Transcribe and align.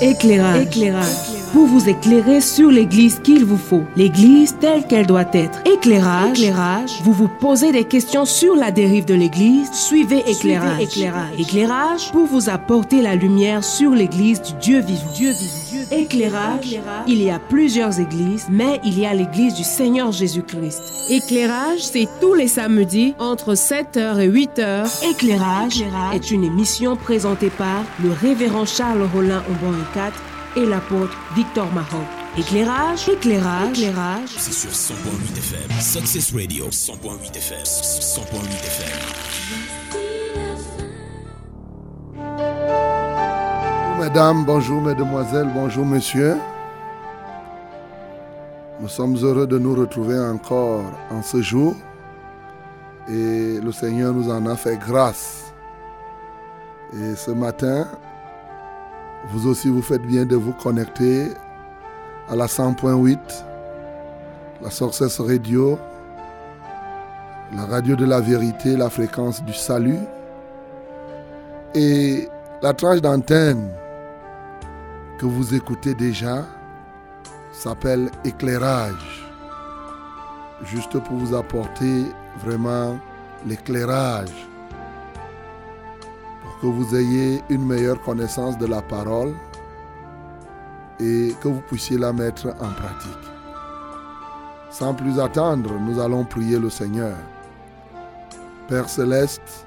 Éclairage. 0.00 0.62
Éclairage. 0.62 1.06
Pour 1.52 1.66
vous 1.66 1.88
éclairer 1.88 2.40
sur 2.40 2.70
l'église 2.70 3.20
qu'il 3.20 3.44
vous 3.44 3.56
faut. 3.56 3.84
L'église 3.96 4.56
telle 4.60 4.86
qu'elle 4.86 5.06
doit 5.06 5.26
être. 5.32 5.60
Éclairage. 5.66 6.40
Éclairage. 6.40 7.00
Vous 7.02 7.12
vous 7.12 7.28
posez 7.28 7.70
des 7.70 7.84
questions 7.84 8.24
sur 8.24 8.56
la 8.56 8.70
dérive 8.70 9.04
de 9.04 9.14
l'église. 9.14 9.70
Suivez 9.72 10.24
éclairage. 10.28 10.82
éclairage. 10.82 11.38
Éclairage 11.38 12.10
pour 12.12 12.26
vous 12.26 12.48
apporter 12.48 13.02
la 13.02 13.14
lumière 13.14 13.62
sur 13.62 13.92
l'église 13.92 14.42
du 14.42 14.52
Dieu 14.54 14.80
vivant. 14.80 15.12
Dieu 15.14 15.30
vivant. 15.30 15.63
Éclairage. 15.96 16.78
Il 17.06 17.22
y 17.22 17.30
a 17.30 17.38
plusieurs 17.38 18.00
églises, 18.00 18.46
mais 18.50 18.80
il 18.84 18.98
y 18.98 19.06
a 19.06 19.14
l'église 19.14 19.54
du 19.54 19.64
Seigneur 19.64 20.12
Jésus-Christ. 20.12 20.82
Éclairage, 21.08 21.80
c'est 21.80 22.08
tous 22.20 22.34
les 22.34 22.48
samedis 22.48 23.14
entre 23.18 23.54
7h 23.54 24.18
et 24.18 24.28
8h. 24.28 25.10
Éclairage, 25.10 25.84
est 26.12 26.30
une 26.30 26.44
émission 26.44 26.96
présentée 26.96 27.50
par 27.50 27.84
le 28.02 28.10
révérend 28.12 28.66
Charles 28.66 29.08
Rollin 29.14 29.42
Aubon 29.50 29.74
4 29.94 30.12
et 30.56 30.66
l'apôtre 30.66 31.16
Victor 31.34 31.72
Maroc. 31.72 32.06
Éclairage, 32.36 33.08
éclairage, 33.08 33.78
éclairage. 33.78 34.28
C'est 34.36 34.52
sur 34.52 34.70
100.8 34.70 35.38
FM. 35.38 35.80
Success 35.80 36.32
Radio, 36.34 36.66
100.8 36.68 37.36
FM. 37.36 37.62
100.8 37.62 38.24
FM. 38.66 39.23
Mesdames, 44.04 44.44
bonjour 44.44 44.82
mesdemoiselles, 44.82 45.48
bonjour 45.54 45.86
messieurs. 45.86 46.36
Nous 48.78 48.88
sommes 48.88 49.16
heureux 49.16 49.46
de 49.46 49.58
nous 49.58 49.74
retrouver 49.74 50.18
encore 50.18 50.82
en 51.10 51.22
ce 51.22 51.40
jour 51.40 51.74
et 53.08 53.60
le 53.62 53.72
Seigneur 53.72 54.12
nous 54.12 54.30
en 54.30 54.44
a 54.44 54.56
fait 54.56 54.76
grâce. 54.76 55.54
Et 56.92 57.14
ce 57.14 57.30
matin, 57.30 57.86
vous 59.30 59.48
aussi 59.48 59.70
vous 59.70 59.80
faites 59.80 60.02
bien 60.02 60.26
de 60.26 60.36
vous 60.36 60.52
connecter 60.52 61.28
à 62.28 62.36
la 62.36 62.44
100.8, 62.44 63.18
la 64.60 64.70
Success 64.70 65.18
Radio, 65.18 65.78
la 67.56 67.64
radio 67.64 67.96
de 67.96 68.04
la 68.04 68.20
vérité, 68.20 68.76
la 68.76 68.90
fréquence 68.90 69.42
du 69.42 69.54
salut. 69.54 70.00
Et 71.74 72.28
la 72.60 72.74
tranche 72.74 73.00
d'antenne 73.00 73.70
que 75.18 75.26
vous 75.26 75.54
écoutez 75.54 75.94
déjà 75.94 76.44
s'appelle 77.52 78.10
éclairage. 78.24 79.24
Juste 80.64 80.98
pour 80.98 81.16
vous 81.16 81.34
apporter 81.34 82.06
vraiment 82.42 82.98
l'éclairage. 83.46 84.34
Pour 86.42 86.60
que 86.60 86.66
vous 86.66 86.96
ayez 86.96 87.42
une 87.48 87.64
meilleure 87.64 88.00
connaissance 88.02 88.58
de 88.58 88.66
la 88.66 88.82
parole 88.82 89.34
et 90.98 91.34
que 91.40 91.48
vous 91.48 91.60
puissiez 91.60 91.98
la 91.98 92.12
mettre 92.12 92.48
en 92.60 92.72
pratique. 92.72 93.30
Sans 94.70 94.94
plus 94.94 95.20
attendre, 95.20 95.70
nous 95.78 96.00
allons 96.00 96.24
prier 96.24 96.58
le 96.58 96.70
Seigneur. 96.70 97.16
Père 98.68 98.88
céleste, 98.88 99.66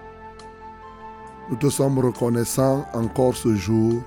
nous 1.49 1.55
te 1.55 1.69
sommes 1.69 1.99
reconnaissants 1.99 2.85
encore 2.93 3.35
ce 3.35 3.55
jour 3.55 4.01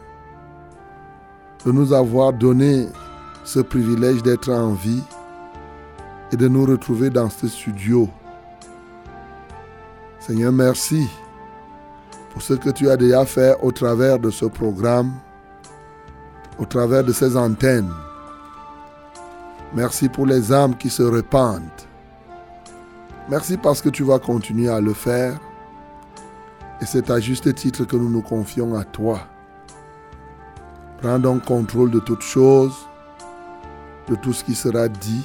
de 1.64 1.72
nous 1.72 1.92
avoir 1.92 2.32
donné 2.32 2.86
ce 3.44 3.60
privilège 3.60 4.22
d'être 4.22 4.50
en 4.50 4.72
vie 4.72 5.02
et 6.32 6.36
de 6.36 6.48
nous 6.48 6.64
retrouver 6.64 7.10
dans 7.10 7.28
ce 7.28 7.48
studio. 7.48 8.08
Seigneur, 10.18 10.52
merci 10.52 11.08
pour 12.30 12.42
ce 12.42 12.54
que 12.54 12.70
tu 12.70 12.88
as 12.88 12.96
déjà 12.96 13.24
fait 13.24 13.56
au 13.62 13.72
travers 13.72 14.18
de 14.18 14.30
ce 14.30 14.44
programme, 14.44 15.12
au 16.58 16.64
travers 16.64 17.04
de 17.04 17.12
ces 17.12 17.36
antennes. 17.36 17.90
Merci 19.74 20.08
pour 20.08 20.26
les 20.26 20.52
âmes 20.52 20.76
qui 20.76 20.90
se 20.90 21.02
répandent. 21.02 21.62
Merci 23.28 23.56
parce 23.56 23.80
que 23.80 23.88
tu 23.88 24.02
vas 24.02 24.18
continuer 24.18 24.68
à 24.68 24.80
le 24.80 24.92
faire. 24.92 25.38
Et 26.80 26.86
c'est 26.86 27.10
à 27.10 27.20
juste 27.20 27.54
titre 27.54 27.84
que 27.84 27.96
nous 27.96 28.08
nous 28.08 28.22
confions 28.22 28.74
à 28.74 28.84
toi. 28.84 29.20
Prends 31.00 31.18
donc 31.18 31.44
contrôle 31.46 31.90
de 31.90 31.98
toutes 31.98 32.22
choses, 32.22 32.86
de 34.08 34.14
tout 34.16 34.32
ce 34.32 34.44
qui 34.44 34.54
sera 34.54 34.86
dit, 34.88 35.24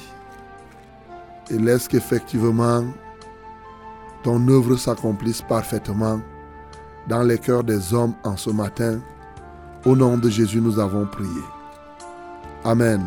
et 1.50 1.58
laisse 1.58 1.86
qu'effectivement 1.86 2.82
ton 4.22 4.48
œuvre 4.48 4.76
s'accomplisse 4.76 5.42
parfaitement 5.42 6.20
dans 7.08 7.22
les 7.22 7.38
cœurs 7.38 7.62
des 7.62 7.94
hommes 7.94 8.14
en 8.24 8.36
ce 8.36 8.50
matin. 8.50 8.98
Au 9.84 9.94
nom 9.94 10.16
de 10.16 10.28
Jésus, 10.28 10.60
nous 10.60 10.80
avons 10.80 11.06
prié. 11.06 11.42
Amen. 12.64 13.02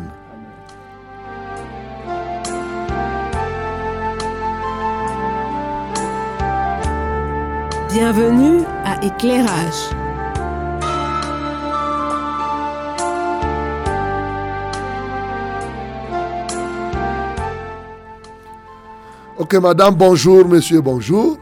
Bienvenue 7.92 8.64
à 8.84 9.04
Éclairage. 9.04 10.09
Ok, 19.40 19.54
madame, 19.54 19.94
bonjour, 19.94 20.46
monsieur, 20.46 20.82
bonjour. 20.82 21.38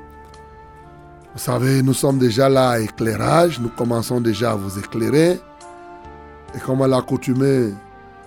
Vous 1.32 1.40
savez, 1.40 1.82
nous 1.82 1.94
sommes 1.94 2.20
déjà 2.20 2.48
là 2.48 2.68
à 2.70 2.78
éclairage. 2.78 3.58
Nous 3.58 3.70
commençons 3.70 4.20
déjà 4.20 4.52
à 4.52 4.54
vous 4.54 4.78
éclairer. 4.78 5.40
Et 6.54 6.60
comme 6.64 6.80
à 6.82 6.86
l'accoutumée, 6.86 7.74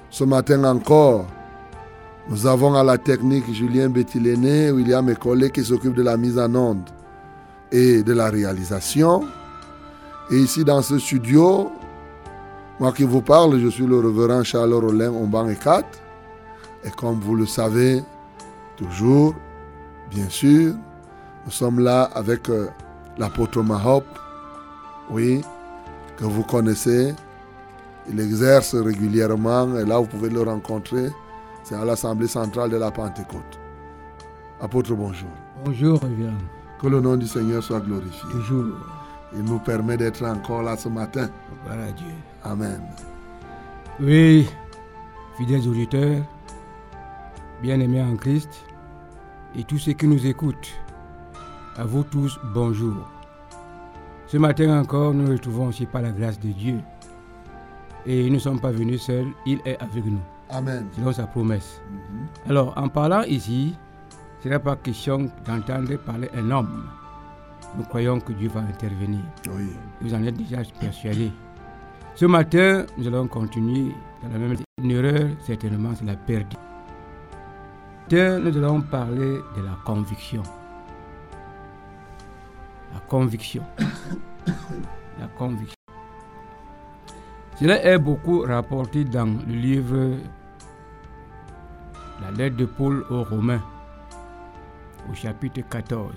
ce 0.09 0.25
matin 0.25 0.65
encore, 0.65 1.25
nous 2.27 2.45
avons 2.47 2.73
à 2.73 2.83
la 2.83 2.97
technique 2.97 3.49
Julien 3.53 3.87
Bettiléné, 3.87 4.71
William 4.71 5.09
et 5.09 5.15
collègues 5.15 5.53
qui 5.53 5.63
s'occupent 5.63 5.95
de 5.95 6.03
la 6.03 6.17
mise 6.17 6.37
en 6.37 6.53
onde 6.53 6.89
et 7.71 8.03
de 8.03 8.11
la 8.11 8.29
réalisation. 8.29 9.23
Et 10.31 10.35
ici 10.35 10.65
dans 10.65 10.81
ce 10.81 10.99
studio, 10.99 11.71
moi 12.77 12.91
qui 12.91 13.03
vous 13.03 13.21
parle, 13.21 13.57
je 13.57 13.69
suis 13.69 13.87
le 13.87 13.99
révérend 13.99 14.43
Charles 14.43 14.73
Rollin 14.73 15.11
Omban 15.11 15.47
et 15.47 15.55
4. 15.55 15.87
Et 16.83 16.89
comme 16.89 17.21
vous 17.21 17.35
le 17.35 17.45
savez, 17.45 18.03
toujours, 18.75 19.33
bien 20.11 20.29
sûr, 20.29 20.73
nous 21.45 21.51
sommes 21.51 21.79
là 21.79 22.03
avec 22.13 22.49
euh, 22.49 22.67
l'apôtre 23.17 23.61
Mahop, 23.63 24.03
oui, 25.09 25.41
que 26.17 26.25
vous 26.25 26.43
connaissez. 26.43 27.15
Il 28.09 28.19
exerce 28.19 28.75
régulièrement 28.75 29.77
et 29.77 29.85
là 29.85 29.99
vous 29.99 30.07
pouvez 30.07 30.29
le 30.29 30.41
rencontrer. 30.41 31.09
C'est 31.63 31.75
à 31.75 31.85
l'Assemblée 31.85 32.27
centrale 32.27 32.69
de 32.69 32.77
la 32.77 32.91
Pentecôte. 32.91 33.59
Apôtre, 34.59 34.93
bonjour. 34.95 35.29
Bonjour, 35.63 35.99
révérend. 36.01 36.37
Que 36.81 36.87
le 36.87 36.99
nom 36.99 37.15
du 37.15 37.27
Seigneur 37.27 37.63
soit 37.63 37.79
glorifié. 37.79 38.29
Toujours. 38.31 38.75
Il 39.33 39.43
nous 39.43 39.59
permet 39.59 39.97
d'être 39.97 40.25
encore 40.25 40.63
là 40.63 40.75
ce 40.75 40.89
matin. 40.89 41.29
Gloire 41.63 41.87
à 41.87 41.91
Dieu. 41.91 42.13
Amen. 42.43 42.81
Oui, 43.99 44.47
fidèles 45.37 45.67
auditeurs, 45.67 46.23
bien-aimés 47.61 48.01
en 48.01 48.15
Christ, 48.15 48.49
et 49.55 49.63
tous 49.63 49.77
ceux 49.77 49.93
qui 49.93 50.07
nous 50.07 50.25
écoutent, 50.25 50.71
à 51.77 51.85
vous 51.85 52.03
tous, 52.03 52.39
bonjour. 52.53 52.95
Ce 54.27 54.37
matin 54.37 54.79
encore, 54.79 55.13
nous 55.13 55.23
nous 55.23 55.31
retrouvons 55.33 55.67
aussi 55.67 55.85
par 55.85 56.01
la 56.01 56.11
grâce 56.11 56.39
de 56.39 56.49
Dieu. 56.49 56.79
Et 58.05 58.25
nous 58.27 58.35
ne 58.35 58.39
sommes 58.39 58.59
pas 58.61 58.71
venus 58.71 59.01
seuls, 59.03 59.27
il 59.45 59.59
est 59.65 59.77
avec 59.81 60.05
nous, 60.05 60.19
Amen. 60.49 60.87
selon 60.95 61.11
sa 61.11 61.27
promesse. 61.27 61.81
Alors, 62.49 62.73
en 62.77 62.87
parlant 62.87 63.23
ici, 63.23 63.75
ce 64.41 64.49
n'est 64.49 64.57
pas 64.59 64.75
question 64.75 65.29
d'entendre 65.45 65.95
parler 65.97 66.29
un 66.35 66.49
homme. 66.49 66.85
Nous 67.77 67.83
croyons 67.83 68.19
que 68.19 68.33
Dieu 68.33 68.49
va 68.49 68.61
intervenir. 68.61 69.19
Oui. 69.53 69.69
Vous 70.01 70.13
en 70.13 70.23
êtes 70.23 70.35
déjà 70.35 70.57
persuadés. 70.79 71.31
Ce 72.15 72.25
matin, 72.25 72.85
nous 72.97 73.07
allons 73.07 73.27
continuer 73.27 73.93
dans 74.23 74.29
la 74.29 74.37
même 74.39 74.55
une 74.81 74.91
erreur, 74.91 75.29
certainement, 75.45 75.91
c'est 75.95 76.05
la 76.05 76.15
perte. 76.15 76.55
Nous 78.13 78.57
allons 78.57 78.81
parler 78.81 79.39
de 79.55 79.61
la 79.61 79.77
conviction. 79.85 80.43
La 82.93 82.99
conviction. 83.07 83.63
la 85.17 85.27
conviction. 85.37 85.75
Cela 87.57 87.81
est 87.85 87.97
beaucoup 87.97 88.41
rapporté 88.41 89.05
dans 89.05 89.39
le 89.47 89.53
livre 89.53 90.17
La 92.21 92.31
lettre 92.31 92.57
de 92.57 92.65
Paul 92.65 93.05
aux 93.09 93.23
Romains, 93.23 93.63
au 95.09 95.13
chapitre 95.13 95.61
14. 95.69 96.11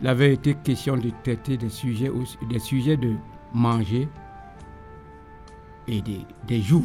Il 0.00 0.06
avait 0.06 0.34
été 0.34 0.54
question 0.54 0.96
de 0.96 1.10
traiter 1.24 1.56
des 1.56 1.68
sujets, 1.68 2.12
des 2.48 2.60
sujets 2.60 2.96
de 2.96 3.16
manger 3.52 4.08
et 5.88 6.00
des 6.00 6.62
jours. 6.62 6.84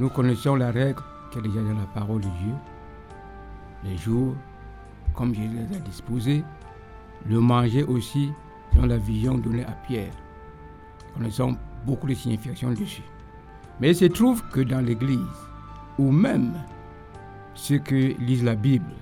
Nous 0.00 0.08
connaissons 0.08 0.56
la 0.56 0.72
règle 0.72 1.02
qui 1.30 1.38
est 1.38 1.42
déjà 1.42 1.60
dans 1.60 1.78
la 1.78 1.86
parole 1.94 2.20
de 2.20 2.28
Dieu. 2.28 2.54
Les 3.84 3.96
jours, 3.96 4.34
comme 5.14 5.34
Jésus 5.34 5.56
les 5.56 5.76
a 5.76 5.80
disposés, 5.80 6.44
le 7.26 7.40
manger 7.40 7.84
aussi, 7.84 8.32
dans 8.74 8.86
la 8.86 8.98
vision 8.98 9.38
donnée 9.38 9.64
à 9.64 9.72
Pierre. 9.72 10.12
Connaissons 11.14 11.56
beaucoup 11.86 12.06
de 12.06 12.14
significations 12.14 12.72
dessus. 12.72 13.02
Mais 13.80 13.90
il 13.90 13.96
se 13.96 14.04
trouve 14.06 14.42
que 14.48 14.60
dans 14.60 14.80
l'Église, 14.84 15.18
ou 15.98 16.10
même 16.10 16.52
ceux 17.54 17.78
qui 17.78 18.14
lisent 18.14 18.44
la 18.44 18.54
Bible, 18.54 18.92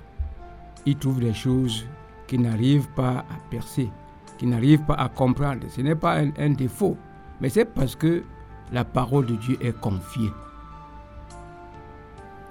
ils 0.85 0.97
trouvent 0.97 1.19
des 1.19 1.33
choses 1.33 1.85
qui 2.27 2.39
n'arrivent 2.39 2.89
pas 2.95 3.19
à 3.19 3.49
percer, 3.49 3.89
qui 4.37 4.47
n'arrivent 4.47 4.83
pas 4.83 4.95
à 4.95 5.09
comprendre. 5.09 5.67
Ce 5.69 5.81
n'est 5.81 5.95
pas 5.95 6.17
un 6.37 6.49
défaut, 6.51 6.97
mais 7.41 7.49
c'est 7.49 7.65
parce 7.65 7.95
que 7.95 8.23
la 8.71 8.83
parole 8.83 9.25
de 9.25 9.35
Dieu 9.35 9.57
est 9.61 9.77
confiée. 9.79 10.31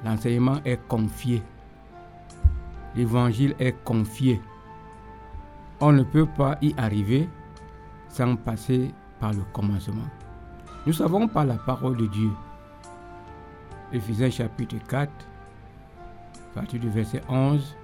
L'enseignement 0.04 0.58
est 0.64 0.80
confié. 0.88 1.42
L'évangile 2.94 3.54
est 3.58 3.76
confié. 3.84 4.40
On 5.80 5.92
ne 5.92 6.02
peut 6.02 6.26
pas 6.26 6.56
y 6.62 6.74
arriver 6.76 7.28
sans 8.08 8.36
passer 8.36 8.94
par 9.20 9.32
le 9.32 9.42
commencement. 9.52 10.06
Nous 10.86 10.92
savons 10.92 11.28
par 11.28 11.44
la 11.44 11.56
parole 11.56 11.96
de 11.96 12.06
Dieu. 12.06 12.30
Éphésiens 13.92 14.30
chapitre 14.30 14.76
4, 14.88 15.10
à 15.10 16.54
partir 16.54 16.80
du 16.80 16.88
verset 16.88 17.20
11, 17.28 17.76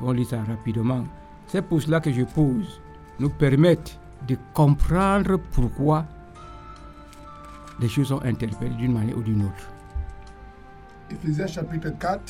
on 0.00 0.12
lit 0.12 0.24
ça 0.24 0.42
rapidement. 0.42 1.04
C'est 1.46 1.62
pour 1.62 1.80
cela 1.82 2.00
que 2.00 2.12
je 2.12 2.22
pose, 2.22 2.80
nous 3.18 3.30
permettre 3.30 3.92
de 4.28 4.36
comprendre 4.54 5.38
pourquoi 5.52 6.04
les 7.80 7.88
choses 7.88 8.08
sont 8.08 8.22
interprétées 8.22 8.74
d'une 8.74 8.92
manière 8.92 9.16
ou 9.16 9.22
d'une 9.22 9.44
autre. 9.44 9.70
Éphésiens 11.10 11.46
chapitre 11.46 11.90
4, 11.98 12.20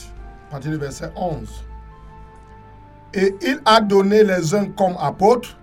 à 0.48 0.50
partir 0.50 0.70
du 0.70 0.78
verset 0.78 1.10
11. 1.16 1.64
Et 3.14 3.34
il 3.42 3.60
a 3.64 3.80
donné 3.80 4.24
les 4.24 4.54
uns 4.54 4.66
comme 4.70 4.94
apôtres, 4.98 5.56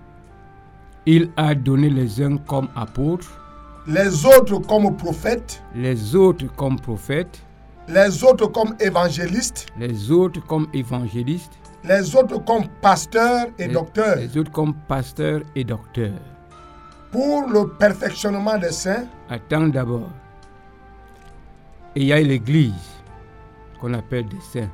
Il 1.06 1.32
a 1.38 1.56
donné 1.56 1.90
les 1.90 2.22
uns 2.22 2.38
comme 2.38 2.68
apôtres, 2.76 3.32
les 3.88 4.26
autres 4.26 4.60
comme 4.60 4.96
prophètes, 4.98 5.64
les 5.74 6.16
autres 6.16 6.46
comme 6.56 6.78
prophètes, 6.80 7.42
les 7.88 8.24
autres 8.24 8.48
comme 8.48 8.76
évangélistes, 8.82 9.68
les 9.80 10.12
autres 10.12 10.46
comme 10.46 10.68
évangélistes, 10.74 11.54
les 11.86 12.14
autres 12.16 12.44
comme 12.44 12.68
pasteurs 12.82 13.48
et 13.58 13.68
les, 13.68 13.74
docteurs, 13.74 14.18
les 14.18 14.38
autres 14.38 14.52
comme 14.52 14.74
pasteurs 14.88 15.42
et 15.56 15.64
docteurs. 15.64 16.20
pour 17.12 17.48
le 17.50 17.70
perfectionnement 17.80 18.58
des 18.58 18.72
saints, 18.74 19.06
Attends 19.30 19.68
d'abord. 19.70 20.10
Et 21.96 22.02
il 22.02 22.08
y 22.08 22.14
a 22.14 22.20
l'Église 22.20 22.97
qu'on 23.80 23.94
appelle 23.94 24.28
des 24.28 24.40
saints. 24.40 24.70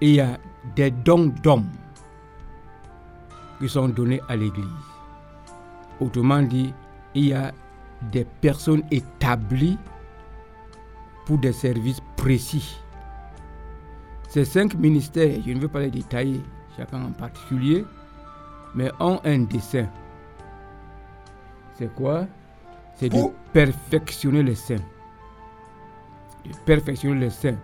Et 0.00 0.08
il 0.08 0.14
y 0.16 0.20
a 0.20 0.38
des 0.74 0.90
dons 0.90 1.32
d'hommes 1.42 1.70
qui 3.58 3.68
sont 3.68 3.88
donnés 3.88 4.20
à 4.28 4.36
l'Église. 4.36 4.66
Autrement 6.00 6.42
dit, 6.42 6.74
il 7.14 7.26
y 7.26 7.32
a 7.32 7.52
des 8.10 8.24
personnes 8.24 8.82
établies 8.90 9.78
pour 11.26 11.38
des 11.38 11.52
services 11.52 12.00
précis. 12.16 12.80
Ces 14.28 14.44
cinq 14.44 14.74
ministères, 14.74 15.38
je 15.46 15.52
ne 15.52 15.60
veux 15.60 15.68
pas 15.68 15.80
les 15.80 15.90
détailler, 15.90 16.40
chacun 16.76 17.04
en 17.04 17.12
particulier, 17.12 17.84
mais 18.74 18.90
ont 18.98 19.20
un 19.24 19.40
dessein. 19.40 19.88
C'est 21.78 21.94
quoi? 21.94 22.26
C'est 22.96 23.08
de 23.08 23.18
perfectionner 23.52 24.42
les 24.42 24.54
saints. 24.54 24.76
De 26.44 26.54
perfectionner 26.64 27.20
les 27.20 27.30
saints. 27.30 27.58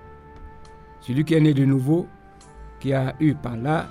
Celui 1.01 1.25
qui 1.25 1.35
est 1.35 1.41
né 1.41 1.55
de 1.55 1.65
nouveau, 1.65 2.07
qui 2.81 2.93
a 2.93 3.15
eu 3.21 3.35
par 3.35 3.57
là 3.57 3.87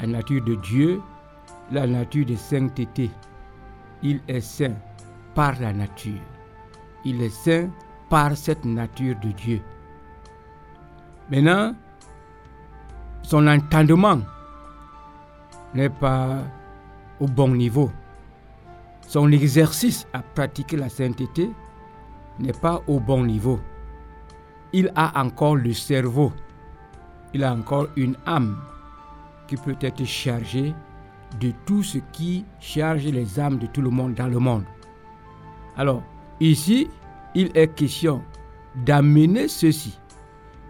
la 0.00 0.06
nature 0.06 0.42
de 0.44 0.54
Dieu, 0.56 1.00
la 1.70 1.86
nature 1.86 2.26
de 2.26 2.34
sainteté. 2.34 3.10
Il 4.02 4.20
est 4.28 4.40
saint 4.40 4.74
par 5.34 5.58
la 5.60 5.72
nature. 5.72 6.20
Il 7.04 7.22
est 7.22 7.30
saint 7.30 7.68
par 8.08 8.36
cette 8.36 8.64
nature 8.64 9.16
de 9.20 9.30
Dieu. 9.30 9.60
Maintenant, 11.30 11.74
son 13.22 13.46
entendement 13.46 14.20
n'est 15.74 15.88
pas 15.88 16.42
au 17.20 17.26
bon 17.26 17.48
niveau. 17.48 17.90
Son 19.06 19.30
exercice 19.32 20.06
à 20.12 20.20
pratiquer 20.22 20.76
la 20.76 20.88
sainteté 20.88 21.50
n'est 22.38 22.52
pas 22.52 22.82
au 22.86 23.00
bon 23.00 23.24
niveau. 23.24 23.60
Il 24.76 24.90
a 24.96 25.22
encore 25.22 25.54
le 25.54 25.72
cerveau. 25.72 26.32
Il 27.32 27.44
a 27.44 27.54
encore 27.54 27.86
une 27.94 28.16
âme 28.26 28.58
qui 29.46 29.54
peut 29.56 29.76
être 29.80 30.04
chargée 30.04 30.74
de 31.40 31.52
tout 31.64 31.84
ce 31.84 31.98
qui 32.10 32.44
charge 32.58 33.04
les 33.04 33.38
âmes 33.38 33.58
de 33.58 33.66
tout 33.66 33.82
le 33.82 33.90
monde 33.90 34.14
dans 34.14 34.26
le 34.26 34.40
monde. 34.40 34.64
Alors, 35.76 36.02
ici, 36.40 36.88
il 37.36 37.52
est 37.54 37.72
question 37.72 38.20
d'amener 38.84 39.46
ceux-ci 39.46 39.96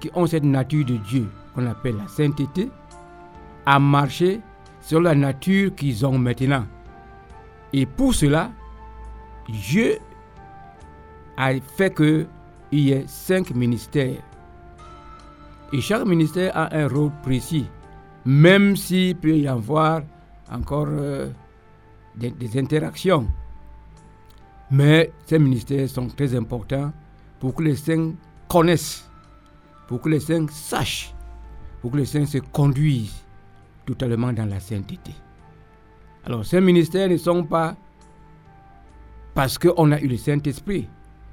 qui 0.01 0.11
ont 0.13 0.27
cette 0.27 0.45
nature 0.45 0.85
de 0.85 0.99
Dieu 0.99 1.31
qu'on 1.55 1.65
appelle 1.67 1.97
la 1.97 2.07
sainteté 2.07 2.71
à 3.65 3.79
marcher 3.79 4.43
sur 4.83 5.01
la 5.01 5.15
nature 5.15 5.75
qu'ils 5.75 6.05
ont 6.05 6.19
maintenant. 6.19 6.67
Et 7.73 7.87
pour 7.87 8.15
cela, 8.15 8.51
Dieu 9.49 9.97
a 11.39 11.53
fait 11.55 11.95
qu'il 12.75 12.89
y 12.89 12.91
ait 12.93 13.05
cinq 13.07 13.55
ministères. 13.55 14.21
Et 15.73 15.81
chaque 15.81 16.05
ministère 16.07 16.57
a 16.57 16.75
un 16.77 16.89
rôle 16.89 17.13
précis, 17.23 17.67
même 18.25 18.75
s'il 18.75 19.15
peut 19.17 19.37
y 19.37 19.47
avoir 19.47 20.03
encore 20.51 20.89
euh, 20.89 21.29
des, 22.17 22.33
des 22.33 22.59
interactions. 22.59 23.29
Mais 24.73 25.13
ces 25.25 25.39
ministères 25.39 25.89
sont 25.89 26.09
très 26.09 26.35
importants 26.35 26.93
pour 27.39 27.55
que 27.55 27.63
les 27.63 27.77
saints 27.77 28.15
connaissent, 28.49 29.09
pour 29.87 30.01
que 30.01 30.09
les 30.09 30.21
saints 30.21 30.49
sachent, 30.51 31.15
pour 31.81 31.93
que 31.93 31.99
les 31.99 32.07
saints 32.07 32.27
se 32.27 32.39
conduisent 32.39 33.25
totalement 33.87 34.33
dans 34.33 34.47
la 34.47 34.59
sainteté. 34.59 35.13
Alors 36.25 36.45
ces 36.45 36.61
ministères 36.61 37.09
ne 37.09 37.19
sont 37.19 37.45
pas 37.45 37.77
parce 39.33 39.59
qu'on 39.59 39.93
a 39.93 40.01
eu 40.01 40.09
le 40.09 40.17
Saint-Esprit, 40.17 40.89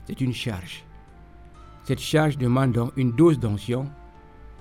c'est 0.05 0.21
une 0.21 0.33
charge. 0.33 0.83
Cette 1.83 1.99
charge 1.99 2.37
demande 2.37 2.73
donc 2.73 2.91
une 2.95 3.11
dose 3.11 3.39
d'onction 3.39 3.85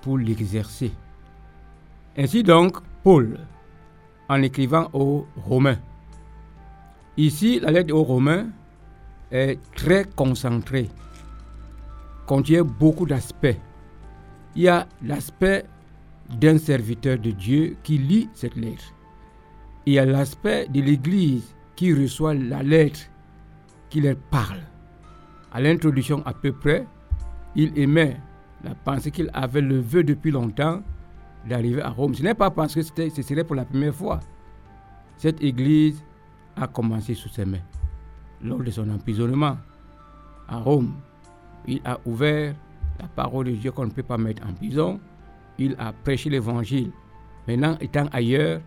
pour 0.01 0.17
l'exercer. 0.17 0.91
Ainsi 2.17 2.43
donc, 2.43 2.77
Paul, 3.03 3.39
en 4.27 4.41
écrivant 4.41 4.89
aux 4.93 5.27
Romains, 5.37 5.79
ici 7.17 7.59
la 7.59 7.71
lettre 7.71 7.93
aux 7.93 8.03
Romains 8.03 8.47
est 9.31 9.59
très 9.75 10.05
concentrée, 10.15 10.89
contient 12.25 12.63
beaucoup 12.63 13.05
d'aspects. 13.05 13.57
Il 14.55 14.63
y 14.63 14.67
a 14.67 14.87
l'aspect 15.03 15.65
d'un 16.29 16.57
serviteur 16.57 17.17
de 17.17 17.31
Dieu 17.31 17.77
qui 17.83 17.97
lit 17.97 18.29
cette 18.33 18.55
lettre. 18.55 18.93
Il 19.85 19.93
y 19.93 19.99
a 19.99 20.05
l'aspect 20.05 20.67
de 20.67 20.81
l'Église 20.81 21.55
qui 21.75 21.93
reçoit 21.93 22.33
la 22.33 22.61
lettre, 22.61 23.01
qui 23.89 24.01
leur 24.01 24.15
parle. 24.15 24.61
À 25.53 25.61
l'introduction 25.61 26.21
à 26.25 26.33
peu 26.33 26.51
près, 26.51 26.85
il 27.55 27.77
émet 27.77 28.17
la 28.63 28.75
pensée 28.75 29.11
qu'il 29.11 29.29
avait 29.33 29.61
le 29.61 29.79
vœu 29.79 30.03
depuis 30.03 30.31
longtemps 30.31 30.81
d'arriver 31.47 31.81
à 31.81 31.89
Rome. 31.89 32.13
Ce 32.13 32.23
n'est 32.23 32.33
pas 32.35 32.51
parce 32.51 32.75
que 32.75 32.81
ce 32.81 33.21
serait 33.21 33.43
pour 33.43 33.55
la 33.55 33.65
première 33.65 33.95
fois. 33.95 34.19
Cette 35.17 35.41
Église 35.43 36.03
a 36.55 36.67
commencé 36.67 37.13
sous 37.13 37.29
ses 37.29 37.45
mains. 37.45 37.63
Lors 38.43 38.59
de 38.59 38.71
son 38.71 38.89
emprisonnement 38.89 39.57
à 40.47 40.57
Rome, 40.57 40.93
il 41.67 41.81
a 41.85 41.99
ouvert 42.05 42.55
la 42.99 43.07
parole 43.07 43.47
de 43.47 43.51
Dieu 43.51 43.71
qu'on 43.71 43.85
ne 43.85 43.91
peut 43.91 44.03
pas 44.03 44.17
mettre 44.17 44.47
en 44.47 44.53
prison. 44.53 44.99
Il 45.57 45.75
a 45.79 45.93
prêché 45.93 46.29
l'évangile. 46.29 46.91
Maintenant, 47.47 47.77
étant 47.79 48.07
ailleurs, 48.11 48.61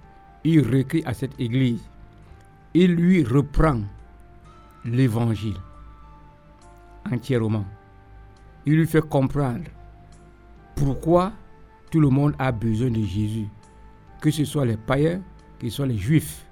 il 0.44 0.60
récrit 0.60 1.02
à 1.06 1.14
cette 1.14 1.38
église. 1.40 1.82
Il 2.74 2.94
lui 2.94 3.24
reprend 3.24 3.80
l'évangile 4.84 5.56
entièrement. 7.10 7.64
Il 8.66 8.76
lui 8.76 8.87
fait 8.87 9.06
comprendre 9.06 9.64
pourquoi 10.75 11.33
tout 11.90 12.00
le 12.00 12.09
monde 12.09 12.35
a 12.38 12.50
besoin 12.50 12.90
de 12.90 13.02
Jésus. 13.02 13.47
Que 14.21 14.30
ce 14.30 14.44
soit 14.44 14.64
les 14.64 14.76
païens, 14.76 15.21
que 15.59 15.68
ce 15.68 15.76
soit 15.76 15.87
les 15.87 15.99
juifs. 15.99 16.47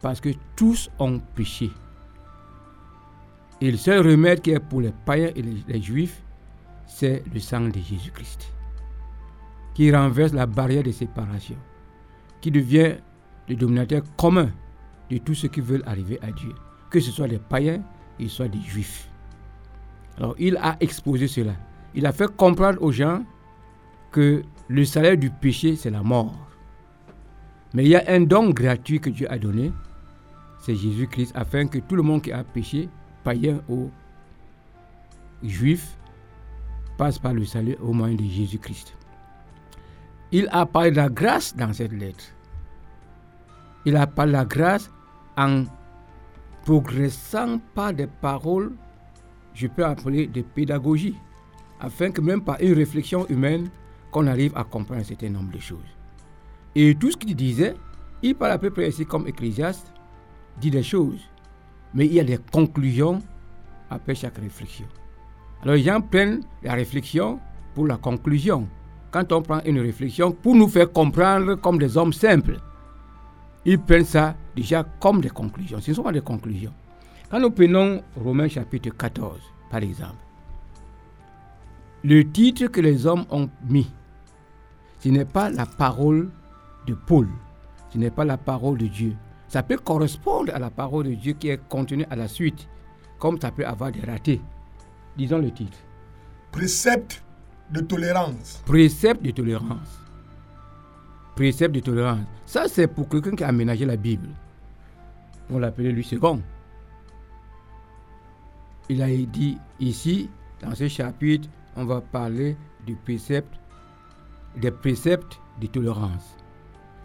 Parce 0.00 0.20
que 0.20 0.30
tous 0.56 0.88
ont 0.98 1.18
péché. 1.34 1.70
Et 3.60 3.70
le 3.70 3.76
seul 3.76 4.06
remède 4.06 4.40
qui 4.40 4.52
est 4.52 4.60
pour 4.60 4.80
les 4.80 4.92
païens 5.04 5.30
et 5.34 5.42
les, 5.42 5.56
les 5.68 5.82
juifs, 5.82 6.22
c'est 6.86 7.22
le 7.32 7.40
sang 7.40 7.68
de 7.68 7.78
Jésus-Christ. 7.78 8.52
Qui 9.74 9.92
renverse 9.94 10.32
la 10.32 10.46
barrière 10.46 10.82
de 10.82 10.92
séparation. 10.92 11.56
Qui 12.40 12.50
devient 12.50 12.94
le 13.48 13.56
dominateur 13.56 14.02
commun 14.16 14.50
de 15.10 15.18
tous 15.18 15.34
ceux 15.34 15.48
qui 15.48 15.60
veulent 15.60 15.84
arriver 15.84 16.18
à 16.22 16.30
Dieu. 16.30 16.54
Que 16.88 17.00
ce 17.00 17.10
soit 17.10 17.28
des 17.28 17.38
païens, 17.38 17.82
que 18.18 18.24
ce 18.24 18.30
soit 18.30 18.48
des 18.48 18.60
juifs. 18.60 19.09
Il 20.38 20.56
a 20.58 20.76
exposé 20.80 21.28
cela. 21.28 21.54
Il 21.94 22.06
a 22.06 22.12
fait 22.12 22.34
comprendre 22.36 22.82
aux 22.82 22.92
gens 22.92 23.24
que 24.12 24.42
le 24.68 24.84
salaire 24.84 25.16
du 25.16 25.30
péché, 25.30 25.76
c'est 25.76 25.90
la 25.90 26.02
mort. 26.02 26.34
Mais 27.74 27.84
il 27.84 27.88
y 27.90 27.96
a 27.96 28.04
un 28.08 28.20
don 28.20 28.50
gratuit 28.50 29.00
que 29.00 29.10
Dieu 29.10 29.30
a 29.30 29.38
donné, 29.38 29.72
c'est 30.58 30.74
Jésus-Christ, 30.74 31.32
afin 31.34 31.66
que 31.66 31.78
tout 31.78 31.96
le 31.96 32.02
monde 32.02 32.22
qui 32.22 32.32
a 32.32 32.44
péché, 32.44 32.88
païen 33.24 33.60
ou 33.68 33.90
juif, 35.42 35.96
passe 36.98 37.18
par 37.18 37.32
le 37.32 37.44
salut 37.44 37.76
au 37.80 37.92
moyen 37.92 38.16
de 38.16 38.24
Jésus-Christ. 38.24 38.94
Il 40.32 40.48
a 40.52 40.66
parlé 40.66 40.90
de 40.90 40.96
la 40.96 41.08
grâce 41.08 41.56
dans 41.56 41.72
cette 41.72 41.92
lettre. 41.92 42.24
Il 43.84 43.96
a 43.96 44.06
parlé 44.06 44.32
de 44.32 44.36
la 44.36 44.44
grâce 44.44 44.90
en 45.36 45.64
progressant 46.64 47.58
par 47.74 47.94
des 47.94 48.06
paroles, 48.06 48.72
je 49.54 49.66
peux 49.66 49.84
appeler 49.84 50.26
de 50.26 50.42
pédagogie, 50.42 51.16
afin 51.80 52.10
que 52.10 52.20
même 52.20 52.42
par 52.42 52.60
une 52.60 52.74
réflexion 52.74 53.26
humaine, 53.28 53.68
qu'on 54.10 54.26
arrive 54.26 54.52
à 54.56 54.64
comprendre 54.64 55.00
un 55.00 55.04
certain 55.04 55.30
nombre 55.30 55.52
de 55.52 55.58
choses. 55.58 55.78
Et 56.74 56.94
tout 56.94 57.10
ce 57.10 57.16
qu'il 57.16 57.34
disait, 57.34 57.74
il 58.22 58.34
parle 58.34 58.52
à 58.52 58.58
peu 58.58 58.70
près 58.70 58.88
ici 58.88 59.06
comme 59.06 59.26
ecclésiaste, 59.26 59.92
dit 60.60 60.70
des 60.70 60.82
choses, 60.82 61.20
mais 61.94 62.06
il 62.06 62.14
y 62.14 62.20
a 62.20 62.24
des 62.24 62.38
conclusions 62.52 63.20
après 63.88 64.14
chaque 64.14 64.38
réflexion. 64.38 64.86
Alors 65.62 65.74
les 65.74 65.82
gens 65.82 66.00
prennent 66.00 66.42
la 66.62 66.74
réflexion 66.74 67.38
pour 67.74 67.86
la 67.86 67.96
conclusion. 67.96 68.68
Quand 69.10 69.32
on 69.32 69.42
prend 69.42 69.60
une 69.64 69.80
réflexion 69.80 70.32
pour 70.32 70.54
nous 70.54 70.68
faire 70.68 70.92
comprendre 70.92 71.54
comme 71.56 71.78
des 71.78 71.96
hommes 71.96 72.12
simples, 72.12 72.58
ils 73.64 73.78
prennent 73.78 74.04
ça 74.04 74.36
déjà 74.54 74.84
comme 75.00 75.20
des 75.20 75.30
conclusions. 75.30 75.80
Ce 75.80 75.92
sont 75.92 76.02
pas 76.02 76.12
des 76.12 76.20
conclusions. 76.20 76.72
Quand 77.30 77.38
nous 77.38 77.52
prenons 77.52 78.02
Romains 78.16 78.48
chapitre 78.48 78.90
14, 78.90 79.38
par 79.70 79.84
exemple, 79.84 80.16
le 82.02 82.28
titre 82.28 82.66
que 82.66 82.80
les 82.80 83.06
hommes 83.06 83.24
ont 83.30 83.48
mis, 83.68 83.88
ce 84.98 85.10
n'est 85.10 85.24
pas 85.24 85.48
la 85.48 85.64
parole 85.64 86.28
de 86.88 86.94
Paul, 86.94 87.28
ce 87.92 87.98
n'est 87.98 88.10
pas 88.10 88.24
la 88.24 88.36
parole 88.36 88.78
de 88.78 88.88
Dieu. 88.88 89.14
Ça 89.46 89.62
peut 89.62 89.76
correspondre 89.76 90.52
à 90.52 90.58
la 90.58 90.70
parole 90.70 91.04
de 91.06 91.14
Dieu 91.14 91.34
qui 91.34 91.50
est 91.50 91.60
contenue 91.68 92.04
à 92.10 92.16
la 92.16 92.26
suite, 92.26 92.68
comme 93.20 93.40
ça 93.40 93.52
peut 93.52 93.64
avoir 93.64 93.92
des 93.92 94.00
ratés. 94.00 94.40
Disons 95.16 95.38
le 95.38 95.52
titre. 95.52 95.78
Précepte 96.50 97.22
de 97.70 97.80
tolérance. 97.80 98.60
Précepte 98.66 99.22
de 99.22 99.30
tolérance. 99.30 100.00
Précepte 101.36 101.76
de 101.76 101.80
tolérance. 101.80 102.26
Ça, 102.44 102.66
c'est 102.66 102.88
pour 102.88 103.08
quelqu'un 103.08 103.36
qui 103.36 103.44
a 103.44 103.48
aménagé 103.48 103.84
la 103.84 103.96
Bible. 103.96 104.30
On 105.48 105.60
l'appelait 105.60 105.92
lui 105.92 106.02
second. 106.02 106.42
Il 108.90 109.00
a 109.02 109.06
dit 109.06 109.56
ici, 109.78 110.28
dans 110.60 110.74
ce 110.74 110.88
chapitre, 110.88 111.48
on 111.76 111.84
va 111.84 112.00
parler 112.00 112.56
du 112.84 112.96
précepte, 112.96 113.54
des 114.60 114.72
préceptes 114.72 115.40
de 115.60 115.68
tolérance. 115.68 116.36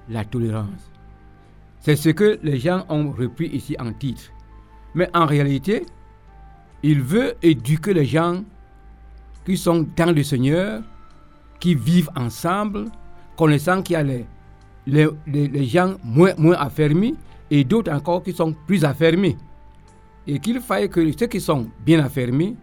La 0.10 0.25
tolérance. 0.25 0.89
C'est 1.82 1.96
ce 1.96 2.10
que 2.10 2.39
les 2.42 2.58
gens 2.58 2.86
ont 2.89 3.12
repris 3.12 3.50
ici 3.50 3.75
en 3.80 3.94
titre. 3.94 4.32
Mais 4.96 5.08
en 5.13 5.27
réalité, 5.27 5.86
il 6.82 7.04
veut 7.04 7.36
éduquer 7.44 7.94
les 7.94 8.06
gens 8.06 8.44
qui 9.46 9.56
sont 9.56 9.88
dans 9.96 10.12
le 10.12 10.24
Seigneur, 10.24 10.82
qui 11.60 11.75
vivent 11.75 12.10
ensemble, 12.15 12.86
connaissant 13.38 13.84
qu'il 13.84 13.94
y 13.94 13.98
a 13.98 14.04
les, 14.88 15.65
gens 15.68 15.98
moins, 16.04 16.34
moins 16.39 16.58
affermis 16.58 17.13
et 17.51 17.63
d'autres 17.63 17.92
encore 17.92 18.24
qui 18.24 18.34
sont 18.34 18.56
plus 18.65 18.84
affermis. 18.84 19.38
Et 20.27 20.39
qu'il 20.39 20.60
faille 20.60 20.89
que 20.89 21.12
ceux 21.17 21.27
qui 21.27 21.39
sont 21.39 21.70
bien 21.86 22.03
affermis, 22.03 22.55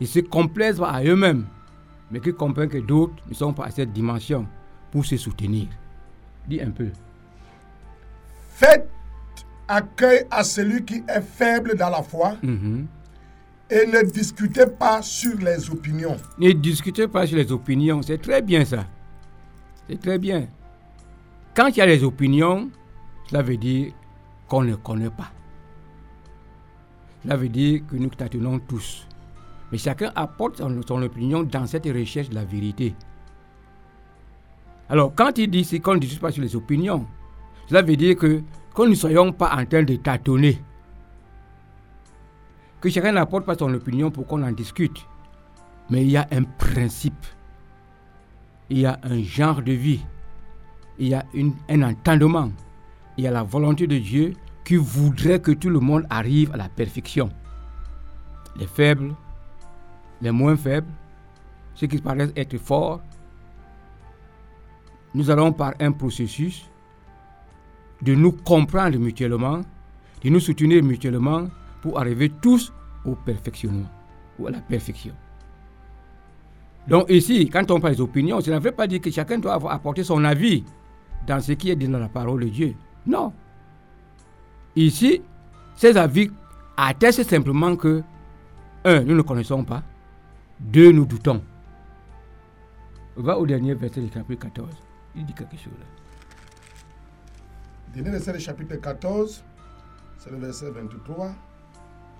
ils 0.00 0.06
se 0.06 0.20
complaisent 0.20 0.80
à 0.80 1.02
eux-mêmes, 1.02 1.46
mais 2.10 2.20
qu'ils 2.20 2.34
comprennent 2.34 2.68
que 2.68 2.78
d'autres 2.78 3.22
ne 3.28 3.34
sont 3.34 3.52
pas 3.52 3.64
à 3.64 3.70
cette 3.70 3.92
dimension 3.92 4.46
pour 4.90 5.04
se 5.04 5.16
soutenir. 5.16 5.66
Dis 6.46 6.60
un 6.60 6.70
peu. 6.70 6.88
Faites 8.50 8.88
accueil 9.68 10.24
à 10.30 10.42
celui 10.42 10.84
qui 10.84 11.02
est 11.08 11.20
faible 11.20 11.76
dans 11.76 11.90
la 11.90 12.02
foi. 12.02 12.36
Mhm. 12.42 12.86
Et 13.70 13.86
ne 13.86 14.02
discutez 14.10 14.66
pas 14.66 15.02
sur 15.02 15.36
les 15.38 15.68
opinions. 15.70 16.16
Ne 16.38 16.52
discutez 16.52 17.06
pas 17.06 17.26
sur 17.26 17.36
les 17.36 17.52
opinions, 17.52 18.00
c'est 18.00 18.16
très 18.18 18.40
bien 18.40 18.64
ça. 18.64 18.86
C'est 19.86 20.00
très 20.00 20.18
bien. 20.18 20.48
Quand 21.54 21.68
il 21.68 21.76
y 21.76 21.80
a 21.82 21.86
les 21.86 22.02
opinions, 22.02 22.70
cela 23.28 23.42
veut 23.42 23.58
dire 23.58 23.92
qu'on 24.48 24.62
ne 24.62 24.74
connaît 24.76 25.10
pas. 25.10 25.30
Cela 27.28 27.36
veut 27.36 27.50
dire 27.50 27.82
que 27.86 27.94
nous 27.94 28.08
tâtonnons 28.08 28.58
tous. 28.58 29.06
Mais 29.70 29.76
chacun 29.76 30.10
apporte 30.16 30.62
son, 30.62 31.02
opinion 31.02 31.42
dans 31.42 31.66
cette 31.66 31.84
recherche 31.84 32.30
de 32.30 32.34
la 32.34 32.46
vérité. 32.46 32.94
Alors, 34.88 35.12
quand 35.14 35.36
il 35.36 35.50
dit 35.50 35.78
qu'on 35.82 35.96
ne 35.96 35.98
discute 35.98 36.20
pas 36.20 36.30
sur 36.30 36.42
les 36.42 36.56
opinions, 36.56 37.04
cela 37.66 37.82
veut 37.82 37.96
dire 37.96 38.16
que, 38.16 38.40
que 38.74 38.82
nous 38.82 38.88
ne 38.88 38.94
soyons 38.94 39.30
pas 39.30 39.54
en 39.54 39.66
train 39.66 39.82
de 39.82 39.96
tâtonner. 39.96 40.58
Que 42.80 42.88
chacun 42.88 43.12
n'apporte 43.12 43.44
pas 43.44 43.58
son 43.58 43.74
opinion 43.74 44.10
pour 44.10 44.26
qu'on 44.26 44.42
en 44.42 44.52
discute. 44.52 45.06
Mais 45.90 46.04
il 46.04 46.10
y 46.10 46.16
a 46.16 46.26
un 46.32 46.44
principe. 46.44 47.26
Il 48.70 48.78
y 48.78 48.86
a 48.86 48.98
un 49.02 49.22
genre 49.22 49.60
de 49.60 49.72
vie. 49.72 50.00
Il 50.98 51.08
y 51.08 51.14
a 51.14 51.26
un 51.68 51.82
entendement. 51.82 52.50
Il 53.18 53.24
y 53.24 53.26
a 53.26 53.30
la 53.30 53.42
volonté 53.42 53.86
de 53.86 53.98
Dieu 53.98 54.32
qui 54.68 54.76
voudrait 54.76 55.40
que 55.40 55.52
tout 55.52 55.70
le 55.70 55.80
monde 55.80 56.04
arrive 56.10 56.52
à 56.52 56.58
la 56.58 56.68
perfection. 56.68 57.30
Les 58.58 58.66
faibles, 58.66 59.14
les 60.20 60.30
moins 60.30 60.56
faibles, 60.56 60.92
ceux 61.74 61.86
qui 61.86 61.96
paraissent 61.96 62.34
être 62.36 62.58
forts. 62.58 63.00
Nous 65.14 65.30
allons 65.30 65.54
par 65.54 65.72
un 65.80 65.90
processus 65.90 66.66
de 68.02 68.14
nous 68.14 68.30
comprendre 68.30 68.98
mutuellement, 68.98 69.62
de 70.22 70.28
nous 70.28 70.38
soutenir 70.38 70.84
mutuellement 70.84 71.48
pour 71.80 71.98
arriver 71.98 72.28
tous 72.28 72.70
au 73.06 73.14
perfectionnement 73.14 73.88
ou 74.38 74.48
à 74.48 74.50
la 74.50 74.60
perfection. 74.60 75.14
Donc 76.86 77.08
ici, 77.08 77.48
quand 77.48 77.70
on 77.70 77.80
parle 77.80 77.94
des 77.94 78.02
opinions, 78.02 78.42
ça 78.42 78.50
ne 78.50 78.58
veut 78.58 78.72
pas 78.72 78.86
dire 78.86 79.00
que 79.00 79.10
chacun 79.10 79.38
doit 79.38 79.54
apporter 79.72 80.04
son 80.04 80.22
avis 80.24 80.62
dans 81.26 81.40
ce 81.40 81.52
qui 81.52 81.70
est 81.70 81.76
dit 81.76 81.88
dans 81.88 81.98
la 81.98 82.10
parole 82.10 82.44
de 82.44 82.50
Dieu. 82.50 82.74
Non. 83.06 83.32
Ici, 84.78 85.22
ces 85.74 85.96
avis 85.96 86.30
attestent 86.76 87.28
simplement 87.28 87.74
que, 87.74 88.00
un, 88.84 89.00
nous 89.00 89.16
ne 89.16 89.22
connaissons 89.22 89.64
pas, 89.64 89.82
deux, 90.60 90.92
nous 90.92 91.04
doutons. 91.04 91.42
Va 93.16 93.36
au 93.36 93.44
dernier 93.44 93.74
verset 93.74 94.00
du 94.00 94.12
chapitre 94.12 94.42
14. 94.42 94.68
Il 95.16 95.26
dit 95.26 95.32
quelque 95.34 95.56
chose 95.56 95.72
là. 95.80 95.86
Dernier 97.92 98.10
verset 98.10 98.32
du 98.34 98.38
chapitre 98.38 98.76
14, 98.76 99.42
c'est 100.18 100.30
le 100.30 100.36
verset 100.36 100.70
23. 100.70 101.32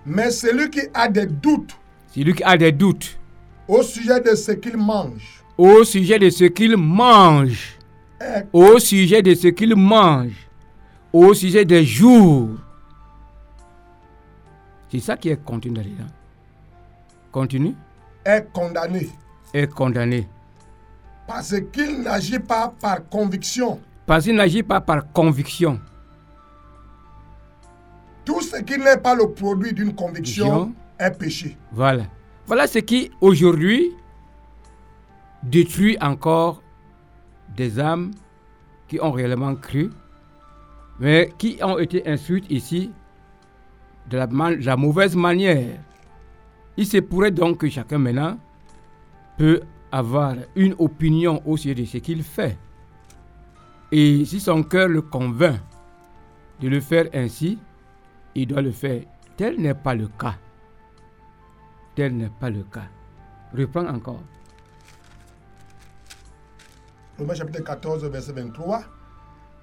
Mais 0.07 0.33
celui 0.33 0.69
qui 0.69 0.81
a 0.93 1.07
des 1.07 1.27
doutes 1.27 1.77
Celui 2.09 2.35
qui 2.35 2.43
a 2.43 2.57
des 2.57 2.73
doutes 2.73 3.21
au 3.69 3.85
sujet 3.85 4.21
de 4.21 4.35
ce 4.35 4.50
qu'il 4.50 4.77
mange 4.77 5.45
au 5.57 5.85
sujet 5.85 6.19
de 6.19 6.31
ce 6.31 6.45
qu'il 6.45 6.77
mange, 6.77 7.77
est 8.21 8.47
au 8.53 8.79
sujet 8.81 9.23
de 9.23 9.35
ce 9.35 9.47
qu'il 9.49 9.77
mange, 9.77 10.48
au 11.12 11.35
sujet 11.35 11.65
des 11.65 11.85
jours. 11.85 12.50
C'est 14.91 15.00
ça 15.00 15.17
qui 15.17 15.29
est 15.29 15.43
contenu 15.45 15.75
là-dedans. 15.77 16.07
Continue. 17.33 17.75
est 18.25 18.50
condamné 18.53 19.09
Est 19.53 19.67
condamné. 19.73 20.27
parce 21.27 21.55
qu'il 21.73 22.00
n'agit 22.03 22.38
pas 22.38 22.73
par 22.81 23.07
conviction. 23.09 23.79
Parce 24.07 24.25
qu'il 24.25 24.35
n'agit 24.35 24.62
pas 24.62 24.81
par 24.81 25.12
conviction. 25.12 25.79
Tout 28.25 28.41
ce 28.43 28.57
qui 28.62 28.79
n'est 28.79 28.97
pas 28.97 29.15
le 29.15 29.31
produit 29.33 29.73
d'une 29.73 29.95
conviction 29.95 30.49
Conviction. 30.49 30.75
est 30.99 31.11
péché. 31.19 31.57
Voilà. 31.73 32.05
Voilà 32.47 32.67
ce 32.67 32.79
qui, 32.79 33.11
aujourd'hui, 33.21 33.93
détruit 35.43 35.97
encore 36.00 36.62
des 37.57 37.79
âmes 37.79 38.12
qui 38.88 38.99
ont 39.00 39.12
réellement 39.12 39.55
cru, 39.55 39.91
mais 41.00 41.33
qui 41.38 41.59
ont 41.62 41.78
été 41.78 42.07
instruites 42.09 42.50
ici 42.50 42.93
de 44.11 44.17
la, 44.19 44.26
man- 44.26 44.59
la 44.61 44.76
mauvaise 44.76 45.14
manière? 45.17 45.78
Il 46.76 46.87
se 46.87 46.99
pourrait 46.99 47.31
donc 47.31 47.59
que 47.59 47.69
chacun 47.69 47.99
maintenant 47.99 48.38
peut 49.37 49.61
avoir 49.90 50.35
une 50.55 50.75
opinion 50.78 51.43
au 51.47 51.57
sujet 51.57 51.75
de 51.75 51.85
ce 51.85 51.99
qu'il 51.99 52.23
fait. 52.23 52.57
Et 53.90 54.25
si 54.25 54.38
son 54.40 54.62
cœur 54.62 54.88
le 54.88 55.02
convainc 55.02 55.61
de 56.61 56.69
le 56.69 56.81
faire 56.81 57.07
ainsi, 57.14 57.59
il 58.35 58.47
doit 58.47 58.62
le 58.62 58.71
faire. 58.71 59.02
Tel 59.37 59.61
n'est 59.61 59.75
pas 59.75 59.95
le 59.95 60.09
cas. 60.09 60.35
Tel 61.95 62.17
n'est 62.17 62.31
pas 62.40 62.50
le 62.50 62.62
cas. 62.64 62.87
Reprends 63.57 63.87
encore. 63.87 64.23
Romains 67.19 67.35
chapitre 67.35 67.62
14, 67.64 68.05
verset 68.05 68.33
23. 68.33 68.83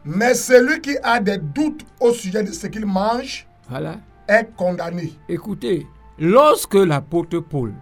Mais 0.06 0.36
celui 0.36 0.82
qui 0.82 0.96
a 1.02 1.20
des 1.20 1.38
doutes 1.38 1.86
au 2.00 2.12
sujet 2.12 2.44
de 2.44 2.52
ce 2.52 2.68
qu'il 2.68 2.86
mange 2.86 3.48
Voilà. 3.70 3.98
est 4.28 4.56
condamné. 4.56 5.14
Écoutez, 5.28 5.88
lorsque 6.20 6.76
l'apôtre 6.76 7.40
Paul 7.40 7.74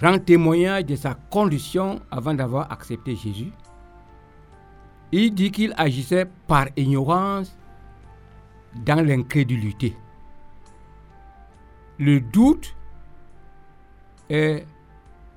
rend 0.00 0.18
témoignage 0.18 0.86
de 0.86 0.96
sa 0.96 1.14
condition 1.30 2.00
avant 2.10 2.32
d'avoir 2.34 2.72
accepté 2.72 3.14
Jésus, 3.14 3.52
il 5.12 5.34
dit 5.34 5.50
qu'il 5.50 5.74
agissait 5.76 6.26
par 6.46 6.68
ignorance 6.76 7.54
dans 8.74 9.04
l'incrédulité. 9.06 9.94
Le 11.98 12.20
doute 12.20 12.74
est 14.30 14.64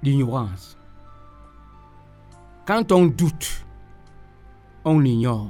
l'ignorance. 0.02 0.78
Quand 2.66 2.94
on 2.94 3.06
doute, 3.08 3.65
on 4.86 5.04
ignore. 5.04 5.50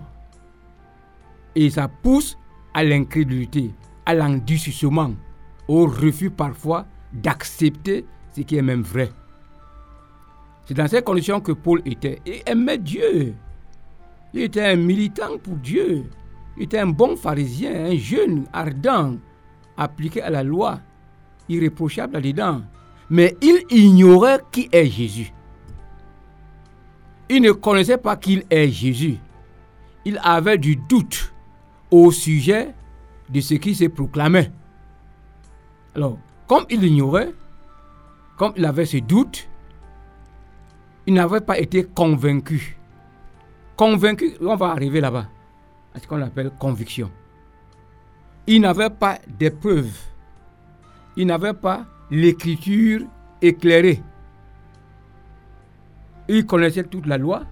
Et 1.56 1.70
ça 1.70 1.88
pousse 1.88 2.38
à 2.74 2.84
l'incrédulité, 2.84 3.72
à 4.06 4.14
l'endurcissement, 4.14 5.14
au 5.68 5.86
refus 5.86 6.32
parfois 6.32 6.86
d'accepter 7.14 8.06
ce 8.36 8.42
qui 8.42 8.58
est 8.58 8.62
même 8.62 8.82
vrai. 8.82 9.10
C'est 10.66 10.74
dans 10.74 10.88
ces 10.88 11.02
conditions 11.02 11.40
que 11.40 11.52
Paul 11.52 11.82
était. 11.86 12.22
Il 12.26 12.42
aimait 12.46 12.78
Dieu. 12.78 13.36
Il 14.34 14.42
était 14.42 14.66
un 14.66 14.76
militant 14.76 15.38
pour 15.42 15.56
Dieu. 15.56 16.06
Il 16.58 16.64
était 16.64 16.80
un 16.80 16.88
bon 16.88 17.16
pharisien, 17.16 17.86
un 17.86 17.96
jeune, 17.96 18.46
ardent, 18.52 19.16
appliqué 19.78 20.22
à 20.22 20.30
la 20.30 20.44
loi, 20.44 20.80
irréprochable 21.48 22.14
là-dedans. 22.14 22.62
Mais 23.10 23.36
il 23.42 23.64
ignorait 23.70 24.40
qui 24.52 24.68
est 24.72 24.88
Jésus. 24.88 25.32
Il 27.30 27.42
ne 27.42 27.52
connaissait 27.52 27.98
pas 27.98 28.16
qu'il 28.16 28.44
est 28.50 28.70
Jésus. 28.70 29.18
Il 30.06 30.20
avait 30.24 30.58
du 30.58 30.76
doute 30.76 31.34
au 31.92 32.12
sujet 32.12 32.74
de 33.30 33.42
ce 33.42 33.56
qui 33.56 33.74
se 33.74 33.86
proclamait. 33.86 34.52
Alors, 35.96 36.18
comme 36.48 36.66
il 36.70 36.84
ignorait, 36.84 37.34
comme 38.38 38.54
il 38.56 38.66
avait 38.66 38.86
ce 38.86 38.98
doute, 38.98 39.48
il 41.08 41.14
n'avait 41.14 41.42
pas 41.42 41.58
été 41.58 41.84
convaincu. 41.84 42.78
Convaincu, 43.76 44.34
on 44.42 44.56
va 44.56 44.68
arriver 44.68 45.02
là-bas, 45.02 45.28
à 45.94 46.00
ce 46.00 46.08
qu'on 46.08 46.22
appelle 46.22 46.52
conviction. 46.60 47.12
Il 48.48 48.62
n'avait 48.62 48.90
pas 48.90 49.20
d'épreuve. 49.28 49.92
Il 51.18 51.28
n'avait 51.28 51.54
pas 51.54 51.86
l'écriture 52.12 53.02
éclairée. 53.42 54.02
Il 56.28 56.46
connaissait 56.46 56.84
toute 56.84 57.06
la 57.06 57.18
loi. 57.18 57.44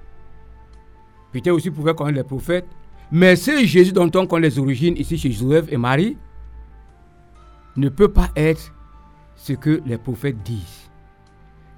Peut-être 1.33 1.51
aussi 1.51 1.71
pouvait 1.71 1.95
connaître 1.95 2.17
les 2.17 2.23
prophètes. 2.23 2.67
Mais 3.11 3.35
ce 3.35 3.65
Jésus 3.65 3.91
dont 3.91 4.09
on 4.15 4.27
connaît 4.27 4.47
les 4.49 4.59
origines 4.59 4.95
ici 4.97 5.17
chez 5.17 5.31
Joseph 5.31 5.65
et 5.71 5.77
Marie 5.77 6.17
ne 7.75 7.89
peut 7.89 8.07
pas 8.07 8.29
être 8.35 8.73
ce 9.35 9.53
que 9.53 9.81
les 9.85 9.97
prophètes 9.97 10.41
disent. 10.43 10.89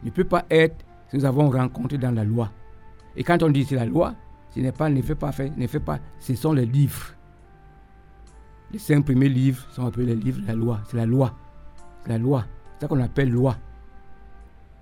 Ne 0.04 0.12
peut 0.12 0.26
pas 0.26 0.46
être 0.50 0.86
ce 1.08 1.14
que 1.14 1.18
nous 1.18 1.26
avons 1.26 1.50
rencontré 1.50 1.98
dans 1.98 2.12
la 2.12 2.24
loi. 2.24 2.52
Et 3.16 3.24
quand 3.24 3.42
on 3.44 3.50
dit 3.50 3.64
c'est 3.64 3.76
la 3.76 3.86
loi, 3.86 4.14
ce 4.54 4.60
n'est 4.60 4.72
pas, 4.72 4.90
ne 4.90 5.02
fait 5.02 5.16
pas, 5.16 5.32
fait, 5.32 5.52
ne 5.56 5.68
fait 5.68 5.80
pas, 5.80 6.00
ce 6.20 6.36
sont 6.36 6.54
les 6.54 6.66
livres. 6.66 7.14
Les 8.72 8.80
cinq 8.80 9.06
premiers 9.06 9.30
livres 9.30 9.66
sont 9.72 9.86
appelés 9.86 10.08
les 10.08 10.16
livres 10.16 10.42
de 10.42 10.48
la 10.48 10.54
loi. 10.54 10.82
C'est 10.90 10.98
la 10.98 11.06
loi. 11.06 11.34
C'est 12.04 12.10
la 12.10 12.18
loi. 12.18 12.46
C'est 12.74 12.82
ça 12.82 12.88
qu'on 12.88 13.00
appelle 13.02 13.30
loi. 13.30 13.58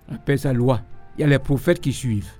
On 0.09 0.15
appelle 0.15 0.39
ça 0.39 0.51
loi. 0.51 0.81
Il 1.17 1.21
y 1.21 1.23
a 1.23 1.27
les 1.27 1.39
prophètes 1.39 1.79
qui 1.79 1.93
suivent. 1.93 2.31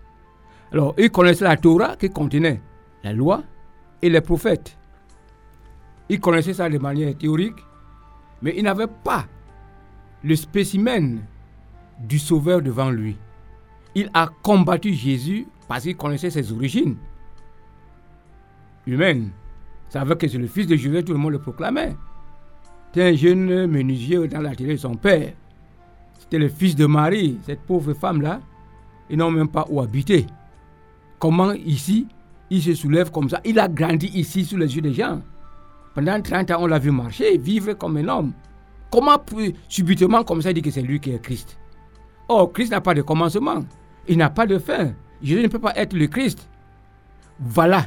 Alors, 0.73 0.95
ils 0.97 1.11
connaissaient 1.11 1.43
la 1.43 1.55
Torah 1.55 1.95
qui 1.95 2.09
contenait 2.09 2.59
la 3.03 3.13
loi 3.13 3.43
et 4.01 4.09
les 4.09 4.21
prophètes. 4.21 4.75
Ils 6.09 6.19
connaissaient 6.19 6.55
ça 6.55 6.67
de 6.67 6.79
manière 6.79 7.15
théorique, 7.15 7.63
mais 8.41 8.55
ils 8.57 8.63
n'avaient 8.63 8.87
pas 8.87 9.25
le 10.23 10.35
spécimen 10.35 11.21
du 11.99 12.17
Sauveur 12.17 12.61
devant 12.61 12.89
lui. 12.89 13.15
Il 13.93 14.09
a 14.15 14.29
combattu 14.41 14.93
Jésus 14.93 15.45
parce 15.67 15.83
qu'il 15.83 15.95
connaissait 15.95 16.31
ses 16.31 16.51
origines 16.51 16.95
humaines. 18.87 19.29
Il 19.89 19.93
savait 19.93 20.15
que 20.15 20.27
c'est 20.27 20.39
le 20.39 20.47
fils 20.47 20.65
de 20.65 20.75
Jésus, 20.75 21.03
tout 21.03 21.13
le 21.13 21.19
monde 21.19 21.33
le 21.33 21.39
proclamait. 21.39 21.95
C'était 22.87 23.09
un 23.09 23.15
jeune 23.15 23.67
menuisier 23.67 24.27
dans 24.27 24.41
la 24.41 24.55
télé 24.55 24.73
de 24.73 24.79
son 24.79 24.95
père. 24.95 25.33
C'était 26.19 26.39
le 26.39 26.49
fils 26.49 26.75
de 26.75 26.87
Marie, 26.87 27.37
cette 27.43 27.61
pauvre 27.61 27.93
femme-là. 27.93 28.41
Ils 29.09 29.17
n'ont 29.17 29.29
même 29.29 29.49
pas 29.49 29.67
où 29.69 29.79
habiter. 29.79 30.25
Comment 31.23 31.53
ici, 31.53 32.05
il 32.49 32.61
se 32.61 32.73
soulève 32.73 33.09
comme 33.09 33.29
ça 33.29 33.39
Il 33.45 33.57
a 33.57 33.69
grandi 33.69 34.07
ici 34.07 34.43
sous 34.43 34.57
les 34.57 34.75
yeux 34.75 34.81
des 34.81 34.91
gens. 34.91 35.21
Pendant 35.95 36.21
30 36.21 36.51
ans, 36.51 36.57
on 36.59 36.67
l'a 36.67 36.79
vu 36.79 36.91
marcher, 36.91 37.37
vivre 37.37 37.71
comme 37.75 37.95
un 37.95 38.09
homme. 38.09 38.33
Comment 38.91 39.23
subitement 39.69 40.25
comme 40.25 40.41
ça 40.41 40.51
dire 40.51 40.61
que 40.61 40.69
c'est 40.69 40.81
lui 40.81 40.99
qui 40.99 41.11
est 41.11 41.21
Christ? 41.21 41.57
Oh, 42.27 42.47
Christ 42.47 42.71
n'a 42.71 42.81
pas 42.81 42.93
de 42.93 43.01
commencement. 43.01 43.63
Il 44.05 44.17
n'a 44.17 44.29
pas 44.29 44.45
de 44.45 44.57
fin. 44.59 44.91
Jésus 45.21 45.41
ne 45.41 45.47
peut 45.47 45.59
pas 45.59 45.71
être 45.77 45.93
le 45.93 46.07
Christ. 46.07 46.45
Voilà 47.39 47.85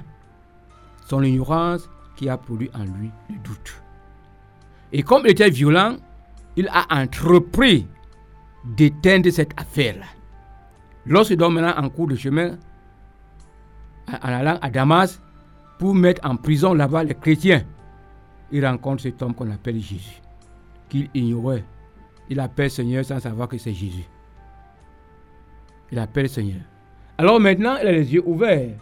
son 1.07 1.22
ignorance 1.22 1.90
qui 2.16 2.31
a 2.31 2.38
produit 2.38 2.70
en 2.72 2.85
lui 2.85 3.11
le 3.29 3.37
doute. 3.44 3.83
Et 4.94 5.03
comme 5.03 5.27
il 5.27 5.33
était 5.33 5.51
violent, 5.51 5.96
il 6.57 6.68
a 6.68 6.87
entrepris 6.88 7.87
d'éteindre 8.64 9.29
cette 9.29 9.53
affaire-là. 9.59 10.07
Lorsqu'il 11.05 11.37
doit 11.37 11.51
maintenant 11.51 11.75
en 11.77 11.90
cours 11.90 12.07
de 12.07 12.16
chemin, 12.16 12.57
en 14.09 14.29
allant 14.29 14.59
à 14.62 14.71
Damas, 14.71 15.21
pour 15.79 15.95
mettre 15.95 16.27
en 16.29 16.37
prison 16.37 16.75
là-bas 16.75 17.05
les 17.05 17.14
chrétiens, 17.14 17.64
il 18.53 18.64
rencontre 18.64 19.03
cet 19.03 19.21
homme 19.23 19.35
qu'on 19.35 19.51
appelle 19.51 19.81
Jésus 19.81 20.21
qu'il 20.88 21.09
ignorait. 21.14 21.64
Il 22.29 22.40
appelle 22.40 22.71
Seigneur 22.71 23.05
sans 23.05 23.21
savoir 23.21 23.49
que 23.49 23.59
c'est 23.59 23.73
Jésus. 23.73 24.05
Il 25.92 25.99
appelle 25.99 26.29
Seigneur. 26.29 26.62
Alors 27.19 27.40
maintenant, 27.40 27.77
il 27.81 27.87
a 27.88 27.92
les 27.92 28.14
yeux 28.14 28.23
ouverts. 28.27 28.75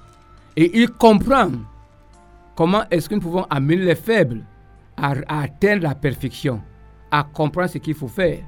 Et 0.57 0.81
il 0.81 0.91
comprend 0.91 1.51
comment 2.55 2.85
est-ce 2.91 3.09
que 3.09 3.15
nous 3.15 3.21
pouvons 3.21 3.45
amener 3.51 3.77
les 3.77 3.95
faibles 3.95 4.45
à, 4.97 5.15
atteindre 5.29 5.83
la 5.83 5.95
perfection, 5.95 6.61
à 7.11 7.25
comprendre 7.25 7.69
ce 7.69 7.79
qu'il 7.79 7.95
faut 7.95 8.09
faire. 8.09 8.39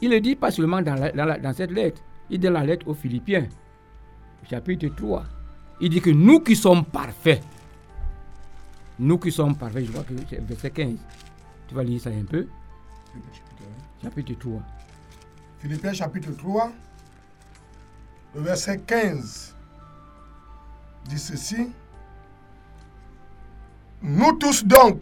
Il 0.00 0.10
le 0.10 0.20
dit 0.20 0.36
pas 0.36 0.50
seulement 0.50 0.82
dans, 0.82 0.94
dans, 0.94 1.52
cette 1.52 1.70
lettre, 1.70 2.02
il 2.30 2.38
dit 2.38 2.46
dans 2.46 2.52
la 2.54 2.66
lettre 2.66 2.86
aux 2.88 2.94
Philippiens, 2.94 3.46
chapitre 4.48 4.88
3. 4.88 5.24
Il 5.80 5.90
dit 5.90 6.00
que 6.00 6.10
nous 6.10 6.40
qui 6.40 6.56
sommes 6.56 6.84
parfaits, 6.84 7.42
nous 8.98 9.18
qui 9.18 9.30
sommes 9.30 9.56
parfaits, 9.56 9.84
je 9.84 9.92
crois 9.92 10.04
que 10.04 10.14
c'est 10.28 10.40
verset 10.40 10.70
15. 10.70 10.96
Tu 11.68 11.74
vas 11.74 11.84
lire 11.84 12.00
ça 12.00 12.10
un 12.10 12.24
peu. 12.24 12.46
Chapitre 14.02 14.32
3. 14.38 14.60
Philippiens 15.60 15.92
chapitre 15.92 16.30
3, 16.36 16.72
le 18.34 18.40
verset 18.40 18.78
15 18.86 19.54
dit 21.08 21.18
ceci. 21.18 21.70
Nous 24.02 24.32
tous 24.32 24.64
donc, 24.64 25.00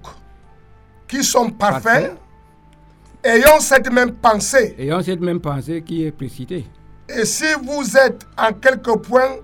qui 1.07 1.23
sommes 1.23 1.53
parfaits, 1.53 2.17
ayons 3.23 3.61
cette 3.61 3.93
même 3.93 4.15
pensée. 4.15 4.75
Ayons 4.79 5.03
cette 5.03 5.21
même 5.21 5.41
pensée 5.41 5.83
qui 5.83 6.05
est 6.05 6.13
précitée. 6.13 6.67
Et 7.09 7.25
si 7.25 7.45
vous 7.63 7.97
êtes 7.97 8.27
en 8.39 8.53
quelque 8.55 8.97
point 8.97 9.37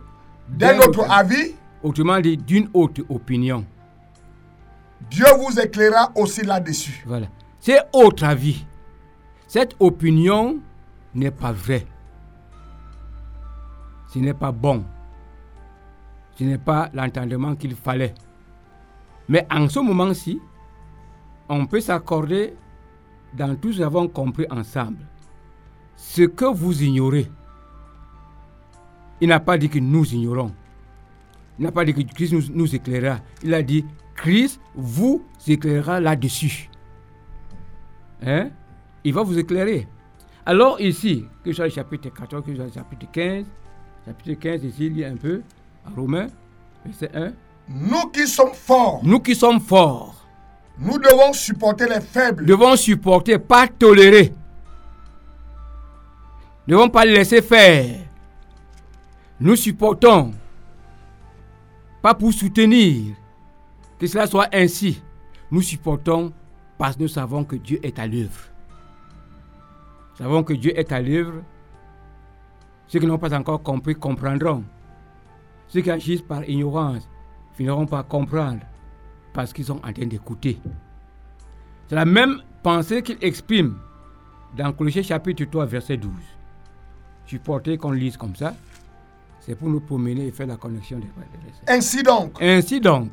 d'un 0.48 0.78
autre 0.78 1.10
avis, 1.10 1.54
autrement 1.82 2.20
dit 2.20 2.36
d'une 2.36 2.68
autre 2.74 3.02
opinion, 3.08 3.64
Dieu 5.10 5.26
vous 5.38 5.58
éclairera 5.58 6.12
aussi 6.14 6.42
là-dessus. 6.42 7.02
Voilà. 7.06 7.26
C'est 7.60 7.80
autre 7.92 8.24
avis. 8.24 8.64
Cette 9.46 9.74
opinion 9.80 10.58
n'est 11.14 11.30
pas 11.30 11.52
vraie. 11.52 11.86
Ce 14.08 14.18
n'est 14.18 14.34
pas 14.34 14.52
bon. 14.52 14.84
Ce 16.38 16.44
n'est 16.44 16.58
pas 16.58 16.88
l'entendement 16.94 17.54
qu'il 17.54 17.74
fallait. 17.74 18.14
Mais 19.28 19.46
en 19.50 19.68
ce 19.68 19.80
moment-ci, 19.80 20.40
on 21.48 21.66
peut 21.66 21.80
s'accorder 21.80 22.54
dans 23.34 23.54
tout 23.56 23.72
ce 23.72 23.78
que 23.78 23.82
nous 23.82 23.86
avons 23.86 24.08
compris 24.08 24.46
ensemble. 24.50 25.06
Ce 25.96 26.22
que 26.22 26.44
vous 26.44 26.82
ignorez, 26.82 27.30
il 29.22 29.28
n'a 29.28 29.38
pas 29.38 29.56
dit 29.56 29.68
que 29.68 29.78
nous 29.78 30.04
ignorons. 30.12 30.50
Il 31.56 31.64
n'a 31.64 31.70
pas 31.70 31.84
dit 31.84 31.94
que 31.94 32.02
Christ 32.12 32.32
nous, 32.32 32.42
nous 32.52 32.74
éclairera. 32.74 33.20
Il 33.44 33.54
a 33.54 33.62
dit, 33.62 33.84
Christ 34.16 34.60
vous 34.74 35.24
éclairera 35.46 36.00
là-dessus. 36.00 36.68
Hein? 38.26 38.50
Il 39.04 39.14
va 39.14 39.22
vous 39.22 39.38
éclairer. 39.38 39.86
Alors 40.44 40.80
ici, 40.80 41.24
que 41.44 41.52
ce 41.52 41.56
soit 41.56 41.66
le 41.66 41.70
chapitre 41.70 42.08
14, 42.08 42.44
que 42.44 42.50
ce 42.50 42.56
soit 42.56 42.64
le 42.64 42.72
chapitre 42.72 43.06
15, 43.12 43.46
chapitre 44.04 44.40
15 44.40 44.64
ici, 44.64 44.86
il 44.86 44.98
y 44.98 45.04
a 45.04 45.08
un 45.08 45.16
peu, 45.16 45.42
à 45.86 45.90
Romains, 45.94 46.26
verset 46.84 47.10
1. 47.14 47.30
Nous 47.68 48.08
qui 48.12 48.26
sommes 48.26 48.54
forts. 48.54 49.02
Nous 49.04 49.20
qui 49.20 49.36
sommes 49.36 49.60
forts. 49.60 50.26
Nous 50.80 50.98
devons 50.98 51.32
supporter 51.32 51.86
les 51.88 52.00
faibles. 52.00 52.44
Devons 52.44 52.74
supporter, 52.74 53.38
pas 53.38 53.68
tolérer. 53.68 54.32
Ne 56.66 56.72
devons 56.74 56.88
pas 56.88 57.04
laisser 57.04 57.40
faire. 57.40 58.00
Nous 59.42 59.56
supportons. 59.56 60.30
Pas 62.00 62.14
pour 62.14 62.32
soutenir. 62.32 63.16
Que 63.98 64.06
cela 64.06 64.28
soit 64.28 64.46
ainsi. 64.52 65.02
Nous 65.50 65.62
supportons 65.62 66.32
parce 66.78 66.94
que 66.94 67.02
nous 67.02 67.08
savons 67.08 67.42
que 67.42 67.56
Dieu 67.56 67.80
est 67.82 67.98
à 67.98 68.06
l'œuvre. 68.06 68.38
Nous 70.12 70.16
savons 70.18 70.44
que 70.44 70.52
Dieu 70.52 70.78
est 70.78 70.92
à 70.92 71.02
l'œuvre. 71.02 71.42
Ceux 72.86 73.00
qui 73.00 73.06
n'ont 73.06 73.18
pas 73.18 73.36
encore 73.36 73.64
compris 73.64 73.96
comprendront. 73.96 74.62
Ceux 75.66 75.80
qui 75.80 75.90
agissent 75.90 76.22
par 76.22 76.48
ignorance 76.48 77.08
finiront 77.54 77.86
par 77.86 78.06
comprendre 78.06 78.60
parce 79.32 79.52
qu'ils 79.52 79.64
sont 79.64 79.80
en 79.82 79.92
train 79.92 80.06
d'écouter. 80.06 80.60
C'est 81.88 81.96
la 81.96 82.04
même 82.04 82.42
pensée 82.62 83.02
qu'il 83.02 83.18
exprime 83.20 83.76
dans 84.56 84.72
Colossiens 84.72 85.02
chapitre 85.02 85.44
3, 85.46 85.66
verset 85.66 85.96
12. 85.96 86.12
Supporter 87.26 87.76
qu'on 87.76 87.90
lise 87.90 88.16
comme 88.16 88.36
ça, 88.36 88.54
c'est 89.44 89.56
pour 89.56 89.68
nous 89.68 89.80
promener 89.80 90.28
et 90.28 90.30
faire 90.30 90.46
la 90.46 90.56
connexion 90.56 90.98
des. 90.98 91.06
Ainsi 91.66 92.02
donc, 92.02 92.34
Ainsi 92.40 92.80
donc, 92.80 93.10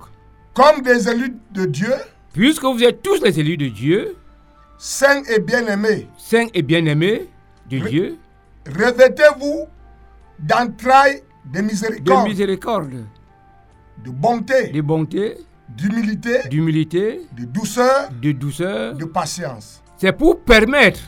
comme 0.54 0.82
des 0.82 1.10
élus 1.10 1.36
de 1.52 1.66
Dieu, 1.66 1.94
puisque 2.34 2.64
vous 2.64 2.84
êtes 2.84 3.02
tous 3.02 3.22
les 3.24 3.40
élus 3.40 3.58
de 3.58 3.68
Dieu, 3.68 4.16
saints 4.78 5.24
et 5.24 5.40
bien-aimés, 5.40 6.08
saints 6.18 6.48
et 6.54 6.62
bien-aimés 6.62 7.28
de. 7.70 7.80
Dieu, 7.80 8.18
revêtez-vous 8.68 9.66
d'entrailles 10.40 11.24
de 11.46 11.58
de 11.60 11.66
miséricorde, 11.66 12.28
miséricorde, 12.28 13.06
de 14.06 14.12
bonté, 14.12 14.70
de 14.70 14.82
bonté, 14.82 15.38
d'humilité, 15.68 16.48
d'humilité, 16.48 17.22
de 17.36 17.46
douceur, 17.46 18.10
de 18.22 18.32
douceur. 18.34 18.94
de 18.96 19.06
patience. 19.06 19.82
C'est 19.98 20.14
pour 20.14 20.42
permettre 20.42 21.02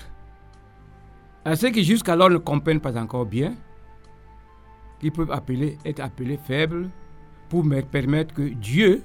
à 1.45 1.55
ceux 1.55 1.69
qui 1.69 1.83
jusqu'alors 1.83 2.29
ne 2.31 2.37
comprennent 2.37 2.81
pas 2.81 2.97
encore 2.97 3.25
bien, 3.27 3.53
qui 5.01 5.09
peuvent 5.11 5.31
appeler, 5.31 5.77
être 5.83 5.99
appelés 5.99 6.37
faibles, 6.37 6.89
pour 7.49 7.65
me 7.65 7.81
permettre 7.81 8.33
que 8.33 8.43
Dieu, 8.43 9.03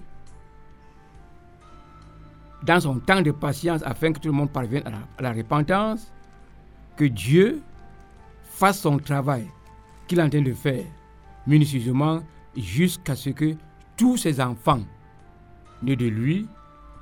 dans 2.62 2.78
son 2.78 3.00
temps 3.00 3.22
de 3.22 3.32
patience, 3.32 3.82
afin 3.84 4.12
que 4.12 4.20
tout 4.20 4.28
le 4.28 4.34
monde 4.34 4.50
parvienne 4.50 4.82
à 4.86 5.22
la, 5.22 5.30
à 5.30 5.32
repentance, 5.32 6.12
que 6.96 7.06
Dieu 7.06 7.62
fasse 8.42 8.80
son 8.80 8.98
travail 8.98 9.46
qu'il 10.06 10.18
est 10.18 10.22
en 10.22 10.30
train 10.30 10.42
de 10.42 10.52
faire 10.52 10.84
minutieusement 11.46 12.20
jusqu'à 12.56 13.16
ce 13.16 13.30
que 13.30 13.54
tous 13.96 14.18
ses 14.18 14.40
enfants 14.40 14.82
nés 15.82 15.96
de 15.96 16.06
lui 16.06 16.46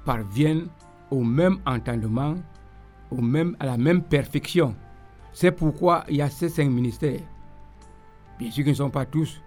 parviennent 0.04 0.68
au 1.10 1.22
même 1.22 1.58
entendement, 1.66 2.34
au 3.10 3.20
même, 3.20 3.56
à 3.58 3.66
la 3.66 3.76
même 3.76 4.02
perfection. 4.02 4.74
C'est 5.32 5.52
pourquoi 5.52 6.04
il 6.08 6.16
y 6.16 6.22
a 6.22 6.30
ces 6.30 6.48
cinq 6.48 6.70
ministères. 6.70 7.20
Bien 8.38 8.50
sûr 8.50 8.64
qu'ils 8.64 8.72
ne 8.72 8.76
sont 8.76 8.90
pas 8.90 9.06
tous 9.06 9.40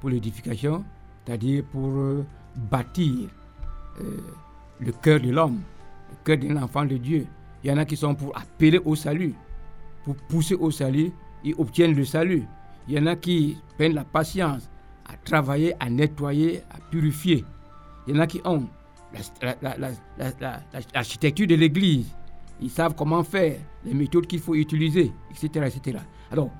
pour 0.00 0.10
l'édification, 0.10 0.84
c'est-à-dire 1.24 1.64
pour 1.70 1.88
euh, 1.88 2.24
bâtir 2.56 3.28
euh, 4.00 4.16
le 4.80 4.92
cœur 4.92 5.20
de 5.20 5.30
l'homme, 5.30 5.60
le 6.10 6.16
cœur 6.24 6.38
d'un 6.38 6.60
enfant 6.62 6.84
de 6.84 6.96
Dieu. 6.96 7.26
Il 7.62 7.70
y 7.70 7.72
en 7.72 7.76
a 7.78 7.84
qui 7.84 7.96
sont 7.96 8.14
pour 8.14 8.36
appeler 8.36 8.80
au 8.84 8.96
salut, 8.96 9.34
pour 10.04 10.16
pousser 10.16 10.54
au 10.56 10.70
salut, 10.70 11.12
ils 11.44 11.54
obtiennent 11.56 11.94
le 11.94 12.04
salut. 12.04 12.42
Il 12.88 12.94
y 12.94 12.98
en 12.98 13.06
a 13.06 13.14
qui 13.14 13.56
prennent 13.76 13.94
la 13.94 14.04
patience 14.04 14.68
à 15.06 15.16
travailler, 15.16 15.74
à 15.78 15.88
nettoyer, 15.88 16.62
à 16.70 16.78
purifier. 16.90 17.44
Il 18.08 18.16
y 18.16 18.18
en 18.18 18.22
a 18.22 18.26
qui 18.26 18.40
ont 18.44 18.66
la- 19.42 19.54
la- 19.62 19.76
la- 19.78 19.78
la- 19.78 20.30
la- 20.40 20.60
la- 20.72 20.80
l'architecture 20.94 21.46
de 21.46 21.54
l'Église. 21.54 22.10
Ils 22.60 22.70
savent 22.70 22.94
comment 22.96 23.22
faire, 23.22 23.56
les 23.84 23.94
méthodes 23.94 24.26
qu'il 24.26 24.40
faut 24.40 24.54
utiliser, 24.56 25.12
etc., 25.30 25.66
etc. 25.72 25.98
Alors, 26.30 26.50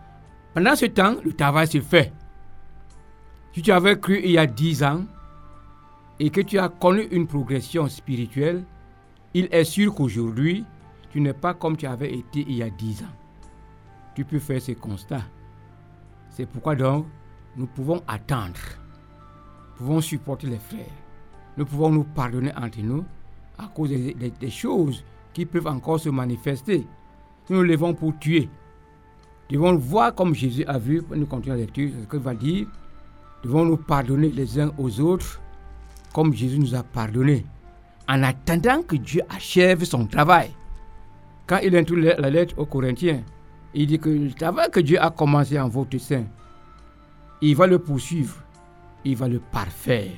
pendant 0.55 0.77
ce 0.77 0.87
temps, 0.87 1.17
le 1.25 1.33
travail 1.33 1.67
se 1.67 1.81
fait. 1.81 2.13
Si 3.53 3.63
tu 3.63 3.73
avais 3.73 3.99
cru 3.99 4.21
il 4.23 4.33
y 4.33 4.39
a 4.39 4.47
10 4.47 4.83
ans 4.85 5.05
et 6.19 6.31
que 6.31 6.41
tu 6.41 6.59
as 6.59 6.69
connu 6.69 7.03
une 7.11 7.27
progression 7.27 7.89
spirituelle, 7.89 8.65
il 9.35 9.49
est 9.51 9.65
sûr 9.65 9.95
qu'aujourd'hui, 9.95 10.65
tu 11.11 11.21
n'es 11.21 11.33
pas 11.33 11.55
comme 11.55 11.77
tu 11.77 11.87
avais 11.87 12.13
été 12.13 12.41
il 12.41 12.57
y 12.57 12.63
a 12.63 12.71
10 12.71 13.03
ans. 13.03 13.15
Tu 14.15 14.25
peux 14.25 14.39
faire 14.39 14.61
ce 14.61 14.73
constat. 14.73 15.23
C'est 16.31 16.47
pourquoi 16.47 16.77
donc, 16.77 17.07
nous 17.57 17.67
pouvons 17.67 18.03
attendre. 18.07 18.61
Nous 19.71 19.77
pouvons 19.77 20.01
supporter 20.01 20.47
les 20.47 20.59
frères. 20.59 20.87
Nous 21.57 21.67
pouvons 21.67 21.91
nous 21.91 22.05
pardonner 22.05 22.53
entre 22.57 22.81
nous 22.81 23.05
à 23.59 23.67
cause 23.67 23.91
des 23.91 24.51
choses 24.51 25.05
qui 25.33 25.45
peuvent 25.45 25.67
encore 25.67 26.01
se 26.01 26.09
manifester. 26.09 26.87
Si 27.47 27.53
nous 27.53 27.63
levons 27.63 27.93
pour 27.93 28.19
tuer, 28.19 28.49
devons 29.53 29.77
voir 29.77 30.15
comme 30.15 30.35
Jésus 30.35 30.65
a 30.67 30.79
vu, 30.79 31.03
nous 31.15 31.27
continuons 31.27 31.57
la 31.57 31.61
lecture, 31.63 31.91
ce 32.03 32.09
qu'il 32.09 32.21
va 32.21 32.35
dire. 32.35 32.67
Devons 33.45 33.65
nous 33.65 33.77
pardonner 33.77 34.29
les 34.29 34.59
uns 34.59 34.73
aux 34.79 35.01
autres 35.01 35.41
comme 36.13 36.33
Jésus 36.35 36.59
nous 36.59 36.75
a 36.75 36.83
pardonné, 36.83 37.47
en 38.09 38.23
attendant 38.23 38.83
que 38.83 38.97
Dieu 38.97 39.23
achève 39.29 39.85
son 39.85 40.07
travail. 40.07 40.51
Quand 41.47 41.59
il 41.63 41.77
introduit 41.77 42.05
la 42.05 42.31
lettre 42.31 42.55
aux 42.59 42.67
Corinthiens, 42.67 43.23
il 43.75 43.87
dit 43.87 43.99
que 43.99 44.11
le 44.11 44.33
travail 44.33 44.71
que 44.71 44.81
Dieu 44.81 45.01
a 45.01 45.11
commencé 45.11 45.59
en 45.59 45.69
votre 45.69 45.99
sein, 45.99 46.25
il 47.41 47.57
va 47.57 47.67
le 47.67 47.79
poursuivre, 47.79 48.37
il 49.05 49.17
va 49.17 49.29
le 49.29 49.41
parfaire. 49.41 50.13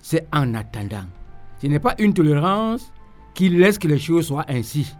C'est 0.00 0.26
en 0.32 0.54
attendant. 0.54 1.04
Ce 1.60 1.66
n'est 1.66 1.80
pas 1.80 1.94
une 1.98 2.14
tolérance 2.14 2.92
qui 3.34 3.48
laisse 3.50 3.78
que 3.78 3.88
les 3.88 3.98
choses 3.98 4.26
soient 4.26 4.46
ainsi. 4.48 4.92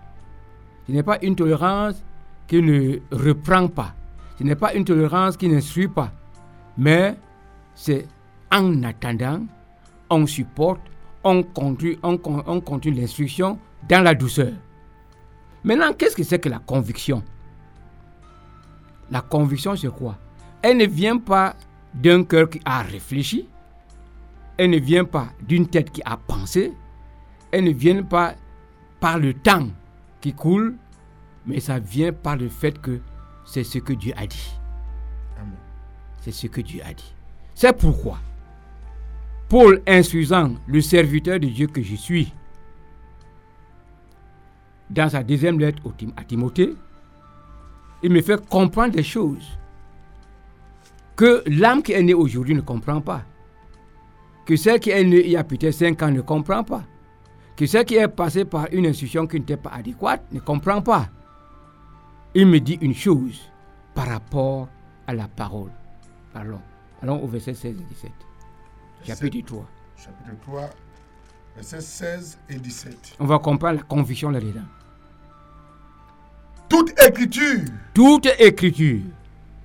Ce 0.86 0.92
n'est 0.92 1.02
pas 1.02 1.18
une 1.22 1.34
tolérance 1.34 2.04
qui 2.48 2.62
ne 2.62 2.98
reprend 3.12 3.68
pas. 3.68 3.94
Ce 4.38 4.42
n'est 4.42 4.56
pas 4.56 4.74
une 4.74 4.84
tolérance 4.84 5.36
qui 5.36 5.48
n'instruit 5.48 5.88
pas. 5.88 6.10
Mais 6.76 7.16
c'est 7.74 8.08
en 8.50 8.82
attendant, 8.82 9.42
on 10.10 10.26
supporte, 10.26 10.80
on 11.22 11.42
continue, 11.42 11.98
on, 12.02 12.18
on 12.24 12.80
l'instruction 12.84 13.58
dans 13.88 14.02
la 14.02 14.14
douceur. 14.14 14.52
Maintenant, 15.62 15.92
qu'est-ce 15.92 16.16
que 16.16 16.22
c'est 16.22 16.38
que 16.38 16.48
la 16.48 16.60
conviction? 16.60 17.22
La 19.10 19.20
conviction, 19.20 19.76
c'est 19.76 19.92
quoi? 19.92 20.16
Elle 20.62 20.78
ne 20.78 20.86
vient 20.86 21.18
pas 21.18 21.54
d'un 21.94 22.24
cœur 22.24 22.48
qui 22.48 22.60
a 22.64 22.82
réfléchi. 22.82 23.48
Elle 24.56 24.70
ne 24.70 24.78
vient 24.78 25.04
pas 25.04 25.28
d'une 25.46 25.66
tête 25.66 25.90
qui 25.90 26.02
a 26.04 26.16
pensé. 26.16 26.72
Elle 27.50 27.64
ne 27.64 27.72
vient 27.72 28.02
pas 28.02 28.34
par 29.00 29.18
le 29.18 29.34
temps 29.34 29.68
qui 30.20 30.32
coule, 30.32 30.76
mais 31.46 31.60
ça 31.60 31.78
vient 31.78 32.12
par 32.12 32.36
le 32.36 32.48
fait 32.48 32.80
que 32.80 33.00
c'est 33.44 33.64
ce 33.64 33.78
que 33.78 33.92
Dieu 33.92 34.12
a 34.16 34.26
dit. 34.26 34.52
C'est 36.20 36.32
ce 36.32 36.46
que 36.46 36.60
Dieu 36.60 36.80
a 36.84 36.92
dit. 36.92 37.14
C'est 37.54 37.76
pourquoi 37.76 38.18
Paul 39.48 39.80
instruisant 39.86 40.54
le 40.66 40.80
serviteur 40.80 41.40
de 41.40 41.46
Dieu 41.46 41.66
que 41.68 41.82
je 41.82 41.94
suis, 41.94 42.34
dans 44.90 45.08
sa 45.08 45.22
deuxième 45.22 45.58
lettre 45.58 45.82
à 46.16 46.24
Timothée, 46.24 46.74
il 48.02 48.12
me 48.12 48.20
fait 48.20 48.46
comprendre 48.48 48.94
des 48.94 49.02
choses 49.02 49.58
que 51.16 51.42
l'âme 51.46 51.82
qui 51.82 51.92
est 51.92 52.02
née 52.02 52.14
aujourd'hui 52.14 52.54
ne 52.54 52.60
comprend 52.60 53.00
pas. 53.00 53.22
Que 54.46 54.56
celle 54.56 54.80
qui 54.80 54.90
est 54.90 55.04
née 55.04 55.24
il 55.24 55.32
y 55.32 55.36
a 55.36 55.44
peut-être 55.44 55.74
5 55.74 56.02
ans 56.02 56.10
ne 56.10 56.20
comprend 56.20 56.62
pas. 56.62 56.84
Que 57.56 57.66
celle 57.66 57.84
qui 57.84 57.96
est 57.96 58.08
passée 58.08 58.44
par 58.44 58.68
une 58.72 58.86
institution 58.86 59.26
qui 59.26 59.40
n'était 59.40 59.56
pas 59.56 59.70
adéquate 59.70 60.22
ne 60.32 60.40
comprend 60.40 60.80
pas. 60.80 61.08
Il 62.34 62.46
me 62.46 62.60
dit 62.60 62.78
une 62.80 62.94
chose 62.94 63.40
par 63.94 64.08
rapport 64.08 64.68
à 65.06 65.14
la 65.14 65.28
parole. 65.28 65.70
Parlons. 66.32 66.60
Allons 67.02 67.22
au 67.22 67.26
verset 67.26 67.54
16 67.54 67.76
et 67.80 67.84
17. 67.84 68.10
Chapitre 69.04 69.46
3. 69.46 69.68
Chapitre 69.96 70.40
3, 70.42 70.70
versets 71.56 71.80
16 71.80 72.38
et 72.50 72.54
17. 72.56 73.16
On 73.20 73.26
va 73.26 73.38
comprendre 73.38 73.78
la 73.78 73.82
conviction 73.82 74.30
là-dedans. 74.30 74.66
Toute 76.68 76.90
écriture 77.00 77.60
Toute 77.94 78.26
écriture 78.38 79.02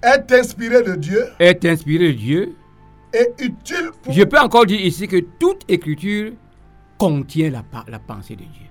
est 0.02 0.32
inspirée 0.32 0.84
de 0.84 0.96
Dieu 0.96 1.26
est 1.40 1.66
inspirée 1.66 2.14
de 2.14 2.18
Dieu. 2.18 2.56
et 3.14 3.28
utile 3.44 3.92
pour 4.02 4.14
Je 4.14 4.24
peux 4.24 4.40
encore 4.40 4.66
dire 4.66 4.80
ici 4.82 5.08
que 5.08 5.18
toute 5.40 5.64
écriture 5.70 6.34
contient 6.98 7.50
la 7.52 8.00
pensée 8.00 8.36
de 8.36 8.44
Dieu. 8.44 8.68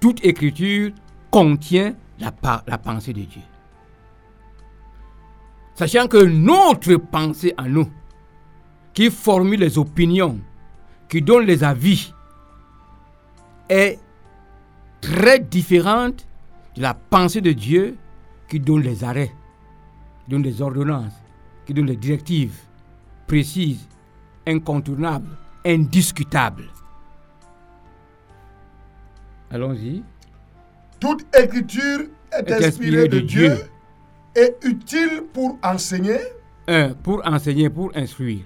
Toute 0.00 0.24
écriture 0.24 0.92
contient 1.30 1.94
la, 2.18 2.32
pensée 2.32 3.12
de 3.12 3.20
Dieu. 3.22 3.42
Sachant 5.74 6.08
que 6.08 6.24
notre 6.24 6.96
pensée 6.96 7.54
à 7.56 7.68
nous, 7.68 7.88
qui 8.92 9.10
formule 9.10 9.60
les 9.60 9.78
opinions, 9.78 10.38
qui 11.08 11.22
donne 11.22 11.44
les 11.44 11.64
avis, 11.64 12.12
est 13.68 13.98
très 15.00 15.38
différente 15.38 16.26
de 16.76 16.82
la 16.82 16.94
pensée 16.94 17.40
de 17.40 17.52
Dieu 17.52 17.96
qui 18.48 18.60
donne 18.60 18.82
les 18.82 19.04
arrêts, 19.04 19.32
qui 20.24 20.30
donne 20.30 20.42
les 20.42 20.60
ordonnances, 20.60 21.14
qui 21.66 21.72
donne 21.72 21.86
les 21.86 21.96
directives 21.96 22.58
précises, 23.26 23.86
incontournables, 24.46 25.36
indiscutables. 25.64 26.68
Allons-y. 29.50 30.02
toute 31.00 31.24
écriture 31.36 32.00
est, 32.32 32.48
Est 32.50 32.64
inspirée 32.66 33.08
de, 33.08 33.20
Dieu, 33.20 33.56
et 34.36 34.54
utile 34.64 35.24
pour 35.32 35.58
enseigner, 35.62 36.18
Un, 36.68 36.90
pour 36.94 37.20
enseigner, 37.26 37.68
pour 37.70 37.90
instruire. 37.96 38.44